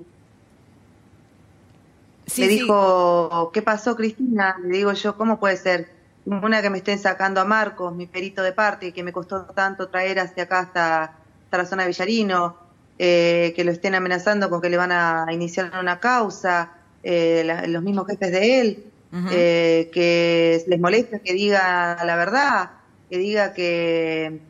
me 2.39 2.47
dijo, 2.47 3.51
¿qué 3.53 3.61
pasó, 3.61 3.97
Cristina? 3.97 4.57
Le 4.63 4.77
digo 4.77 4.93
yo, 4.93 5.17
¿cómo 5.17 5.41
puede 5.41 5.57
ser? 5.57 5.92
Una 6.25 6.63
que 6.63 6.71
me 6.71 6.79
estén 6.79 6.99
sacando 6.99 7.41
a 7.41 7.45
Marcos, 7.45 7.95
mi 7.95 8.07
perito 8.07 8.43
de 8.43 8.53
parte, 8.53 8.93
que 8.93 9.03
me 9.03 9.13
costó 9.13 9.45
tanto 9.47 9.89
traer 9.89 10.21
hacia 10.21 10.45
acá 10.45 10.61
hasta, 10.61 11.13
la 11.51 11.67
zona 11.67 11.83
de 11.83 11.89
Villarino, 11.89 12.57
eh, 12.99 13.53
que 13.57 13.65
lo 13.65 13.73
estén 13.73 13.95
amenazando 13.95 14.49
con 14.49 14.61
que 14.61 14.71
le 14.71 14.77
van 14.77 14.93
a 14.93 15.27
iniciar 15.33 15.73
una 15.79 16.01
causa, 16.01 16.73
eh, 17.03 17.43
los 17.67 17.83
mismos 17.83 18.07
jefes 18.07 18.31
de 18.33 18.61
él, 18.61 18.85
eh, 19.31 19.91
que 19.93 20.65
les 20.67 20.81
molesta 20.81 21.19
que 21.19 21.35
diga 21.35 22.03
la 22.05 22.17
verdad, 22.17 22.71
que 23.11 23.19
diga 23.19 23.53
que, 23.53 24.41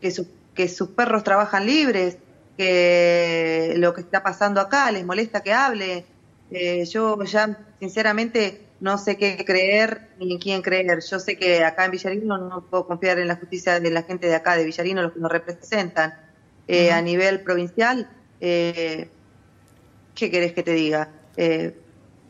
que, 0.00 0.12
que 0.54 0.68
sus 0.68 0.88
perros 0.90 1.24
trabajan 1.24 1.66
libres, 1.66 2.18
que 2.56 3.74
lo 3.78 3.92
que 3.94 4.02
está 4.02 4.22
pasando 4.22 4.60
acá 4.60 4.90
les 4.92 5.04
molesta 5.04 5.42
que 5.42 5.52
hable. 5.52 6.04
yo 6.88 7.20
ya, 7.24 7.58
sinceramente, 7.80 8.65
no 8.80 8.98
sé 8.98 9.16
qué 9.16 9.44
creer 9.44 10.10
ni 10.18 10.32
en 10.32 10.38
quién 10.38 10.62
creer. 10.62 11.00
Yo 11.02 11.18
sé 11.18 11.36
que 11.38 11.64
acá 11.64 11.84
en 11.86 11.92
Villarino 11.92 12.38
no 12.38 12.66
puedo 12.66 12.86
confiar 12.86 13.18
en 13.18 13.28
la 13.28 13.36
justicia 13.36 13.80
de 13.80 13.90
la 13.90 14.02
gente 14.02 14.26
de 14.26 14.34
acá, 14.34 14.56
de 14.56 14.64
Villarino, 14.64 15.02
los 15.02 15.12
que 15.12 15.20
nos 15.20 15.32
representan. 15.32 16.14
Eh, 16.68 16.90
a 16.90 17.00
nivel 17.00 17.42
provincial, 17.42 18.10
eh, 18.40 19.08
¿qué 20.14 20.30
querés 20.30 20.52
que 20.52 20.62
te 20.62 20.72
diga? 20.72 21.10
Eh, 21.36 21.74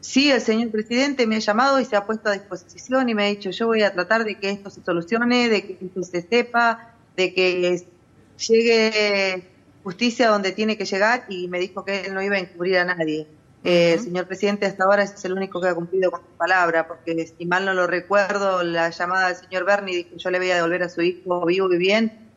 Sí, 0.00 0.30
el 0.30 0.40
señor 0.40 0.70
presidente 0.70 1.26
me 1.26 1.36
ha 1.36 1.38
llamado 1.40 1.80
y 1.80 1.84
se 1.84 1.96
ha 1.96 2.06
puesto 2.06 2.28
a 2.28 2.32
disposición 2.32 3.08
y 3.08 3.14
me 3.14 3.24
ha 3.24 3.28
dicho, 3.28 3.50
yo 3.50 3.66
voy 3.66 3.82
a 3.82 3.92
tratar 3.92 4.24
de 4.24 4.38
que 4.38 4.50
esto 4.50 4.70
se 4.70 4.80
solucione, 4.84 5.48
de 5.48 5.66
que 5.66 5.78
esto 5.84 6.02
se 6.04 6.22
sepa, 6.22 6.94
de 7.16 7.34
que 7.34 7.88
llegue 8.36 9.50
justicia 9.82 10.28
donde 10.28 10.52
tiene 10.52 10.76
que 10.78 10.84
llegar 10.84 11.24
y 11.28 11.48
me 11.48 11.58
dijo 11.58 11.84
que 11.84 12.02
él 12.02 12.14
no 12.14 12.22
iba 12.22 12.36
a 12.36 12.38
encubrir 12.38 12.78
a 12.78 12.84
nadie. 12.84 13.26
Eh, 13.68 13.98
señor 13.98 14.28
presidente 14.28 14.64
hasta 14.64 14.84
ahora 14.84 15.02
es 15.02 15.24
el 15.24 15.32
único 15.32 15.60
que 15.60 15.66
ha 15.66 15.74
cumplido 15.74 16.12
con 16.12 16.20
su 16.20 16.36
palabra, 16.38 16.86
porque 16.86 17.26
si 17.26 17.46
mal 17.46 17.64
no 17.64 17.74
lo 17.74 17.88
recuerdo, 17.88 18.62
la 18.62 18.90
llamada 18.90 19.26
del 19.26 19.36
señor 19.36 19.64
Bernie 19.64 19.96
dijo 19.96 20.10
yo 20.18 20.30
le 20.30 20.38
voy 20.38 20.52
a 20.52 20.54
devolver 20.54 20.84
a 20.84 20.88
su 20.88 21.02
hijo 21.02 21.44
vivo 21.44 21.72
y 21.72 21.76
bien, 21.76 22.30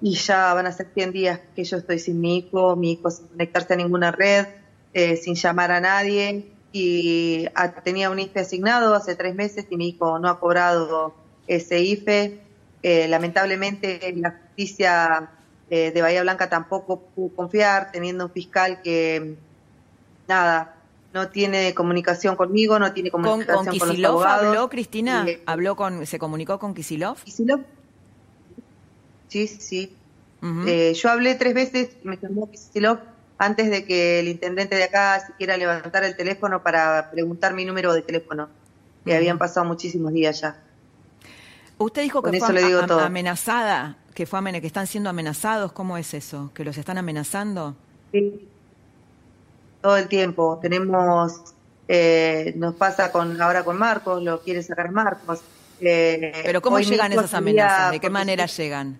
y 0.00 0.16
ya 0.16 0.52
van 0.54 0.66
a 0.66 0.72
ser 0.72 0.88
100 0.92 1.12
días 1.12 1.40
que 1.54 1.62
yo 1.62 1.76
estoy 1.76 2.00
sin 2.00 2.20
mi 2.20 2.38
hijo, 2.38 2.74
mi 2.74 2.94
hijo 2.94 3.12
sin 3.12 3.28
conectarse 3.28 3.74
a 3.74 3.76
ninguna 3.76 4.10
red, 4.10 4.46
eh, 4.92 5.16
sin 5.16 5.36
llamar 5.36 5.70
a 5.70 5.80
nadie, 5.80 6.50
y 6.72 7.46
tenía 7.84 8.10
un 8.10 8.18
IFE 8.18 8.40
asignado 8.40 8.92
hace 8.96 9.14
tres 9.14 9.36
meses 9.36 9.66
y 9.70 9.76
mi 9.76 9.90
hijo 9.90 10.18
no 10.18 10.28
ha 10.28 10.40
cobrado 10.40 11.14
ese 11.46 11.78
IFE. 11.78 12.40
Eh, 12.82 13.06
lamentablemente 13.06 14.12
la 14.16 14.32
justicia 14.32 15.30
eh, 15.70 15.92
de 15.92 16.02
Bahía 16.02 16.22
Blanca 16.22 16.48
tampoco 16.48 17.02
pudo 17.14 17.36
confiar, 17.36 17.92
teniendo 17.92 18.24
un 18.24 18.32
fiscal 18.32 18.82
que, 18.82 19.36
nada, 20.28 20.76
no 21.12 21.28
tiene 21.28 21.74
comunicación 21.74 22.36
conmigo, 22.36 22.78
no 22.78 22.92
tiene 22.92 23.10
comunicación 23.10 23.64
con, 23.64 23.78
con, 23.78 23.88
los 23.88 24.04
abogados. 24.04 24.46
habló, 24.46 24.68
Cristina? 24.68 25.26
¿Habló 25.46 25.76
con, 25.76 26.06
¿Se 26.06 26.18
comunicó 26.18 26.58
con 26.58 26.74
Kisilov? 26.74 27.16
Kisilov. 27.22 27.60
Sí, 29.28 29.48
sí. 29.48 29.94
Eh, 30.66 30.94
yo 30.94 31.10
hablé 31.10 31.34
tres 31.34 31.54
veces, 31.54 31.96
me 32.04 32.18
llamó 32.18 32.48
Kisilov 32.50 32.98
antes 33.38 33.70
de 33.70 33.84
que 33.84 34.20
el 34.20 34.28
intendente 34.28 34.76
de 34.76 34.84
acá 34.84 35.26
siquiera 35.26 35.56
levantara 35.56 36.06
el 36.06 36.16
teléfono 36.16 36.62
para 36.62 37.10
preguntar 37.10 37.54
mi 37.54 37.64
número 37.64 37.92
de 37.92 38.02
teléfono. 38.02 38.48
Y 39.04 39.12
habían 39.12 39.38
pasado 39.38 39.66
muchísimos 39.66 40.12
días 40.12 40.40
ya. 40.40 40.60
Usted 41.78 42.02
dijo 42.02 42.22
que 42.22 42.40
fue 42.40 43.04
amenazada, 43.04 43.98
que 44.14 44.26
fue 44.26 44.60
que 44.60 44.66
están 44.66 44.86
siendo 44.86 45.10
amenazados. 45.10 45.72
¿Cómo 45.72 45.96
es 45.96 46.14
eso? 46.14 46.50
¿Que 46.54 46.64
los 46.64 46.76
están 46.76 46.98
amenazando? 46.98 47.76
Sí. 48.12 48.48
Todo 49.86 49.98
el 49.98 50.08
tiempo. 50.08 50.58
Tenemos, 50.60 51.54
eh, 51.86 52.52
nos 52.56 52.74
pasa 52.74 53.12
con 53.12 53.40
ahora 53.40 53.62
con 53.62 53.78
Marcos, 53.78 54.20
lo 54.20 54.40
quiere 54.40 54.60
sacar 54.60 54.90
Marcos. 54.90 55.38
Eh, 55.80 56.42
Pero 56.44 56.60
¿cómo 56.60 56.80
llegan 56.80 57.12
esas 57.12 57.32
amenazas? 57.34 57.92
¿De 57.92 58.00
qué 58.00 58.10
manera 58.10 58.46
llegan? 58.46 58.98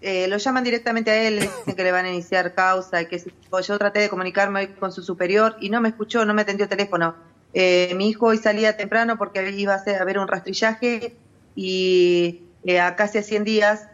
Eh, 0.00 0.28
lo 0.28 0.36
llaman 0.36 0.62
directamente 0.62 1.10
a 1.10 1.26
él, 1.26 1.40
dicen 1.40 1.74
que 1.74 1.82
le 1.82 1.90
van 1.90 2.04
a 2.04 2.10
iniciar 2.12 2.54
causa 2.54 3.02
y 3.02 3.06
que 3.06 3.20
yo 3.66 3.78
traté 3.80 3.98
de 3.98 4.08
comunicarme 4.08 4.76
con 4.76 4.92
su 4.92 5.02
superior 5.02 5.56
y 5.58 5.70
no 5.70 5.80
me 5.80 5.88
escuchó, 5.88 6.24
no 6.24 6.32
me 6.32 6.42
atendió 6.42 6.62
el 6.62 6.70
teléfono. 6.70 7.16
Eh, 7.52 7.92
mi 7.96 8.10
hijo 8.10 8.26
hoy 8.26 8.38
salía 8.38 8.76
temprano 8.76 9.18
porque 9.18 9.50
iba 9.50 9.72
a, 9.72 9.76
hacer, 9.78 10.00
a 10.00 10.04
ver 10.04 10.20
un 10.20 10.28
rastrillaje 10.28 11.16
y 11.56 12.42
eh, 12.64 12.78
a 12.78 12.94
casi 12.94 13.18
a 13.18 13.24
100 13.24 13.42
días 13.42 13.88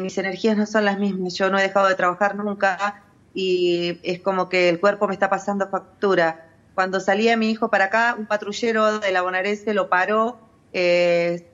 mis 0.00 0.16
energías 0.16 0.56
no 0.56 0.64
son 0.64 0.86
las 0.86 0.98
mismas. 0.98 1.34
Yo 1.34 1.50
no 1.50 1.58
he 1.58 1.62
dejado 1.62 1.86
de 1.88 1.94
trabajar 1.94 2.34
nunca 2.34 3.04
y 3.40 4.00
es 4.02 4.18
como 4.20 4.48
que 4.48 4.68
el 4.68 4.80
cuerpo 4.80 5.06
me 5.06 5.14
está 5.14 5.30
pasando 5.30 5.68
factura. 5.68 6.48
Cuando 6.74 6.98
salía 6.98 7.36
mi 7.36 7.52
hijo 7.52 7.70
para 7.70 7.84
acá, 7.84 8.16
un 8.18 8.26
patrullero 8.26 8.98
de 8.98 9.12
la 9.12 9.22
bonaerense 9.22 9.74
lo 9.74 9.88
paró, 9.88 10.40
se, 10.72 11.44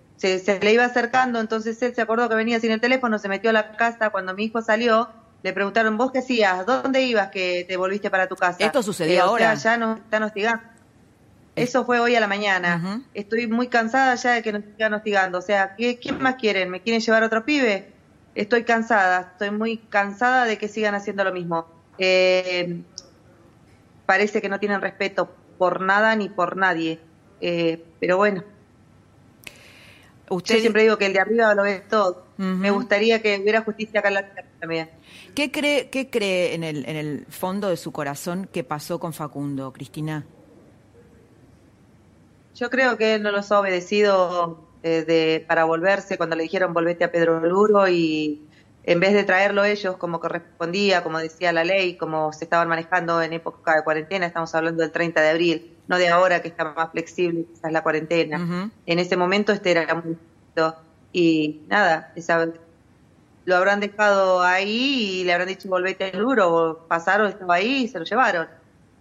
le 0.63 0.73
iba 0.73 0.83
acercando, 0.87 1.41
entonces 1.41 1.83
él 1.83 1.95
se 1.95 2.01
acordó 2.01 2.27
que 2.31 2.37
venía 2.37 2.59
sin 2.59 2.71
el 2.71 2.81
teléfono, 2.81 3.19
se 3.19 3.29
metió 3.29 3.51
a 3.51 3.53
la 3.53 3.73
casa, 3.73 4.09
cuando 4.09 4.33
mi 4.33 4.45
hijo 4.45 4.63
salió, 4.63 5.11
le 5.43 5.53
preguntaron, 5.53 5.99
¿vos 5.99 6.11
qué 6.11 6.21
hacías? 6.21 6.65
¿Dónde 6.65 7.03
ibas 7.03 7.29
que 7.29 7.67
te 7.69 7.77
volviste 7.77 8.09
para 8.09 8.29
tu 8.29 8.37
casa? 8.37 8.65
Esto 8.65 8.83
sucedió 8.83 9.17
eh, 9.17 9.21
ahora. 9.21 9.53
ya 9.53 9.77
nos 9.77 9.99
están 9.99 10.23
hostigando. 10.23 10.63
Eso 11.55 11.85
fue 11.85 12.01
hoy 12.01 12.17
a 12.17 12.21
la 12.21 12.29
mañana. 12.29 13.03
Estoy 13.13 13.47
muy 13.47 13.69
cansada 13.69 14.15
ya 14.15 14.33
de 14.33 14.43
que 14.43 14.53
nos 14.53 14.65
sigan 14.65 14.95
hostigando. 14.95 15.37
O 15.37 15.43
sea, 15.43 15.77
¿qué, 15.77 15.99
¿quién 15.99 16.23
más 16.23 16.37
quieren? 16.37 16.71
¿Me 16.71 16.81
quieren 16.81 17.03
llevar 17.03 17.23
a 17.25 17.27
otro 17.27 17.45
pibe? 17.45 17.93
Estoy 18.35 18.65
cansada, 18.65 19.33
estoy 19.33 19.51
muy 19.51 19.77
cansada 19.77 20.47
de 20.47 20.59
que 20.59 20.67
sigan 20.67 20.95
haciendo 20.95 21.23
lo 21.23 21.33
mismo. 21.33 21.74
Eh, 21.99 22.83
parece 24.07 24.41
que 24.41 24.49
no 24.49 24.61
tienen 24.61 24.81
respeto 24.81 25.31
por 25.59 25.81
nada 25.81 26.17
ni 26.17 26.29
por 26.29 26.57
nadie. 26.57 27.01
Eh, 27.41 27.85
pero 28.01 28.17
bueno, 28.17 28.45
Usted... 30.31 30.55
Yo 30.57 30.61
siempre 30.63 30.83
digo 30.83 30.97
que 30.97 31.07
el 31.07 31.13
de 31.13 31.21
arriba 31.21 31.55
lo 31.55 31.63
ve 31.63 31.83
todo. 31.89 32.25
Me 32.37 32.71
gustaría 32.71 33.21
que 33.23 33.39
hubiera 33.39 33.63
justicia 33.63 34.01
acá 34.01 34.09
en 34.09 34.15
la 34.15 34.23
tierra 34.31 34.49
también. 34.59 34.91
¿Qué 35.35 35.53
cree, 35.53 35.91
qué 35.91 36.11
cree 36.11 36.55
en, 36.55 36.65
el, 36.65 36.89
en 36.89 36.97
el 36.97 37.27
fondo 37.29 37.69
de 37.69 37.77
su 37.77 37.93
corazón 37.93 38.49
que 38.51 38.65
pasó 38.65 38.99
con 38.99 39.13
Facundo, 39.13 39.73
Cristina? 39.73 40.25
Yo 42.55 42.71
creo 42.71 42.97
que 42.97 43.17
él 43.17 43.23
no 43.23 43.31
los 43.31 43.53
ha 43.53 43.61
obedecido 43.61 44.67
eh, 44.83 45.05
de, 45.05 45.45
para 45.47 45.65
volverse 45.65 46.17
cuando 46.17 46.37
le 46.37 46.45
dijeron 46.45 46.73
volvete 46.73 47.05
a 47.05 47.13
Pedro 47.13 47.41
Luro 47.41 47.89
y 47.89 48.43
en 48.87 49.01
vez 49.01 49.15
de 49.15 49.25
traerlo 49.25 49.65
ellos 49.65 49.97
como 49.97 50.21
correspondía, 50.21 51.03
como 51.03 51.19
decía 51.19 51.53
la 51.53 51.65
ley, 51.65 51.97
como 51.97 52.33
se 52.33 52.45
estaban 52.45 52.69
manejando 52.69 53.23
en 53.23 53.33
época 53.33 53.77
de 53.77 53.83
cuarentena, 53.83 54.27
estamos 54.27 54.55
hablando 54.55 54.83
del 54.83 54.93
30 54.93 55.23
de 55.23 55.29
abril, 55.31 55.73
no 55.89 55.97
de 55.97 56.09
ahora 56.09 56.43
que 56.43 56.49
está 56.49 56.65
más 56.73 56.91
flexible 56.91 57.47
quizás 57.53 57.73
la 57.73 57.83
cuarentena. 57.83 58.71
En 58.85 58.99
ese 58.99 59.17
momento 59.17 59.53
este 59.53 59.71
era 59.71 59.95
muy 59.95 60.17
y 61.13 61.61
nada, 61.69 62.13
esa, 62.17 62.49
lo 63.45 63.57
habrán 63.57 63.81
dejado 63.81 64.43
ahí 64.43 65.21
y 65.21 65.25
le 65.25 65.33
habrán 65.33 65.49
dicho 65.49 65.69
volvete 65.69 66.11
al 66.11 66.19
duro, 66.19 66.85
pasaron, 66.89 67.29
estaba 67.29 67.55
ahí 67.55 67.85
y 67.85 67.89
se 67.89 67.99
lo 67.99 68.05
llevaron. 68.05 68.49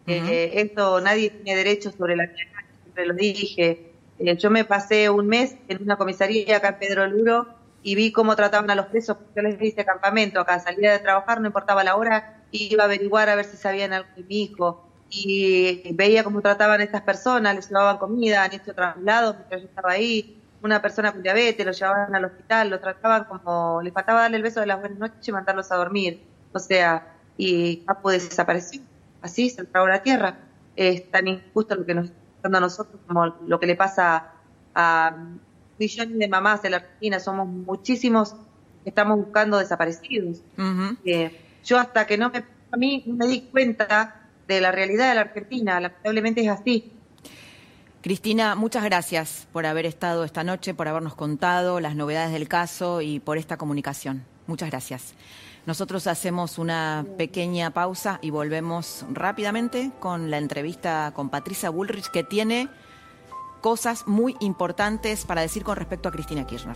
Eh, 0.05 0.51
esto 0.55 0.99
nadie 1.01 1.29
tiene 1.29 1.57
derecho 1.57 1.91
sobre 1.91 2.15
la 2.15 2.27
tierra, 2.27 2.63
siempre 2.83 3.05
lo 3.05 3.13
dije. 3.13 3.91
Eh, 4.19 4.37
yo 4.37 4.49
me 4.49 4.63
pasé 4.63 5.09
un 5.09 5.27
mes 5.27 5.55
en 5.67 5.81
una 5.81 5.97
comisaría 5.97 6.57
acá 6.57 6.69
en 6.69 6.79
Pedro 6.79 7.07
Luro 7.07 7.62
y 7.83 7.95
vi 7.95 8.11
cómo 8.11 8.35
trataban 8.35 8.71
a 8.71 8.75
los 8.75 8.87
presos, 8.87 9.17
yo 9.35 9.41
les 9.41 9.61
hice 9.61 9.85
campamento 9.85 10.39
acá, 10.39 10.59
salía 10.59 10.93
de 10.93 10.99
trabajar, 10.99 11.41
no 11.41 11.47
importaba 11.47 11.83
la 11.83 11.95
hora, 11.97 12.41
iba 12.51 12.83
a 12.83 12.85
averiguar 12.85 13.29
a 13.29 13.35
ver 13.35 13.45
si 13.45 13.57
sabían 13.57 13.91
algo 13.93 14.09
de 14.15 14.23
mi 14.23 14.43
hijo. 14.43 14.89
Y 15.09 15.93
veía 15.93 16.23
cómo 16.23 16.41
trataban 16.41 16.81
a 16.81 16.83
estas 16.83 17.01
personas, 17.01 17.53
les 17.55 17.67
llevaban 17.67 17.97
comida, 17.97 18.43
han 18.43 18.53
hecho 18.53 18.73
traslados 18.73 19.35
mientras 19.35 19.61
yo 19.61 19.67
estaba 19.67 19.91
ahí, 19.91 20.41
una 20.63 20.81
persona 20.81 21.11
con 21.11 21.21
diabetes, 21.21 21.65
lo 21.65 21.71
llevaban 21.73 22.15
al 22.15 22.25
hospital, 22.25 22.69
lo 22.69 22.79
trataban 22.79 23.25
como, 23.25 23.81
les 23.83 23.93
faltaba 23.93 24.21
darle 24.21 24.37
el 24.37 24.43
beso 24.43 24.61
de 24.61 24.65
las 24.65 24.79
buenas 24.79 24.97
noches 24.97 25.27
y 25.27 25.31
mandarlos 25.31 25.71
a 25.71 25.75
dormir, 25.75 26.23
o 26.53 26.59
sea, 26.59 27.15
y 27.37 27.77
Capo 27.85 28.11
desapareció, 28.11 28.81
así 29.21 29.49
se 29.49 29.65
tragó 29.65 29.87
la 29.87 30.01
tierra. 30.01 30.37
Es 30.75 31.11
tan 31.11 31.27
injusto 31.27 31.75
lo 31.75 31.85
que 31.85 31.93
nos 31.93 32.05
está 32.05 32.17
pasando 32.37 32.57
a 32.57 32.61
nosotros 32.61 33.01
como 33.07 33.25
lo 33.25 33.59
que 33.59 33.67
le 33.67 33.75
pasa 33.75 34.31
a 34.73 35.15
de 35.87 36.27
mamás 36.27 36.61
de 36.61 36.69
la 36.69 36.77
Argentina, 36.77 37.19
somos 37.19 37.47
muchísimos 37.47 38.35
que 38.83 38.89
estamos 38.89 39.17
buscando 39.17 39.57
desaparecidos. 39.57 40.41
Eh, 41.05 41.39
yo 41.63 41.79
hasta 41.79 42.05
que 42.05 42.17
no 42.17 42.29
me, 42.29 42.43
a 42.71 42.77
mí 42.77 43.03
me 43.05 43.27
di 43.27 43.41
cuenta 43.41 44.29
de 44.47 44.61
la 44.61 44.71
realidad 44.71 45.09
de 45.09 45.15
la 45.15 45.21
Argentina. 45.21 45.79
Lamentablemente 45.79 46.41
es 46.41 46.49
así. 46.49 46.91
Cristina, 48.01 48.55
muchas 48.55 48.83
gracias 48.83 49.47
por 49.53 49.65
haber 49.65 49.85
estado 49.85 50.25
esta 50.25 50.43
noche, 50.43 50.73
por 50.73 50.89
habernos 50.89 51.15
contado 51.15 51.79
las 51.79 51.95
novedades 51.95 52.33
del 52.33 52.49
caso 52.49 53.01
y 53.01 53.21
por 53.21 53.37
esta 53.37 53.55
comunicación. 53.55 54.25
Muchas 54.45 54.69
gracias. 54.69 55.13
Nosotros 55.65 56.07
hacemos 56.07 56.57
una 56.57 57.05
pequeña 57.17 57.71
pausa 57.71 58.19
y 58.21 58.29
volvemos 58.29 59.05
rápidamente 59.09 59.91
con 60.01 60.29
la 60.29 60.37
entrevista 60.37 61.13
con 61.15 61.29
Patricia 61.29 61.69
Bullrich, 61.69 62.09
que 62.11 62.25
tiene 62.25 62.67
cosas 63.63 64.05
muy 64.07 64.35
importantes 64.41 65.23
para 65.25 65.41
decir 65.41 65.63
con 65.63 65.77
respecto 65.77 66.09
a 66.09 66.11
Cristina 66.11 66.45
Kirchner. 66.45 66.75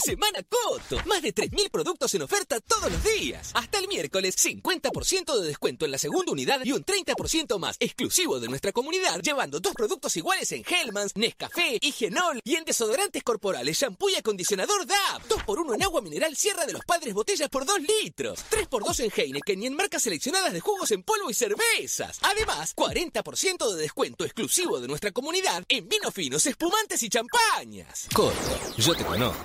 Semana 0.00 0.42
Coto. 0.42 0.96
Más 1.06 1.22
de 1.22 1.34
3.000 1.34 1.70
productos 1.70 2.14
en 2.14 2.22
oferta 2.22 2.60
todos 2.60 2.90
los 2.90 3.04
días. 3.04 3.50
Hasta 3.54 3.78
el 3.78 3.88
miércoles, 3.88 4.36
50% 4.36 5.38
de 5.38 5.46
descuento 5.46 5.84
en 5.84 5.90
la 5.90 5.98
segunda 5.98 6.32
unidad 6.32 6.60
y 6.64 6.72
un 6.72 6.84
30% 6.84 7.58
más 7.58 7.76
exclusivo 7.78 8.40
de 8.40 8.48
nuestra 8.48 8.72
comunidad, 8.72 9.20
llevando 9.20 9.60
dos 9.60 9.74
productos 9.74 10.16
iguales 10.16 10.50
en 10.52 10.64
Hellmans, 10.64 11.16
Nescafé, 11.16 11.78
Higienol 11.80 12.40
y 12.44 12.56
en 12.56 12.64
desodorantes 12.64 13.22
corporales, 13.22 13.78
shampoo 13.78 14.08
y 14.08 14.16
acondicionador 14.16 14.86
DAP. 14.86 15.28
2x1 15.28 15.74
en 15.74 15.82
agua 15.82 16.00
mineral 16.00 16.36
Sierra 16.36 16.66
de 16.66 16.72
los 16.72 16.84
Padres 16.84 17.14
botellas 17.14 17.48
por 17.48 17.64
2 17.64 17.78
litros. 17.80 18.44
3x2 18.50 19.04
en 19.04 19.12
Heineken 19.14 19.62
y 19.62 19.66
en 19.66 19.74
marcas 19.74 20.02
seleccionadas 20.02 20.52
de 20.52 20.60
jugos 20.60 20.90
en 20.90 21.02
polvo 21.02 21.30
y 21.30 21.34
cervezas. 21.34 22.18
Además, 22.22 22.74
40% 22.74 23.74
de 23.74 23.82
descuento 23.82 24.24
exclusivo 24.24 24.80
de 24.80 24.88
nuestra 24.88 25.12
comunidad 25.12 25.64
en 25.68 25.88
vinos 25.88 26.14
finos, 26.14 26.46
espumantes 26.46 27.02
y 27.02 27.08
champañas. 27.08 28.08
Coto, 28.14 28.34
yo 28.78 28.94
te 28.94 29.04
conozco. 29.04 29.44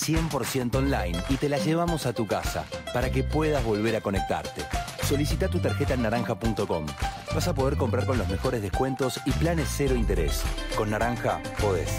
100% 0.00 0.74
online 0.76 1.18
y 1.28 1.36
te 1.36 1.48
la 1.48 1.58
llevamos 1.58 2.06
a 2.06 2.12
tu 2.12 2.26
casa 2.26 2.64
para 2.92 3.10
que 3.10 3.22
puedas 3.22 3.62
volver 3.64 3.96
a 3.96 4.00
conectarte. 4.00 4.62
Solicita 5.04 5.48
tu 5.48 5.58
tarjeta 5.58 5.94
en 5.94 6.02
naranja.com. 6.02 6.86
Vas 7.34 7.48
a 7.48 7.54
poder 7.54 7.76
comprar 7.76 8.06
con 8.06 8.18
los 8.18 8.28
mejores 8.28 8.62
descuentos 8.62 9.20
y 9.26 9.32
planes 9.32 9.68
cero 9.76 9.94
interés. 9.94 10.42
Con 10.76 10.90
Naranja 10.90 11.40
podés. 11.60 11.90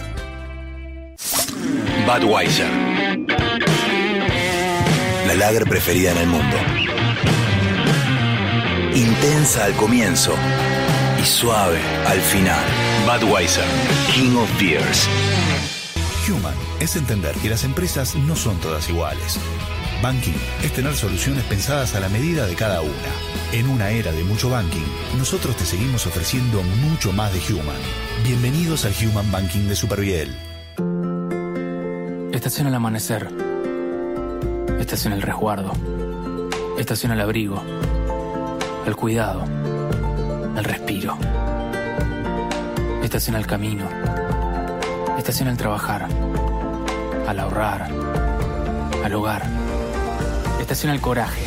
Budweiser. 2.05 2.69
La 5.27 5.35
lager 5.35 5.63
preferida 5.65 6.11
en 6.11 6.17
el 6.17 6.27
mundo. 6.27 6.57
Intensa 8.93 9.65
al 9.65 9.73
comienzo 9.73 10.33
y 11.21 11.25
suave 11.25 11.79
al 12.07 12.19
final. 12.19 12.63
Budweiser, 13.05 13.65
King 14.13 14.35
of 14.35 14.59
Beers. 14.59 15.07
Human 16.27 16.60
es 16.81 16.95
entender 16.95 17.35
que 17.35 17.49
las 17.49 17.63
empresas 17.63 18.15
no 18.15 18.35
son 18.35 18.57
todas 18.59 18.89
iguales. 18.89 19.39
Banking 20.01 20.33
es 20.63 20.73
tener 20.73 20.95
soluciones 20.95 21.43
pensadas 21.43 21.93
a 21.93 21.99
la 21.99 22.09
medida 22.09 22.47
de 22.47 22.55
cada 22.55 22.81
una. 22.81 22.91
En 23.51 23.69
una 23.69 23.91
era 23.91 24.11
de 24.11 24.23
mucho 24.23 24.49
banking, 24.49 24.85
nosotros 25.15 25.55
te 25.55 25.63
seguimos 25.63 26.07
ofreciendo 26.07 26.63
mucho 26.63 27.13
más 27.13 27.31
de 27.33 27.53
Human. 27.53 27.77
Bienvenidos 28.23 28.85
al 28.85 28.93
Human 28.99 29.31
Banking 29.31 29.67
de 29.67 29.75
Superviel. 29.75 30.35
Estación 32.33 32.65
al 32.65 32.73
amanecer. 32.73 33.27
Estación 34.79 35.13
el 35.13 35.21
resguardo. 35.21 35.73
Estación 36.79 37.11
al 37.11 37.21
abrigo. 37.21 37.63
El 38.87 38.95
cuidado. 38.95 39.43
El 40.57 40.63
respiro. 40.63 41.15
Estación 43.03 43.35
al 43.35 43.45
camino. 43.45 43.87
Estación 45.19 45.49
al 45.49 45.57
trabajar. 45.57 46.07
Al 47.31 47.39
ahorrar. 47.39 47.87
Al 49.05 49.13
hogar. 49.13 49.43
Estación 50.59 50.91
al 50.91 50.99
coraje. 50.99 51.41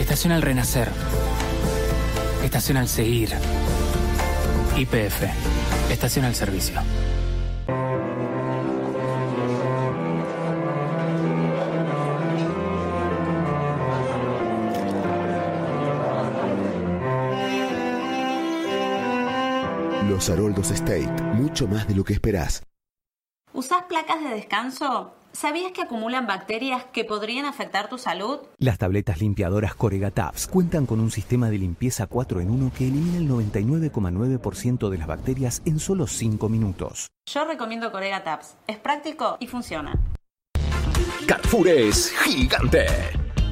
Estación 0.00 0.32
al 0.32 0.42
renacer. 0.42 0.88
Estación 2.42 2.76
al 2.76 2.88
seguir. 2.88 3.30
IPF. 4.76 5.22
Estación 5.92 6.24
al 6.24 6.34
servicio. 6.34 6.80
Los 20.08 20.28
Haroldos 20.30 20.72
State, 20.72 21.22
mucho 21.34 21.68
más 21.68 21.86
de 21.86 21.94
lo 21.94 22.02
que 22.02 22.14
esperás. 22.14 22.64
¿Usás 23.62 23.84
placas 23.84 24.20
de 24.24 24.30
descanso? 24.30 25.14
¿Sabías 25.30 25.70
que 25.70 25.82
acumulan 25.82 26.26
bacterias 26.26 26.82
que 26.92 27.04
podrían 27.04 27.44
afectar 27.44 27.88
tu 27.88 27.96
salud? 27.96 28.40
Las 28.58 28.76
tabletas 28.76 29.20
limpiadoras 29.20 29.76
Corega 29.76 30.10
Tabs 30.10 30.48
cuentan 30.48 30.84
con 30.84 30.98
un 30.98 31.12
sistema 31.12 31.48
de 31.48 31.58
limpieza 31.58 32.08
4 32.08 32.40
en 32.40 32.50
1 32.50 32.72
que 32.76 32.88
elimina 32.88 33.18
el 33.18 33.28
99,9% 33.28 34.88
de 34.88 34.98
las 34.98 35.06
bacterias 35.06 35.62
en 35.64 35.78
solo 35.78 36.08
5 36.08 36.48
minutos. 36.48 37.12
Yo 37.32 37.44
recomiendo 37.44 37.92
Corega 37.92 38.24
Tabs. 38.24 38.56
Es 38.66 38.78
práctico 38.78 39.36
y 39.38 39.46
funciona. 39.46 39.94
Carrefour 41.28 41.68
es 41.68 42.10
gigante. 42.24 42.86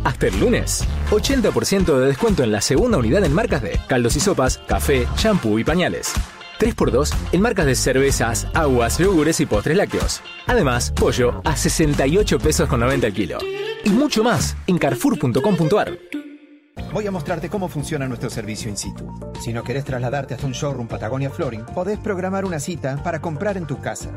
Hasta 0.02 0.26
el 0.26 0.40
lunes, 0.40 0.84
80% 1.10 1.84
de 1.84 2.06
descuento 2.06 2.42
en 2.42 2.50
la 2.50 2.62
segunda 2.62 2.98
unidad 2.98 3.22
en 3.22 3.32
marcas 3.32 3.62
de 3.62 3.78
caldos 3.86 4.16
y 4.16 4.20
sopas, 4.20 4.58
café, 4.58 5.06
shampoo 5.16 5.60
y 5.60 5.62
pañales. 5.62 6.12
3x2 6.60 7.12
en 7.32 7.40
marcas 7.40 7.66
de 7.66 7.74
cervezas, 7.74 8.46
aguas, 8.54 8.98
yogures 8.98 9.40
y 9.40 9.46
postres 9.46 9.76
lácteos. 9.76 10.20
Además, 10.46 10.92
pollo 10.92 11.40
a 11.44 11.56
68 11.56 12.38
pesos 12.38 12.68
con 12.68 12.80
90 12.80 13.06
el 13.08 13.12
kilo. 13.12 13.38
Y 13.84 13.90
mucho 13.90 14.22
más 14.22 14.56
en 14.66 14.78
carrefour.com.ar. 14.78 15.98
Voy 16.92 17.06
a 17.06 17.10
mostrarte 17.10 17.48
cómo 17.48 17.68
funciona 17.68 18.08
nuestro 18.08 18.30
servicio 18.30 18.68
in 18.68 18.76
situ. 18.76 19.08
Si 19.40 19.52
no 19.52 19.62
querés 19.62 19.84
trasladarte 19.84 20.34
hasta 20.34 20.46
un 20.46 20.52
showroom 20.52 20.88
Patagonia 20.88 21.30
Flooring, 21.30 21.64
podés 21.66 21.98
programar 21.98 22.44
una 22.44 22.58
cita 22.58 23.02
para 23.02 23.20
comprar 23.20 23.56
en 23.56 23.66
tu 23.66 23.80
casa. 23.80 24.10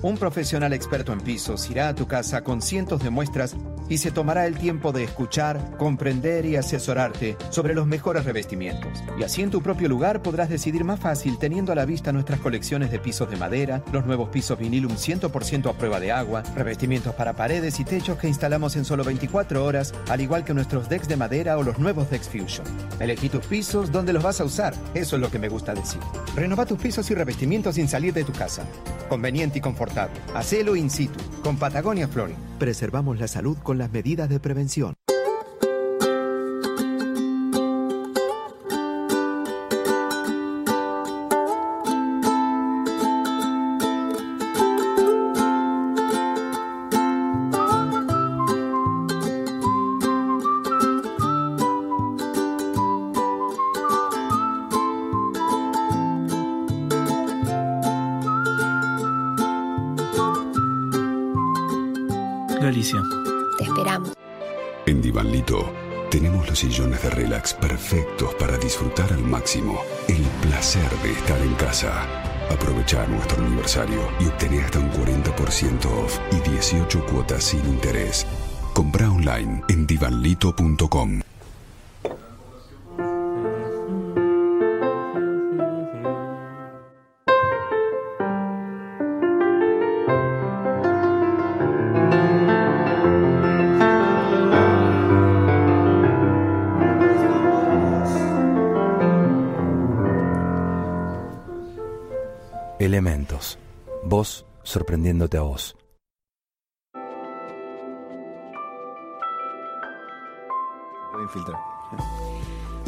Un 0.00 0.16
profesional 0.16 0.72
experto 0.72 1.12
en 1.12 1.20
pisos 1.20 1.68
irá 1.70 1.88
a 1.88 1.94
tu 1.94 2.06
casa 2.06 2.44
con 2.44 2.62
cientos 2.62 3.02
de 3.02 3.10
muestras 3.10 3.56
y 3.88 3.98
se 3.98 4.12
tomará 4.12 4.46
el 4.46 4.56
tiempo 4.56 4.92
de 4.92 5.02
escuchar, 5.02 5.76
comprender 5.76 6.46
y 6.46 6.54
asesorarte 6.54 7.36
sobre 7.50 7.74
los 7.74 7.86
mejores 7.86 8.24
revestimientos. 8.24 9.02
Y 9.18 9.24
así 9.24 9.42
en 9.42 9.50
tu 9.50 9.60
propio 9.60 9.88
lugar 9.88 10.22
podrás 10.22 10.50
decidir 10.50 10.84
más 10.84 11.00
fácil 11.00 11.38
teniendo 11.38 11.72
a 11.72 11.74
la 11.74 11.84
vista 11.84 12.12
nuestras 12.12 12.38
colecciones 12.38 12.92
de 12.92 13.00
pisos 13.00 13.28
de 13.28 13.36
madera, 13.36 13.82
los 13.90 14.06
nuevos 14.06 14.28
pisos 14.28 14.56
vinilum 14.56 14.92
100% 14.92 15.68
a 15.68 15.72
prueba 15.72 15.98
de 15.98 16.12
agua, 16.12 16.44
revestimientos 16.54 17.14
para 17.16 17.32
paredes 17.32 17.80
y 17.80 17.84
techos 17.84 18.18
que 18.18 18.28
instalamos 18.28 18.76
en 18.76 18.84
solo 18.84 19.02
24 19.02 19.64
horas, 19.64 19.92
al 20.10 20.20
igual 20.20 20.44
que 20.44 20.54
nuestros 20.54 20.88
decks 20.88 21.08
de 21.08 21.16
madera 21.16 21.58
o 21.58 21.64
los 21.64 21.78
nuevos 21.80 22.08
Dex 22.08 22.28
Fusion. 22.28 22.66
Elegí 23.00 23.30
tus 23.30 23.44
pisos 23.46 23.90
donde 23.90 24.12
los 24.12 24.22
vas 24.22 24.40
a 24.40 24.44
usar, 24.44 24.74
eso 24.94 25.16
es 25.16 25.22
lo 25.22 25.30
que 25.30 25.40
me 25.40 25.48
gusta 25.48 25.74
decir. 25.74 26.00
Renova 26.36 26.66
tus 26.66 26.78
pisos 26.78 27.10
y 27.10 27.14
revestimientos 27.14 27.74
sin 27.74 27.88
salir 27.88 28.14
de 28.14 28.22
tu 28.22 28.32
casa. 28.32 28.62
Conveniente 29.08 29.58
y 29.58 29.60
confortable. 29.60 29.87
Hacelo 30.34 30.76
in 30.76 30.90
situ, 30.90 31.18
con 31.42 31.56
Patagonia 31.56 32.08
Flooring. 32.08 32.36
Preservamos 32.58 33.18
la 33.18 33.28
salud 33.28 33.56
con 33.62 33.78
las 33.78 33.90
medidas 33.90 34.28
de 34.28 34.40
prevención. 34.40 34.94
Te 63.58 63.64
esperamos. 63.64 64.12
En 64.86 65.02
Divanlito 65.02 65.72
tenemos 66.10 66.48
los 66.48 66.58
sillones 66.58 67.02
de 67.02 67.10
relax 67.10 67.52
perfectos 67.54 68.34
para 68.34 68.56
disfrutar 68.56 69.12
al 69.12 69.22
máximo 69.22 69.80
el 70.08 70.22
placer 70.40 70.90
de 71.02 71.12
estar 71.12 71.40
en 71.40 71.54
casa. 71.54 72.06
Aprovecha 72.50 73.06
nuestro 73.06 73.44
aniversario 73.44 74.00
y 74.18 74.26
obtener 74.26 74.64
hasta 74.64 74.78
un 74.78 74.90
40% 74.90 75.84
off 76.02 76.18
y 76.32 76.48
18 76.48 77.04
cuotas 77.06 77.44
sin 77.44 77.60
interés. 77.66 78.26
Compra 78.72 79.10
online 79.10 79.62
en 79.68 79.86
divanlito.com. 79.86 81.20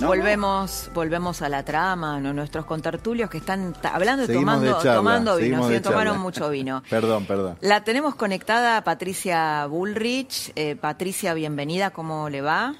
volvemos, 0.06 0.90
volvemos 0.94 1.42
a 1.42 1.48
la 1.48 1.64
trama, 1.64 2.20
¿no? 2.20 2.32
nuestros 2.32 2.64
contertulios 2.64 3.30
que 3.30 3.38
están 3.38 3.74
hablando 3.82 4.24
y 4.24 4.34
tomando, 4.34 4.66
de 4.66 4.72
charla, 4.72 4.94
tomando 4.94 5.36
vino, 5.36 5.68
sí, 5.68 5.80
tomaron 5.80 6.14
charla. 6.14 6.22
mucho 6.22 6.50
vino. 6.50 6.82
Perdón, 6.90 7.26
perdón. 7.26 7.56
La 7.60 7.84
tenemos 7.84 8.14
conectada 8.14 8.76
a 8.76 8.84
Patricia 8.84 9.66
Bullrich. 9.66 10.52
Eh, 10.56 10.76
Patricia, 10.76 11.34
bienvenida, 11.34 11.90
¿cómo 11.90 12.28
le 12.28 12.40
va? 12.40 12.74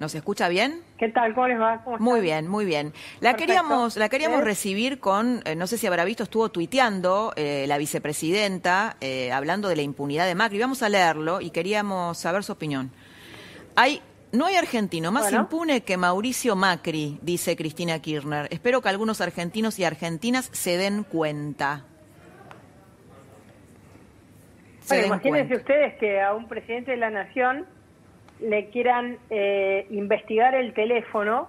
¿Nos 0.00 0.14
escucha 0.14 0.48
bien? 0.48 0.80
¿Qué 0.96 1.08
tal? 1.08 1.34
¿Cómo 1.34 1.48
les 1.48 1.60
va? 1.60 1.82
¿Cómo 1.82 1.98
Muy 1.98 2.20
bien, 2.20 2.46
muy 2.46 2.64
bien. 2.64 2.92
La 3.20 3.32
Perfecto. 3.32 3.36
queríamos, 3.46 3.96
la 3.96 4.08
queríamos 4.08 4.42
¿Eh? 4.42 4.44
recibir 4.44 5.00
con, 5.00 5.42
eh, 5.44 5.56
no 5.56 5.66
sé 5.66 5.76
si 5.76 5.88
habrá 5.88 6.04
visto, 6.04 6.22
estuvo 6.22 6.50
tuiteando 6.50 7.32
eh, 7.34 7.64
la 7.66 7.78
vicepresidenta 7.78 8.96
eh, 9.00 9.32
hablando 9.32 9.68
de 9.68 9.74
la 9.74 9.82
impunidad 9.82 10.26
de 10.26 10.36
Macri. 10.36 10.60
Vamos 10.60 10.82
a 10.84 10.88
leerlo 10.88 11.40
y 11.40 11.50
queríamos 11.50 12.16
saber 12.16 12.44
su 12.44 12.52
opinión. 12.52 12.92
Hay, 13.74 14.00
no 14.30 14.46
hay 14.46 14.54
argentino 14.54 15.10
más 15.10 15.24
Bueno. 15.24 15.40
impune 15.40 15.80
que 15.82 15.96
Mauricio 15.96 16.54
Macri, 16.54 17.18
dice 17.22 17.56
Cristina 17.56 17.98
Kirchner. 18.00 18.46
Espero 18.52 18.80
que 18.80 18.88
algunos 18.90 19.20
argentinos 19.20 19.80
y 19.80 19.84
argentinas 19.84 20.48
se 20.52 20.76
den 20.76 21.02
cuenta. 21.02 21.84
Se 24.80 24.94
Bueno, 24.94 25.02
den 25.02 25.06
imagínense 25.12 25.48
cuenta. 25.54 25.56
ustedes 25.72 25.94
que 25.98 26.20
a 26.20 26.34
un 26.34 26.46
presidente 26.46 26.92
de 26.92 26.96
la 26.98 27.10
nación 27.10 27.66
le 28.40 28.70
quieran 28.70 29.18
eh, 29.30 29.86
investigar 29.90 30.54
el 30.54 30.72
teléfono 30.74 31.48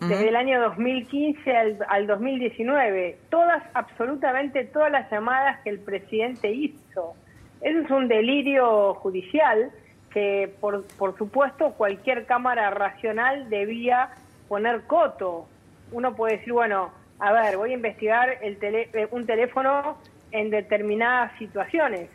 desde 0.00 0.28
el 0.28 0.36
año 0.36 0.60
2015 0.60 1.56
al, 1.56 1.78
al 1.88 2.06
2019. 2.06 3.18
Todas, 3.30 3.64
absolutamente 3.74 4.64
todas 4.64 4.92
las 4.92 5.10
llamadas 5.10 5.58
que 5.64 5.70
el 5.70 5.80
presidente 5.80 6.52
hizo. 6.52 7.14
Eso 7.60 7.78
es 7.80 7.90
un 7.90 8.06
delirio 8.06 8.94
judicial 8.94 9.72
que, 10.12 10.54
por, 10.60 10.86
por 10.96 11.18
supuesto, 11.18 11.72
cualquier 11.72 12.26
cámara 12.26 12.70
racional 12.70 13.50
debía 13.50 14.10
poner 14.46 14.82
coto. 14.82 15.48
Uno 15.90 16.14
puede 16.14 16.36
decir, 16.36 16.52
bueno, 16.52 16.90
a 17.18 17.32
ver, 17.32 17.56
voy 17.56 17.70
a 17.72 17.74
investigar 17.74 18.38
el 18.42 18.58
tele- 18.60 18.88
eh, 18.92 19.08
un 19.10 19.26
teléfono 19.26 19.98
en 20.30 20.50
determinadas 20.50 21.36
situaciones. 21.38 22.08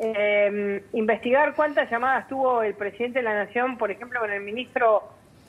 Eh, 0.00 0.82
investigar 0.92 1.54
cuántas 1.54 1.90
llamadas 1.90 2.28
tuvo 2.28 2.62
el 2.62 2.74
presidente 2.74 3.18
de 3.18 3.24
la 3.24 3.44
Nación, 3.44 3.78
por 3.78 3.90
ejemplo, 3.90 4.20
con 4.20 4.30
el 4.30 4.42
ministro 4.42 5.02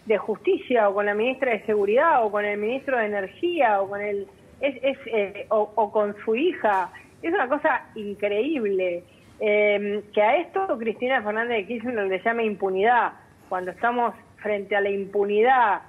de 0.05 0.17
Justicia 0.17 0.89
o 0.89 0.93
con 0.93 1.05
la 1.05 1.13
ministra 1.13 1.51
de 1.51 1.65
Seguridad 1.65 2.25
o 2.25 2.31
con 2.31 2.45
el 2.45 2.57
ministro 2.57 2.97
de 2.97 3.05
Energía 3.05 3.81
o 3.81 3.89
con 3.89 4.01
el 4.01 4.27
es, 4.59 4.97
eh, 5.05 5.45
o, 5.49 5.91
con 5.91 6.15
su 6.25 6.35
hija. 6.35 6.91
Es 7.21 7.33
una 7.33 7.47
cosa 7.47 7.85
increíble. 7.95 9.03
Eh, 9.41 10.03
que 10.13 10.21
a 10.21 10.35
esto 10.35 10.77
Cristina 10.77 11.21
Fernández 11.21 11.59
de 11.59 11.67
Kirchner 11.67 12.07
le 12.07 12.21
llame 12.21 12.43
impunidad 12.43 13.13
cuando 13.47 13.71
estamos 13.71 14.13
frente 14.37 14.75
a 14.75 14.81
la 14.81 14.89
impunidad 14.89 15.81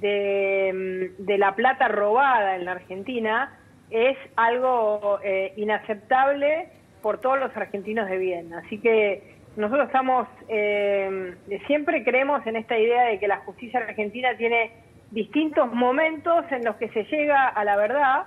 de, 0.00 1.12
de 1.18 1.38
la 1.38 1.56
plata 1.56 1.88
robada 1.88 2.54
en 2.54 2.64
la 2.64 2.72
Argentina 2.72 3.58
es 3.90 4.16
algo 4.36 5.18
eh, 5.22 5.52
inaceptable 5.56 6.68
por 7.02 7.20
todos 7.20 7.38
los 7.38 7.54
argentinos 7.56 8.08
de 8.08 8.18
bien. 8.18 8.54
Así 8.54 8.78
que 8.78 9.36
nosotros 9.56 9.86
estamos, 9.86 10.28
eh, 10.48 11.34
siempre 11.66 12.02
creemos 12.04 12.46
en 12.46 12.56
esta 12.56 12.78
idea 12.78 13.04
de 13.04 13.18
que 13.18 13.28
la 13.28 13.38
justicia 13.38 13.80
argentina 13.80 14.36
tiene 14.36 14.70
distintos 15.10 15.72
momentos 15.72 16.44
en 16.50 16.64
los 16.64 16.76
que 16.76 16.88
se 16.88 17.04
llega 17.04 17.48
a 17.48 17.64
la 17.64 17.76
verdad 17.76 18.24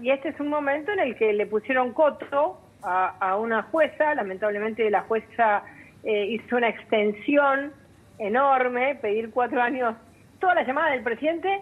y 0.00 0.10
este 0.10 0.28
es 0.28 0.38
un 0.38 0.48
momento 0.48 0.92
en 0.92 1.00
el 1.00 1.16
que 1.16 1.32
le 1.32 1.46
pusieron 1.46 1.92
coto 1.92 2.60
a, 2.80 3.36
una 3.36 3.64
jueza, 3.64 4.14
lamentablemente 4.14 4.88
la 4.88 5.02
jueza 5.02 5.64
eh, 6.04 6.26
hizo 6.26 6.56
una 6.56 6.68
extensión 6.68 7.72
enorme, 8.18 8.94
pedir 8.94 9.30
cuatro 9.30 9.60
años, 9.60 9.96
toda 10.38 10.54
la 10.54 10.62
llamada 10.62 10.92
del 10.92 11.02
presidente 11.02 11.60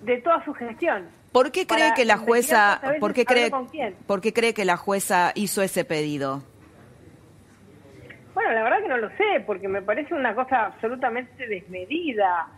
de 0.00 0.18
toda 0.18 0.44
su 0.44 0.52
gestión. 0.52 1.08
¿Por 1.32 1.50
qué 1.50 1.66
cree 1.66 1.92
que 1.96 2.04
la 2.04 2.18
jueza, 2.18 2.80
por 3.00 3.14
qué 3.14 3.24
cree, 3.24 3.50
por 4.06 4.20
qué 4.20 4.32
cree 4.32 4.52
que 4.52 4.66
la 4.66 4.76
jueza 4.76 5.32
hizo 5.34 5.62
ese 5.62 5.84
pedido? 5.84 6.42
Bueno, 8.34 8.52
la 8.52 8.62
verdad 8.62 8.82
que 8.82 8.88
no 8.88 8.96
lo 8.98 9.08
sé, 9.10 9.42
porque 9.46 9.68
me 9.68 9.82
parece 9.82 10.14
una 10.14 10.34
cosa 10.34 10.66
absolutamente 10.66 11.46
desmedida. 11.46 12.48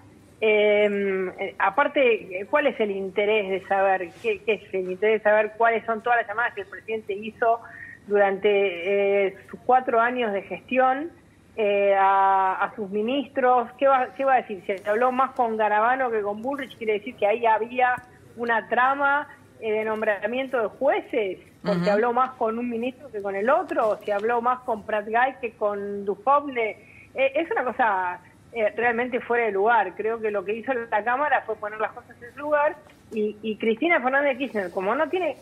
Em, 0.40 1.28
eh, 1.38 1.54
aparte, 1.58 2.46
¿cuál 2.50 2.66
es 2.66 2.78
el 2.80 2.90
interés 2.90 3.48
de 3.48 3.66
saber 3.68 4.08
qué, 4.22 4.40
es 4.46 4.74
el 4.74 4.90
interés 4.90 5.22
de 5.22 5.30
saber 5.30 5.52
cuáles 5.56 5.84
son 5.86 6.02
todas 6.02 6.18
las 6.18 6.28
llamadas 6.28 6.54
que 6.54 6.62
el 6.62 6.66
presidente 6.66 7.12
hizo 7.14 7.60
durante 8.06 9.26
eh, 9.26 9.36
sus 9.50 9.58
cuatro 9.60 10.00
años 10.00 10.32
de 10.32 10.42
gestión 10.42 11.10
eh, 11.56 11.94
a, 11.98 12.72
sus 12.76 12.90
ministros? 12.90 13.70
¿Qué 13.78 13.86
va, 13.86 14.08
¿Qué 14.16 14.24
va 14.24 14.34
a 14.34 14.42
decir? 14.42 14.62
Si 14.66 14.88
habló 14.88 15.12
más 15.12 15.32
con 15.32 15.56
Garabano 15.56 16.10
que 16.10 16.22
con 16.22 16.42
Bullrich, 16.42 16.76
quiere 16.76 16.94
decir 16.94 17.14
que 17.16 17.26
ahí 17.26 17.46
había 17.46 17.94
una 18.36 18.68
trama 18.68 19.28
eh, 19.60 19.72
de 19.72 19.84
nombramiento 19.84 20.60
de 20.60 20.68
jueces, 20.68 21.38
porque 21.64 21.90
habló 21.90 22.12
más 22.12 22.32
con 22.32 22.58
un 22.58 22.68
ministro 22.68 23.10
que 23.10 23.22
con 23.22 23.34
el 23.34 23.48
otro, 23.48 23.90
o 23.90 23.96
si 23.96 24.10
habló 24.10 24.42
más 24.42 24.60
con 24.60 24.84
Pratt 24.84 25.06
Guy 25.06 25.36
que 25.40 25.52
con 25.52 26.04
Dufovne. 26.04 26.76
Eh, 27.14 27.32
es 27.34 27.50
una 27.50 27.64
cosa 27.64 28.20
eh, 28.52 28.72
realmente 28.76 29.20
fuera 29.20 29.46
de 29.46 29.52
lugar. 29.52 29.94
Creo 29.96 30.20
que 30.20 30.30
lo 30.30 30.44
que 30.44 30.54
hizo 30.54 30.72
la 30.74 31.02
Cámara 31.04 31.42
fue 31.46 31.56
poner 31.56 31.80
las 31.80 31.92
cosas 31.92 32.20
en 32.22 32.34
su 32.34 32.40
lugar 32.40 32.76
y, 33.12 33.56
Cristina 33.56 34.00
Fernández 34.00 34.36
Kirchner, 34.36 34.70
como 34.70 34.94
no 34.94 35.08
tiene 35.08 35.36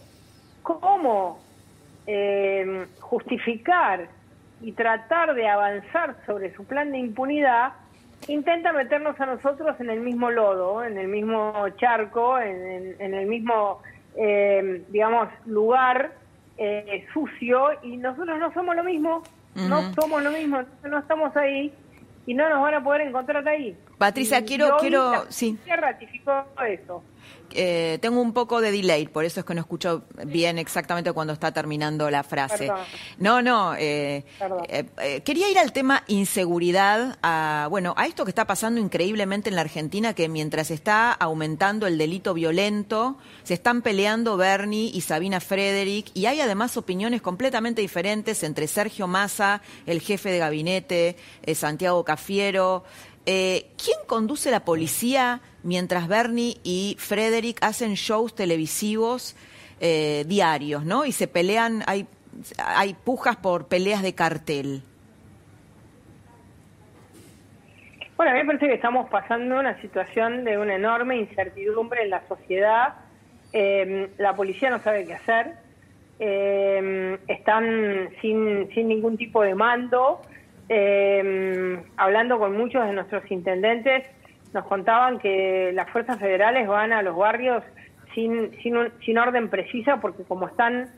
cómo 0.62 1.40
justificar 3.00 4.08
y 4.60 4.72
tratar 4.72 5.34
de 5.34 5.48
avanzar 5.48 6.16
sobre 6.26 6.54
su 6.54 6.64
plan 6.64 6.92
de 6.92 6.98
impunidad, 6.98 7.72
intenta 8.28 8.72
meternos 8.72 9.18
a 9.20 9.26
nosotros 9.26 9.78
en 9.80 9.90
el 9.90 10.00
mismo 10.00 10.30
lodo, 10.30 10.84
en 10.84 10.98
el 10.98 11.08
mismo 11.08 11.68
charco, 11.76 12.38
en, 12.38 12.96
el 13.00 13.26
mismo, 13.26 13.82
eh, 14.16 14.84
digamos, 14.88 15.28
lugar 15.46 16.12
eh, 16.58 17.06
sucio 17.12 17.68
y 17.82 17.96
nosotros 17.96 18.38
no 18.38 18.52
somos 18.52 18.76
lo 18.76 18.84
mismo, 18.84 19.22
no 19.54 19.92
somos 19.94 20.22
lo 20.22 20.30
mismo, 20.30 20.62
no 20.84 20.98
estamos 20.98 21.36
ahí 21.36 21.72
y 22.26 22.34
no 22.34 22.48
nos 22.48 22.62
van 22.62 22.74
a 22.74 22.84
poder 22.84 23.02
encontrar 23.02 23.46
ahí. 23.48 23.76
Patricia, 23.98 24.44
quiero, 24.44 24.76
quiero, 24.78 25.24
sí. 25.28 25.58
ratificó 25.66 26.44
eso. 26.66 27.02
Eh, 27.54 27.98
tengo 28.00 28.20
un 28.20 28.32
poco 28.32 28.60
de 28.60 28.72
delay, 28.72 29.06
por 29.06 29.24
eso 29.24 29.40
es 29.40 29.46
que 29.46 29.54
no 29.54 29.60
escucho 29.60 30.04
bien 30.26 30.58
exactamente 30.58 31.12
cuando 31.12 31.32
está 31.32 31.52
terminando 31.52 32.10
la 32.10 32.22
frase. 32.22 32.70
No, 33.18 33.42
no. 33.42 33.74
Eh, 33.74 34.24
eh, 34.68 35.20
quería 35.22 35.50
ir 35.50 35.58
al 35.58 35.72
tema 35.72 36.02
inseguridad, 36.06 37.18
a, 37.22 37.66
bueno, 37.70 37.94
a 37.96 38.06
esto 38.06 38.24
que 38.24 38.30
está 38.30 38.46
pasando 38.46 38.80
increíblemente 38.80 39.50
en 39.50 39.56
la 39.56 39.62
Argentina, 39.62 40.14
que 40.14 40.28
mientras 40.28 40.70
está 40.70 41.12
aumentando 41.12 41.86
el 41.86 41.98
delito 41.98 42.34
violento, 42.34 43.18
se 43.42 43.54
están 43.54 43.82
peleando 43.82 44.36
Bernie 44.36 44.90
y 44.92 45.02
Sabina 45.02 45.40
Frederick, 45.40 46.10
y 46.14 46.26
hay 46.26 46.40
además 46.40 46.76
opiniones 46.76 47.22
completamente 47.22 47.82
diferentes 47.82 48.42
entre 48.42 48.66
Sergio 48.66 49.06
Massa, 49.06 49.62
el 49.86 50.00
jefe 50.00 50.30
de 50.30 50.38
gabinete, 50.38 51.16
Santiago 51.54 52.04
Cafiero. 52.04 52.84
¿Quién 53.24 53.98
conduce 54.06 54.50
la 54.50 54.64
policía? 54.64 55.40
Mientras 55.62 56.08
Bernie 56.08 56.56
y 56.62 56.96
Frederick 56.98 57.58
hacen 57.62 57.94
shows 57.94 58.34
televisivos 58.34 59.36
eh, 59.80 60.24
diarios, 60.26 60.84
¿no? 60.84 61.04
Y 61.04 61.12
se 61.12 61.26
pelean, 61.26 61.82
hay, 61.86 62.06
hay 62.58 62.94
pujas 62.94 63.36
por 63.36 63.68
peleas 63.68 64.02
de 64.02 64.14
cartel. 64.14 64.82
Bueno, 68.16 68.30
a 68.30 68.34
mí 68.34 68.40
me 68.40 68.46
parece 68.46 68.68
que 68.68 68.74
estamos 68.74 69.08
pasando 69.10 69.58
una 69.58 69.80
situación 69.80 70.44
de 70.44 70.58
una 70.58 70.76
enorme 70.76 71.16
incertidumbre 71.16 72.02
en 72.02 72.10
la 72.10 72.22
sociedad. 72.28 72.94
Eh, 73.52 74.10
la 74.18 74.36
policía 74.36 74.70
no 74.70 74.78
sabe 74.78 75.04
qué 75.04 75.14
hacer. 75.14 75.54
Eh, 76.20 77.18
están 77.26 78.10
sin, 78.20 78.68
sin 78.72 78.86
ningún 78.86 79.16
tipo 79.16 79.42
de 79.42 79.54
mando. 79.54 80.20
hablando 81.96 82.38
con 82.38 82.56
muchos 82.56 82.86
de 82.86 82.92
nuestros 82.92 83.28
intendentes, 83.30 84.04
nos 84.52 84.64
contaban 84.66 85.18
que 85.18 85.72
las 85.72 85.88
fuerzas 85.90 86.18
federales 86.18 86.68
van 86.68 86.92
a 86.92 87.02
los 87.02 87.16
barrios 87.16 87.62
sin, 88.14 88.50
sin, 88.62 88.74
sin 89.04 89.18
orden 89.18 89.48
precisa 89.48 89.98
porque 90.00 90.24
como 90.24 90.48
están 90.48 90.90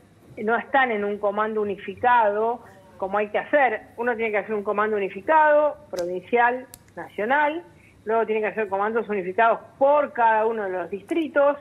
no 0.43 0.57
están 0.57 0.91
en 0.91 1.05
un 1.05 1.17
comando 1.17 1.61
unificado 1.61 2.61
como 2.97 3.17
hay 3.17 3.29
que 3.29 3.37
hacer, 3.37 3.81
uno 3.97 4.15
tiene 4.15 4.31
que 4.31 4.37
hacer 4.37 4.55
un 4.55 4.63
comando 4.63 4.95
unificado, 4.95 5.77
provincial, 5.91 6.65
nacional, 6.95 7.63
luego 8.05 8.25
tiene 8.25 8.41
que 8.41 8.47
hacer 8.47 8.69
comandos 8.69 9.07
unificados 9.09 9.59
por 9.77 10.13
cada 10.13 10.45
uno 10.45 10.63
de 10.63 10.69
los 10.69 10.89
distritos, 10.89 11.57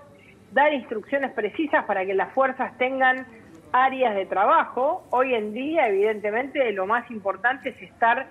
dar 0.53 0.73
instrucciones 0.73 1.33
precisas 1.33 1.85
para 1.87 2.05
que 2.07 2.15
las 2.15 2.33
fuerzas 2.33 2.77
tengan 2.79 3.27
áreas 3.73 4.15
de 4.15 4.27
trabajo. 4.27 5.05
Hoy 5.11 5.35
en 5.35 5.53
día, 5.53 5.89
evidentemente, 5.89 6.71
lo 6.73 6.87
más 6.87 7.11
importante 7.11 7.71
es 7.71 7.83
estar 7.83 8.27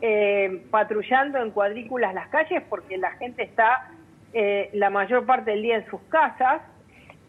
eh, 0.00 0.62
patrullando 0.70 1.38
en 1.38 1.50
cuadrículas 1.50 2.14
las 2.14 2.28
calles 2.28 2.62
porque 2.68 2.96
la 2.96 3.12
gente 3.12 3.42
está 3.42 3.90
eh, 4.32 4.70
la 4.72 4.90
mayor 4.90 5.26
parte 5.26 5.50
del 5.50 5.62
día 5.62 5.76
en 5.76 5.86
sus 5.86 6.00
casas. 6.08 6.62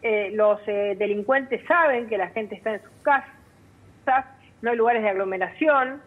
Eh, 0.02 0.30
los 0.32 0.64
delincuentes 0.66 1.64
saben 1.66 2.08
que 2.08 2.18
la 2.18 2.28
gente 2.28 2.56
está 2.56 2.74
en 2.74 2.82
sus 2.82 2.92
casas, 3.02 4.26
no 4.60 4.70
hay 4.70 4.76
lugares 4.76 5.02
de 5.02 5.10
aglomeración, 5.10 6.00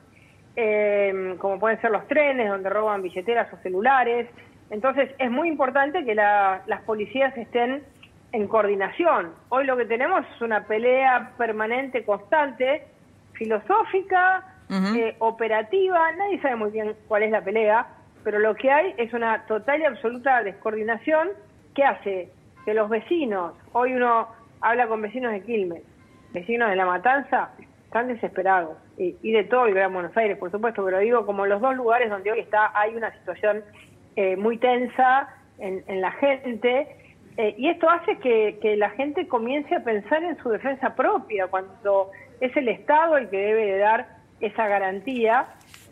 como 1.38 1.60
pueden 1.60 1.80
ser 1.82 1.92
los 1.92 2.08
trenes 2.08 2.50
donde 2.50 2.70
roban 2.70 3.02
billeteras 3.02 3.52
o 3.54 3.58
celulares. 3.58 4.28
Entonces 4.70 5.12
es 5.18 5.32
muy 5.32 5.48
importante 5.48 6.04
que 6.04 6.16
las 6.16 6.82
policías 6.86 7.36
estén 7.38 7.84
en 8.32 8.48
coordinación. 8.48 9.34
Hoy 9.50 9.66
lo 9.66 9.78
que 9.78 9.86
tenemos 9.86 10.26
es 10.36 10.42
una 10.42 10.66
pelea 10.66 11.32
permanente, 11.38 12.04
constante, 12.04 12.86
filosófica, 13.34 14.55
eh, 14.70 15.16
operativa, 15.20 16.12
nadie 16.14 16.42
sabe 16.42 16.56
muy 16.56 16.72
bien 16.72 16.96
cuál 17.08 17.24
es 17.24 17.32
la 17.32 17.44
pelea, 17.44 17.88
pero 18.24 18.40
lo 18.40 18.56
que 18.56 18.72
hay 18.72 18.94
es 18.98 19.14
una 19.14 19.46
total 19.46 19.82
y 19.82 19.86
absoluta 19.86 20.44
descoordinación. 20.44 21.30
Que 21.76 21.84
hace 21.84 22.30
que 22.64 22.74
los 22.74 22.90
vecinos, 22.90 23.54
hoy 23.74 23.94
uno 23.94 24.30
habla 24.62 24.88
con 24.88 25.02
vecinos 25.02 25.32
de 25.32 25.42
Quilmes, 25.42 25.84
vecinos 26.34 26.70
de 26.70 26.76
La 26.76 26.86
Matanza, 26.86 27.52
están 27.84 28.08
desesperados, 28.08 28.78
y, 28.98 29.32
de 29.32 29.44
todo 29.44 29.68
el 29.68 29.74
Gran 29.74 29.94
Buenos 29.94 30.16
Aires, 30.18 30.38
por 30.38 30.52
supuesto, 30.52 30.84
pero 30.84 31.00
digo, 31.00 31.26
como 31.26 31.46
los 31.46 31.62
dos 31.62 31.76
lugares 31.76 32.10
donde 32.10 32.32
hoy 32.32 32.40
está, 32.40 32.72
hay 32.74 32.96
una 32.96 33.12
situación 33.20 33.64
eh, 34.16 34.36
muy 34.36 34.58
tensa 34.58 35.30
en, 35.60 36.02
la 36.02 36.12
gente, 36.14 36.88
eh, 37.38 37.56
y 37.58 37.70
esto 37.70 37.90
hace 37.90 38.18
que, 38.18 38.58
que 38.62 38.76
la 38.76 38.90
gente 38.92 39.28
comience 39.28 39.76
a 39.76 39.84
pensar 39.84 40.24
en 40.24 40.38
su 40.38 40.50
defensa 40.50 40.96
propia, 40.96 41.48
cuando 41.48 42.12
es 42.40 42.56
el 42.58 42.70
Estado 42.70 43.18
el 43.18 43.30
que 43.30 43.38
debe 43.38 43.66
de 43.66 43.78
dar 43.78 44.15
esa 44.40 44.68
garantía. 44.68 45.48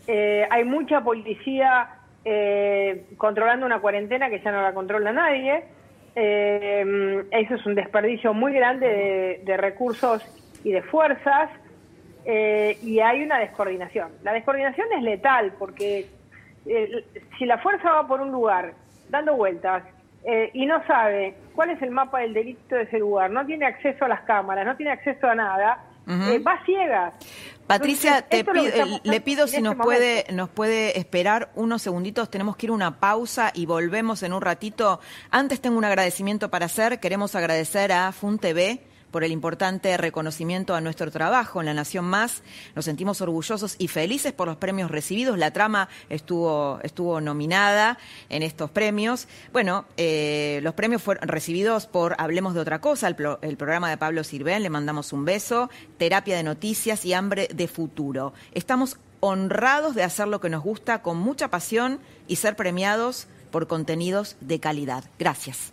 Eh, 0.07 0.45
hay 0.49 0.63
mucha 0.65 1.01
policía 1.01 1.89
eh, 2.25 3.05
controlando 3.17 3.65
una 3.65 3.79
cuarentena 3.79 4.29
que 4.29 4.41
ya 4.41 4.51
no 4.51 4.61
la 4.61 4.73
controla 4.73 5.13
nadie. 5.13 5.63
Eh, 6.15 7.23
eso 7.31 7.55
es 7.55 7.65
un 7.65 7.75
desperdicio 7.75 8.33
muy 8.33 8.53
grande 8.53 9.41
de, 9.43 9.57
recursos 9.57 10.23
y 10.63 10.71
de 10.71 10.81
fuerzas. 10.83 11.49
y 12.25 12.99
hay 12.99 13.23
una 13.23 13.39
descoordinación. 13.39 14.11
La 14.23 14.33
descoordinación 14.33 14.87
es 14.97 15.03
letal 15.03 15.53
porque 15.57 16.07
si 17.37 17.45
la 17.45 17.57
fuerza 17.57 17.91
va 17.91 18.07
por 18.07 18.21
un 18.21 18.31
lugar 18.31 18.73
dando 19.09 19.35
vueltas 19.35 19.83
y 20.53 20.65
no 20.65 20.81
sabe 20.87 21.35
cuál 21.53 21.71
es 21.71 21.81
el 21.81 21.91
mapa 21.91 22.19
del 22.19 22.33
delito 22.33 22.75
de 22.75 22.83
ese 22.83 22.99
lugar, 22.99 23.29
no 23.29 23.45
tiene 23.45 23.65
acceso 23.65 24.05
a 24.05 24.07
las 24.07 24.21
cámaras, 24.21 24.65
no 24.65 24.77
tiene 24.77 24.93
acceso 24.93 25.27
a 25.27 25.35
nada, 25.35 25.83
eh, 26.07 26.39
va 26.39 26.63
ciega. 26.65 27.13
Patricia, 27.67 28.21
te 28.23 28.45
le 29.03 29.21
pido 29.21 29.47
si 29.47 29.55
este 29.55 29.61
nos 29.61 29.75
puede, 29.75 30.25
nos 30.31 30.49
puede 30.49 30.99
esperar 30.99 31.51
unos 31.55 31.81
segunditos. 31.81 32.29
Tenemos 32.29 32.57
que 32.57 32.65
ir 32.65 32.69
a 32.71 32.73
una 32.73 32.99
pausa 32.99 33.51
y 33.53 33.65
volvemos 33.65 34.21
en 34.23 34.33
un 34.33 34.41
ratito. 34.41 34.99
Antes 35.31 35.61
tengo 35.61 35.77
un 35.77 35.85
agradecimiento 35.85 36.49
para 36.49 36.65
hacer. 36.65 36.99
Queremos 36.99 37.35
agradecer 37.35 37.91
a 37.91 38.11
FunTV 38.11 38.92
por 39.13 39.23
el 39.23 39.31
importante 39.31 39.95
reconocimiento 39.95 40.73
a 40.75 40.81
nuestro 40.81 41.11
trabajo 41.11 41.61
en 41.61 41.67
La 41.67 41.73
Nación 41.73 42.03
Más. 42.03 42.41
Nos 42.75 42.85
sentimos 42.85 43.21
orgullosos 43.21 43.75
y 43.77 43.87
felices 43.87 44.33
por 44.33 44.47
los 44.47 44.57
premios 44.57 44.89
recibidos. 44.89 45.37
La 45.37 45.51
trama 45.51 45.87
estuvo, 46.09 46.79
estuvo 46.81 47.21
nominada 47.21 47.99
en 48.29 48.41
estos 48.41 48.71
premios. 48.71 49.27
Bueno, 49.53 49.85
eh, 49.97 50.59
los 50.63 50.73
premios 50.73 51.03
fueron 51.03 51.27
recibidos 51.27 51.85
por 51.85 52.15
Hablemos 52.17 52.55
de 52.55 52.61
otra 52.61 52.81
cosa, 52.81 53.07
el, 53.07 53.15
el 53.43 53.55
programa 53.55 53.89
de 53.89 53.97
Pablo 53.97 54.23
Sirven, 54.23 54.63
le 54.63 54.71
mandamos 54.71 55.13
un 55.13 55.25
beso, 55.25 55.69
Terapia 55.97 56.35
de 56.35 56.43
Noticias 56.43 57.05
y 57.05 57.13
Hambre 57.13 57.47
de 57.53 57.67
Futuro. 57.67 58.33
Estamos 58.53 58.97
honrados 59.19 59.93
de 59.93 60.03
hacer 60.03 60.27
lo 60.27 60.41
que 60.41 60.49
nos 60.49 60.63
gusta 60.63 61.03
con 61.03 61.17
mucha 61.17 61.49
pasión 61.49 61.99
y 62.27 62.37
ser 62.37 62.55
premiados 62.55 63.27
por 63.51 63.67
contenidos 63.67 64.37
de 64.41 64.59
calidad. 64.59 65.03
Gracias. 65.19 65.71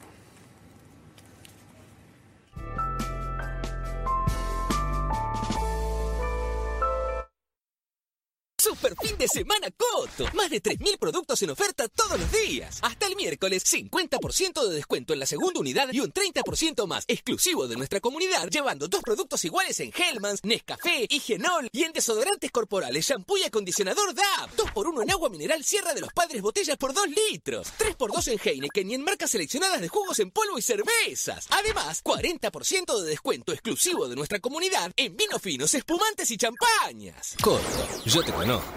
Super 8.80 8.96
fin 8.96 9.18
de 9.18 9.28
semana 9.28 9.68
Coto. 9.76 10.24
Más 10.34 10.48
de 10.48 10.62
3.000 10.62 10.98
productos 10.98 11.42
en 11.42 11.50
oferta 11.50 11.86
todos 11.88 12.18
los 12.18 12.32
días. 12.32 12.78
Hasta 12.80 13.08
el 13.08 13.14
miércoles, 13.14 13.62
50% 13.70 14.66
de 14.66 14.74
descuento 14.74 15.12
en 15.12 15.18
la 15.18 15.26
segunda 15.26 15.60
unidad 15.60 15.92
y 15.92 16.00
un 16.00 16.10
30% 16.10 16.86
más 16.86 17.04
exclusivo 17.06 17.68
de 17.68 17.76
nuestra 17.76 18.00
comunidad, 18.00 18.48
llevando 18.48 18.88
dos 18.88 19.02
productos 19.02 19.44
iguales 19.44 19.78
en 19.80 19.92
Hellmans, 19.94 20.44
Nescafé, 20.44 21.06
Higienol 21.10 21.68
y 21.72 21.82
en 21.82 21.92
desodorantes 21.92 22.50
corporales, 22.50 23.04
shampoo 23.04 23.36
y 23.36 23.42
acondicionador 23.42 24.14
DAP. 24.14 24.56
2x1 24.56 25.02
en 25.02 25.10
agua 25.10 25.28
mineral 25.28 25.62
Sierra 25.62 25.92
de 25.92 26.00
los 26.00 26.14
Padres 26.14 26.40
botellas 26.40 26.78
por 26.78 26.94
2 26.94 27.06
litros. 27.08 27.66
3x2 27.78 28.28
en 28.28 28.40
Heineken 28.42 28.90
y 28.90 28.94
en 28.94 29.04
marcas 29.04 29.30
seleccionadas 29.32 29.82
de 29.82 29.88
jugos 29.88 30.18
en 30.20 30.30
polvo 30.30 30.56
y 30.56 30.62
cervezas. 30.62 31.48
Además, 31.50 32.02
40% 32.02 33.02
de 33.02 33.10
descuento 33.10 33.52
exclusivo 33.52 34.08
de 34.08 34.16
nuestra 34.16 34.38
comunidad 34.38 34.90
en 34.96 35.14
vinos 35.18 35.42
finos, 35.42 35.74
espumantes 35.74 36.30
y 36.30 36.38
champañas. 36.38 37.36
Coto, 37.42 37.60
yo 38.06 38.22
te 38.22 38.32
conozco 38.32 38.69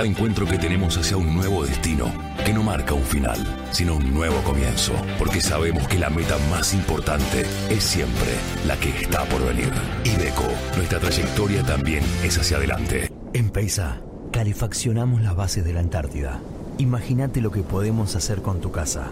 cada 0.00 0.08
encuentro 0.08 0.46
que 0.46 0.56
tenemos 0.56 0.96
hacia 0.96 1.18
un 1.18 1.36
nuevo 1.36 1.62
destino, 1.62 2.10
que 2.46 2.54
no 2.54 2.62
marca 2.62 2.94
un 2.94 3.02
final, 3.02 3.36
sino 3.70 3.96
un 3.96 4.14
nuevo 4.14 4.40
comienzo, 4.44 4.94
porque 5.18 5.42
sabemos 5.42 5.86
que 5.88 5.98
la 5.98 6.08
meta 6.08 6.38
más 6.50 6.72
importante 6.72 7.44
es 7.68 7.84
siempre 7.84 8.30
la 8.66 8.76
que 8.78 8.88
está 8.88 9.26
por 9.26 9.44
venir. 9.44 9.70
Ibeco, 10.04 10.48
nuestra 10.74 11.00
trayectoria 11.00 11.62
también 11.64 12.02
es 12.24 12.38
hacia 12.38 12.56
adelante. 12.56 13.12
En 13.34 13.50
Peisa, 13.50 14.00
calefaccionamos 14.32 15.20
las 15.20 15.36
bases 15.36 15.66
de 15.66 15.74
la 15.74 15.80
Antártida. 15.80 16.40
Imagínate 16.78 17.42
lo 17.42 17.50
que 17.50 17.60
podemos 17.60 18.16
hacer 18.16 18.40
con 18.40 18.62
tu 18.62 18.72
casa. 18.72 19.10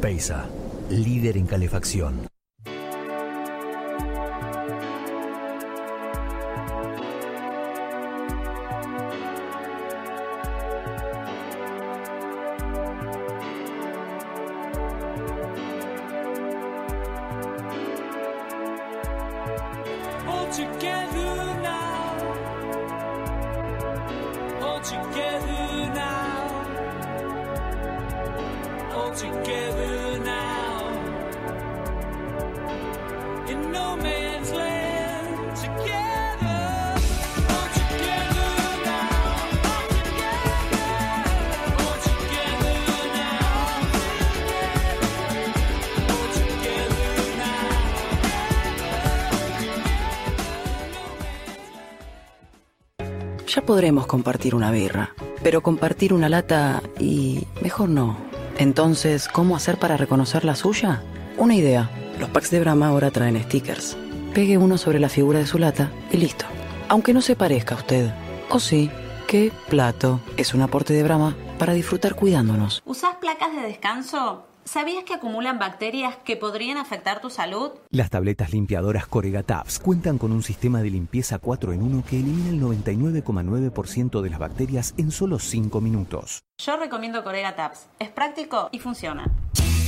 Peisa, 0.00 0.46
líder 0.88 1.36
en 1.36 1.46
calefacción. 1.46 2.29
Podremos 53.70 54.08
compartir 54.08 54.56
una 54.56 54.72
birra, 54.72 55.14
pero 55.44 55.62
compartir 55.62 56.12
una 56.12 56.28
lata 56.28 56.82
y 56.98 57.46
mejor 57.62 57.88
no. 57.88 58.16
Entonces, 58.58 59.28
¿cómo 59.28 59.54
hacer 59.54 59.78
para 59.78 59.96
reconocer 59.96 60.44
la 60.44 60.56
suya? 60.56 61.04
Una 61.38 61.54
idea. 61.54 61.99
Los 62.20 62.28
packs 62.28 62.50
de 62.50 62.60
Brahma 62.60 62.88
ahora 62.88 63.10
traen 63.10 63.42
stickers. 63.42 63.96
Pegue 64.34 64.58
uno 64.58 64.76
sobre 64.76 65.00
la 65.00 65.08
figura 65.08 65.38
de 65.38 65.46
su 65.46 65.58
lata 65.58 65.90
y 66.12 66.18
listo. 66.18 66.44
Aunque 66.88 67.14
no 67.14 67.22
se 67.22 67.34
parezca 67.34 67.74
a 67.74 67.78
usted. 67.78 68.12
O 68.50 68.60
sí, 68.60 68.90
qué 69.26 69.50
plato 69.70 70.20
es 70.36 70.52
un 70.52 70.60
aporte 70.60 70.92
de 70.92 71.02
Brahma 71.02 71.34
para 71.58 71.72
disfrutar 71.72 72.14
cuidándonos. 72.14 72.82
¿Usás 72.84 73.16
placas 73.22 73.56
de 73.56 73.62
descanso? 73.62 74.46
¿Sabías 74.64 75.04
que 75.04 75.14
acumulan 75.14 75.58
bacterias 75.58 76.14
que 76.16 76.36
podrían 76.36 76.76
afectar 76.76 77.22
tu 77.22 77.30
salud? 77.30 77.70
Las 77.88 78.10
tabletas 78.10 78.52
limpiadoras 78.52 79.06
Corega 79.06 79.42
Tabs 79.42 79.78
cuentan 79.78 80.18
con 80.18 80.30
un 80.30 80.42
sistema 80.42 80.82
de 80.82 80.90
limpieza 80.90 81.38
4 81.38 81.72
en 81.72 81.80
1 81.82 82.04
que 82.06 82.20
elimina 82.20 82.50
el 82.50 82.60
99,9% 82.60 84.20
de 84.20 84.28
las 84.28 84.38
bacterias 84.38 84.92
en 84.98 85.10
solo 85.10 85.38
5 85.38 85.80
minutos. 85.80 86.42
Yo 86.58 86.76
recomiendo 86.76 87.24
Corega 87.24 87.56
Tabs. 87.56 87.88
Es 87.98 88.10
práctico 88.10 88.68
y 88.72 88.78
funciona. 88.78 89.24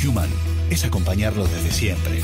Human 0.04 0.28
es 0.70 0.84
acompañarlos 0.84 1.50
desde 1.50 1.70
siempre. 1.70 2.20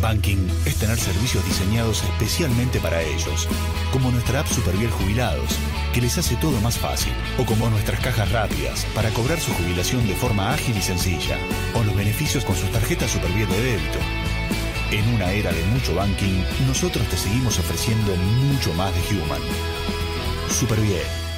Banking 0.00 0.48
es 0.64 0.76
tener 0.76 0.98
servicios 0.98 1.44
diseñados 1.44 2.02
especialmente 2.02 2.80
para 2.80 3.02
ellos, 3.02 3.46
como 3.92 4.10
nuestra 4.10 4.40
app 4.40 4.46
Superviel 4.46 4.90
Jubilados, 4.90 5.56
que 5.92 6.00
les 6.00 6.16
hace 6.16 6.36
todo 6.36 6.58
más 6.60 6.78
fácil, 6.78 7.12
o 7.38 7.44
como 7.44 7.68
nuestras 7.68 8.00
cajas 8.00 8.32
rápidas 8.32 8.86
para 8.94 9.10
cobrar 9.10 9.38
su 9.38 9.52
jubilación 9.52 10.06
de 10.08 10.14
forma 10.14 10.52
ágil 10.52 10.76
y 10.76 10.82
sencilla, 10.82 11.38
o 11.74 11.84
los 11.84 11.94
beneficios 11.94 12.44
con 12.44 12.56
sus 12.56 12.70
tarjetas 12.72 13.10
Superviel 13.10 13.48
de 13.48 13.62
débito. 13.62 13.98
En 14.90 15.14
una 15.14 15.32
era 15.32 15.52
de 15.52 15.62
mucho 15.66 15.94
banking, 15.94 16.42
nosotros 16.66 17.06
te 17.08 17.16
seguimos 17.16 17.58
ofreciendo 17.58 18.16
mucho 18.16 18.72
más 18.74 18.92
de 18.94 19.16
Human. 19.16 19.42
Superviel 20.58 21.29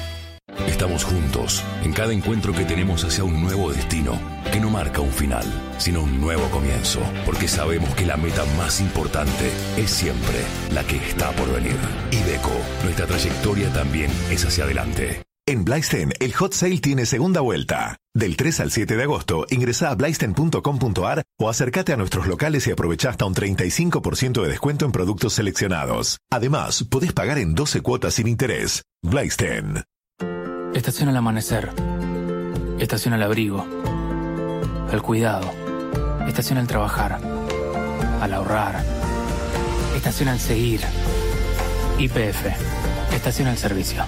Estamos 0.67 1.03
juntos 1.03 1.63
en 1.83 1.93
cada 1.93 2.13
encuentro 2.13 2.53
que 2.53 2.65
tenemos 2.65 3.03
hacia 3.03 3.23
un 3.23 3.41
nuevo 3.41 3.71
destino, 3.71 4.19
que 4.51 4.59
no 4.59 4.69
marca 4.69 5.01
un 5.01 5.11
final, 5.11 5.45
sino 5.77 6.03
un 6.03 6.19
nuevo 6.21 6.49
comienzo, 6.49 7.01
porque 7.25 7.47
sabemos 7.47 7.93
que 7.95 8.05
la 8.05 8.17
meta 8.17 8.43
más 8.57 8.81
importante 8.81 9.51
es 9.77 9.89
siempre 9.89 10.39
la 10.71 10.83
que 10.83 10.97
está 10.97 11.31
por 11.31 11.51
venir. 11.51 11.77
Ibeco, 12.11 12.55
nuestra 12.83 13.05
trayectoria 13.05 13.71
también 13.73 14.11
es 14.29 14.45
hacia 14.45 14.63
adelante. 14.63 15.23
En 15.45 15.65
Blaisten, 15.65 16.13
el 16.21 16.33
hot 16.33 16.53
sale 16.53 16.77
tiene 16.77 17.05
segunda 17.05 17.41
vuelta. 17.41 17.97
Del 18.15 18.37
3 18.37 18.61
al 18.61 18.71
7 18.71 18.95
de 18.95 19.03
agosto, 19.03 19.45
ingresa 19.49 19.89
a 19.89 19.95
blaisten.com.ar 19.95 21.23
o 21.37 21.49
acércate 21.49 21.91
a 21.91 21.97
nuestros 21.97 22.27
locales 22.27 22.65
y 22.67 22.71
aprovecha 22.71 23.09
hasta 23.09 23.25
un 23.25 23.35
35% 23.35 24.41
de 24.41 24.47
descuento 24.47 24.85
en 24.85 24.93
productos 24.93 25.33
seleccionados. 25.33 26.19
Además, 26.31 26.85
podés 26.85 27.11
pagar 27.11 27.39
en 27.39 27.55
12 27.55 27.81
cuotas 27.81 28.13
sin 28.13 28.27
interés. 28.27 28.83
Blaisten. 29.01 29.83
Estación 30.73 31.09
al 31.09 31.17
amanecer. 31.17 31.69
Estación 32.79 33.13
al 33.13 33.21
abrigo. 33.21 33.63
Al 34.91 35.03
cuidado. 35.03 35.51
Estación 36.27 36.57
al 36.57 36.65
trabajar. 36.65 37.19
Al 38.19 38.33
ahorrar. 38.33 38.83
Estación 39.95 40.29
al 40.29 40.39
seguir. 40.39 40.81
IPF. 41.99 42.47
Estación 43.13 43.49
al 43.49 43.57
servicio. 43.57 44.03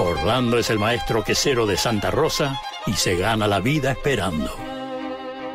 Orlando 0.00 0.58
es 0.58 0.68
el 0.70 0.80
maestro 0.80 1.22
quesero 1.22 1.64
de 1.64 1.76
Santa 1.76 2.10
Rosa 2.10 2.60
y 2.84 2.94
se 2.94 3.16
gana 3.16 3.46
la 3.46 3.60
vida 3.60 3.92
esperando. 3.92 4.50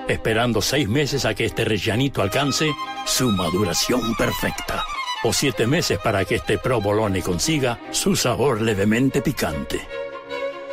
Esperando 0.07 0.61
seis 0.61 0.87
meses 0.87 1.25
a 1.25 1.33
que 1.33 1.45
este 1.45 1.65
rellanito 1.65 2.21
alcance 2.21 2.71
su 3.05 3.29
maduración 3.29 4.15
perfecta 4.15 4.85
o 5.24 5.34
siete 5.34 5.67
meses 5.67 5.99
para 5.99 6.26
que 6.26 6.36
este 6.36 6.57
provolone 6.57 7.22
consiga 7.22 7.80
su 7.91 8.15
sabor 8.15 8.61
levemente 8.61 9.22
picante. 9.22 9.88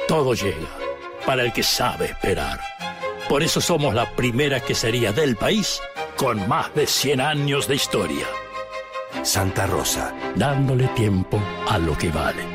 Todo 0.07 0.35
llega 0.35 0.69
para 1.27 1.43
el 1.43 1.53
que 1.53 1.63
sabe 1.63 2.07
esperar. 2.07 2.61
Por 3.29 3.43
eso 3.43 3.61
somos 3.61 3.95
la 3.95 4.11
primera 4.17 4.61
quesería 4.61 5.13
del 5.13 5.37
país 5.37 5.81
con 6.17 6.49
más 6.49 6.75
de 6.75 6.87
100 6.87 7.21
años 7.21 7.69
de 7.69 7.75
historia. 7.75 8.27
Santa 9.23 9.67
Rosa. 9.67 10.15
Dándole 10.37 10.89
tiempo 10.89 11.39
a 11.69 11.79
lo 11.79 11.97
que 11.99 12.09
vale. 12.09 12.48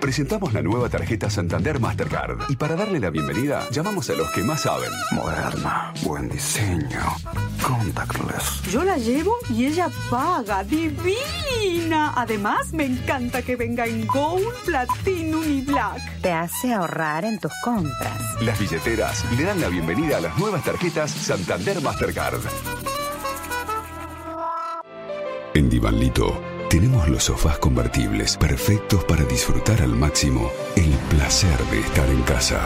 Presentamos 0.00 0.54
la 0.54 0.62
nueva 0.62 0.88
tarjeta 0.88 1.28
Santander 1.28 1.78
Mastercard 1.78 2.48
y 2.48 2.56
para 2.56 2.74
darle 2.74 2.98
la 2.98 3.10
bienvenida 3.10 3.68
llamamos 3.70 4.08
a 4.08 4.14
los 4.14 4.30
que 4.30 4.42
más 4.42 4.62
saben. 4.62 4.90
Moderna, 5.12 5.92
buen 6.02 6.28
diseño, 6.30 7.00
contactless. 7.62 8.62
Yo 8.72 8.82
la 8.82 8.96
llevo 8.96 9.36
y 9.50 9.66
ella 9.66 9.90
paga, 10.08 10.64
divina. 10.64 12.14
Además, 12.16 12.72
me 12.72 12.86
encanta 12.86 13.42
que 13.42 13.56
venga 13.56 13.86
en 13.86 14.06
Gold, 14.06 14.48
Platinum 14.64 15.44
y 15.44 15.60
Black. 15.60 16.22
Te 16.22 16.32
hace 16.32 16.72
ahorrar 16.72 17.26
en 17.26 17.38
tus 17.38 17.52
compras. 17.62 18.40
Las 18.40 18.58
billeteras 18.58 19.24
le 19.36 19.44
dan 19.44 19.60
la 19.60 19.68
bienvenida 19.68 20.16
a 20.16 20.20
las 20.20 20.38
nuevas 20.38 20.64
tarjetas 20.64 21.10
Santander 21.10 21.82
Mastercard. 21.82 22.40
En 25.52 25.68
Divanlito 25.68 26.49
tenemos 26.70 27.08
los 27.08 27.24
sofás 27.24 27.58
convertibles 27.58 28.36
perfectos 28.36 29.02
para 29.04 29.24
disfrutar 29.24 29.82
al 29.82 29.96
máximo 29.96 30.52
el 30.76 30.90
placer 31.10 31.58
de 31.66 31.80
estar 31.80 32.08
en 32.08 32.22
casa. 32.22 32.60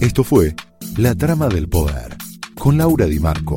Esto 0.00 0.22
fue 0.22 0.54
La 0.96 1.16
Trama 1.16 1.48
del 1.48 1.68
Poder 1.68 2.16
con 2.54 2.78
Laura 2.78 3.06
Di 3.06 3.18
Marco, 3.18 3.56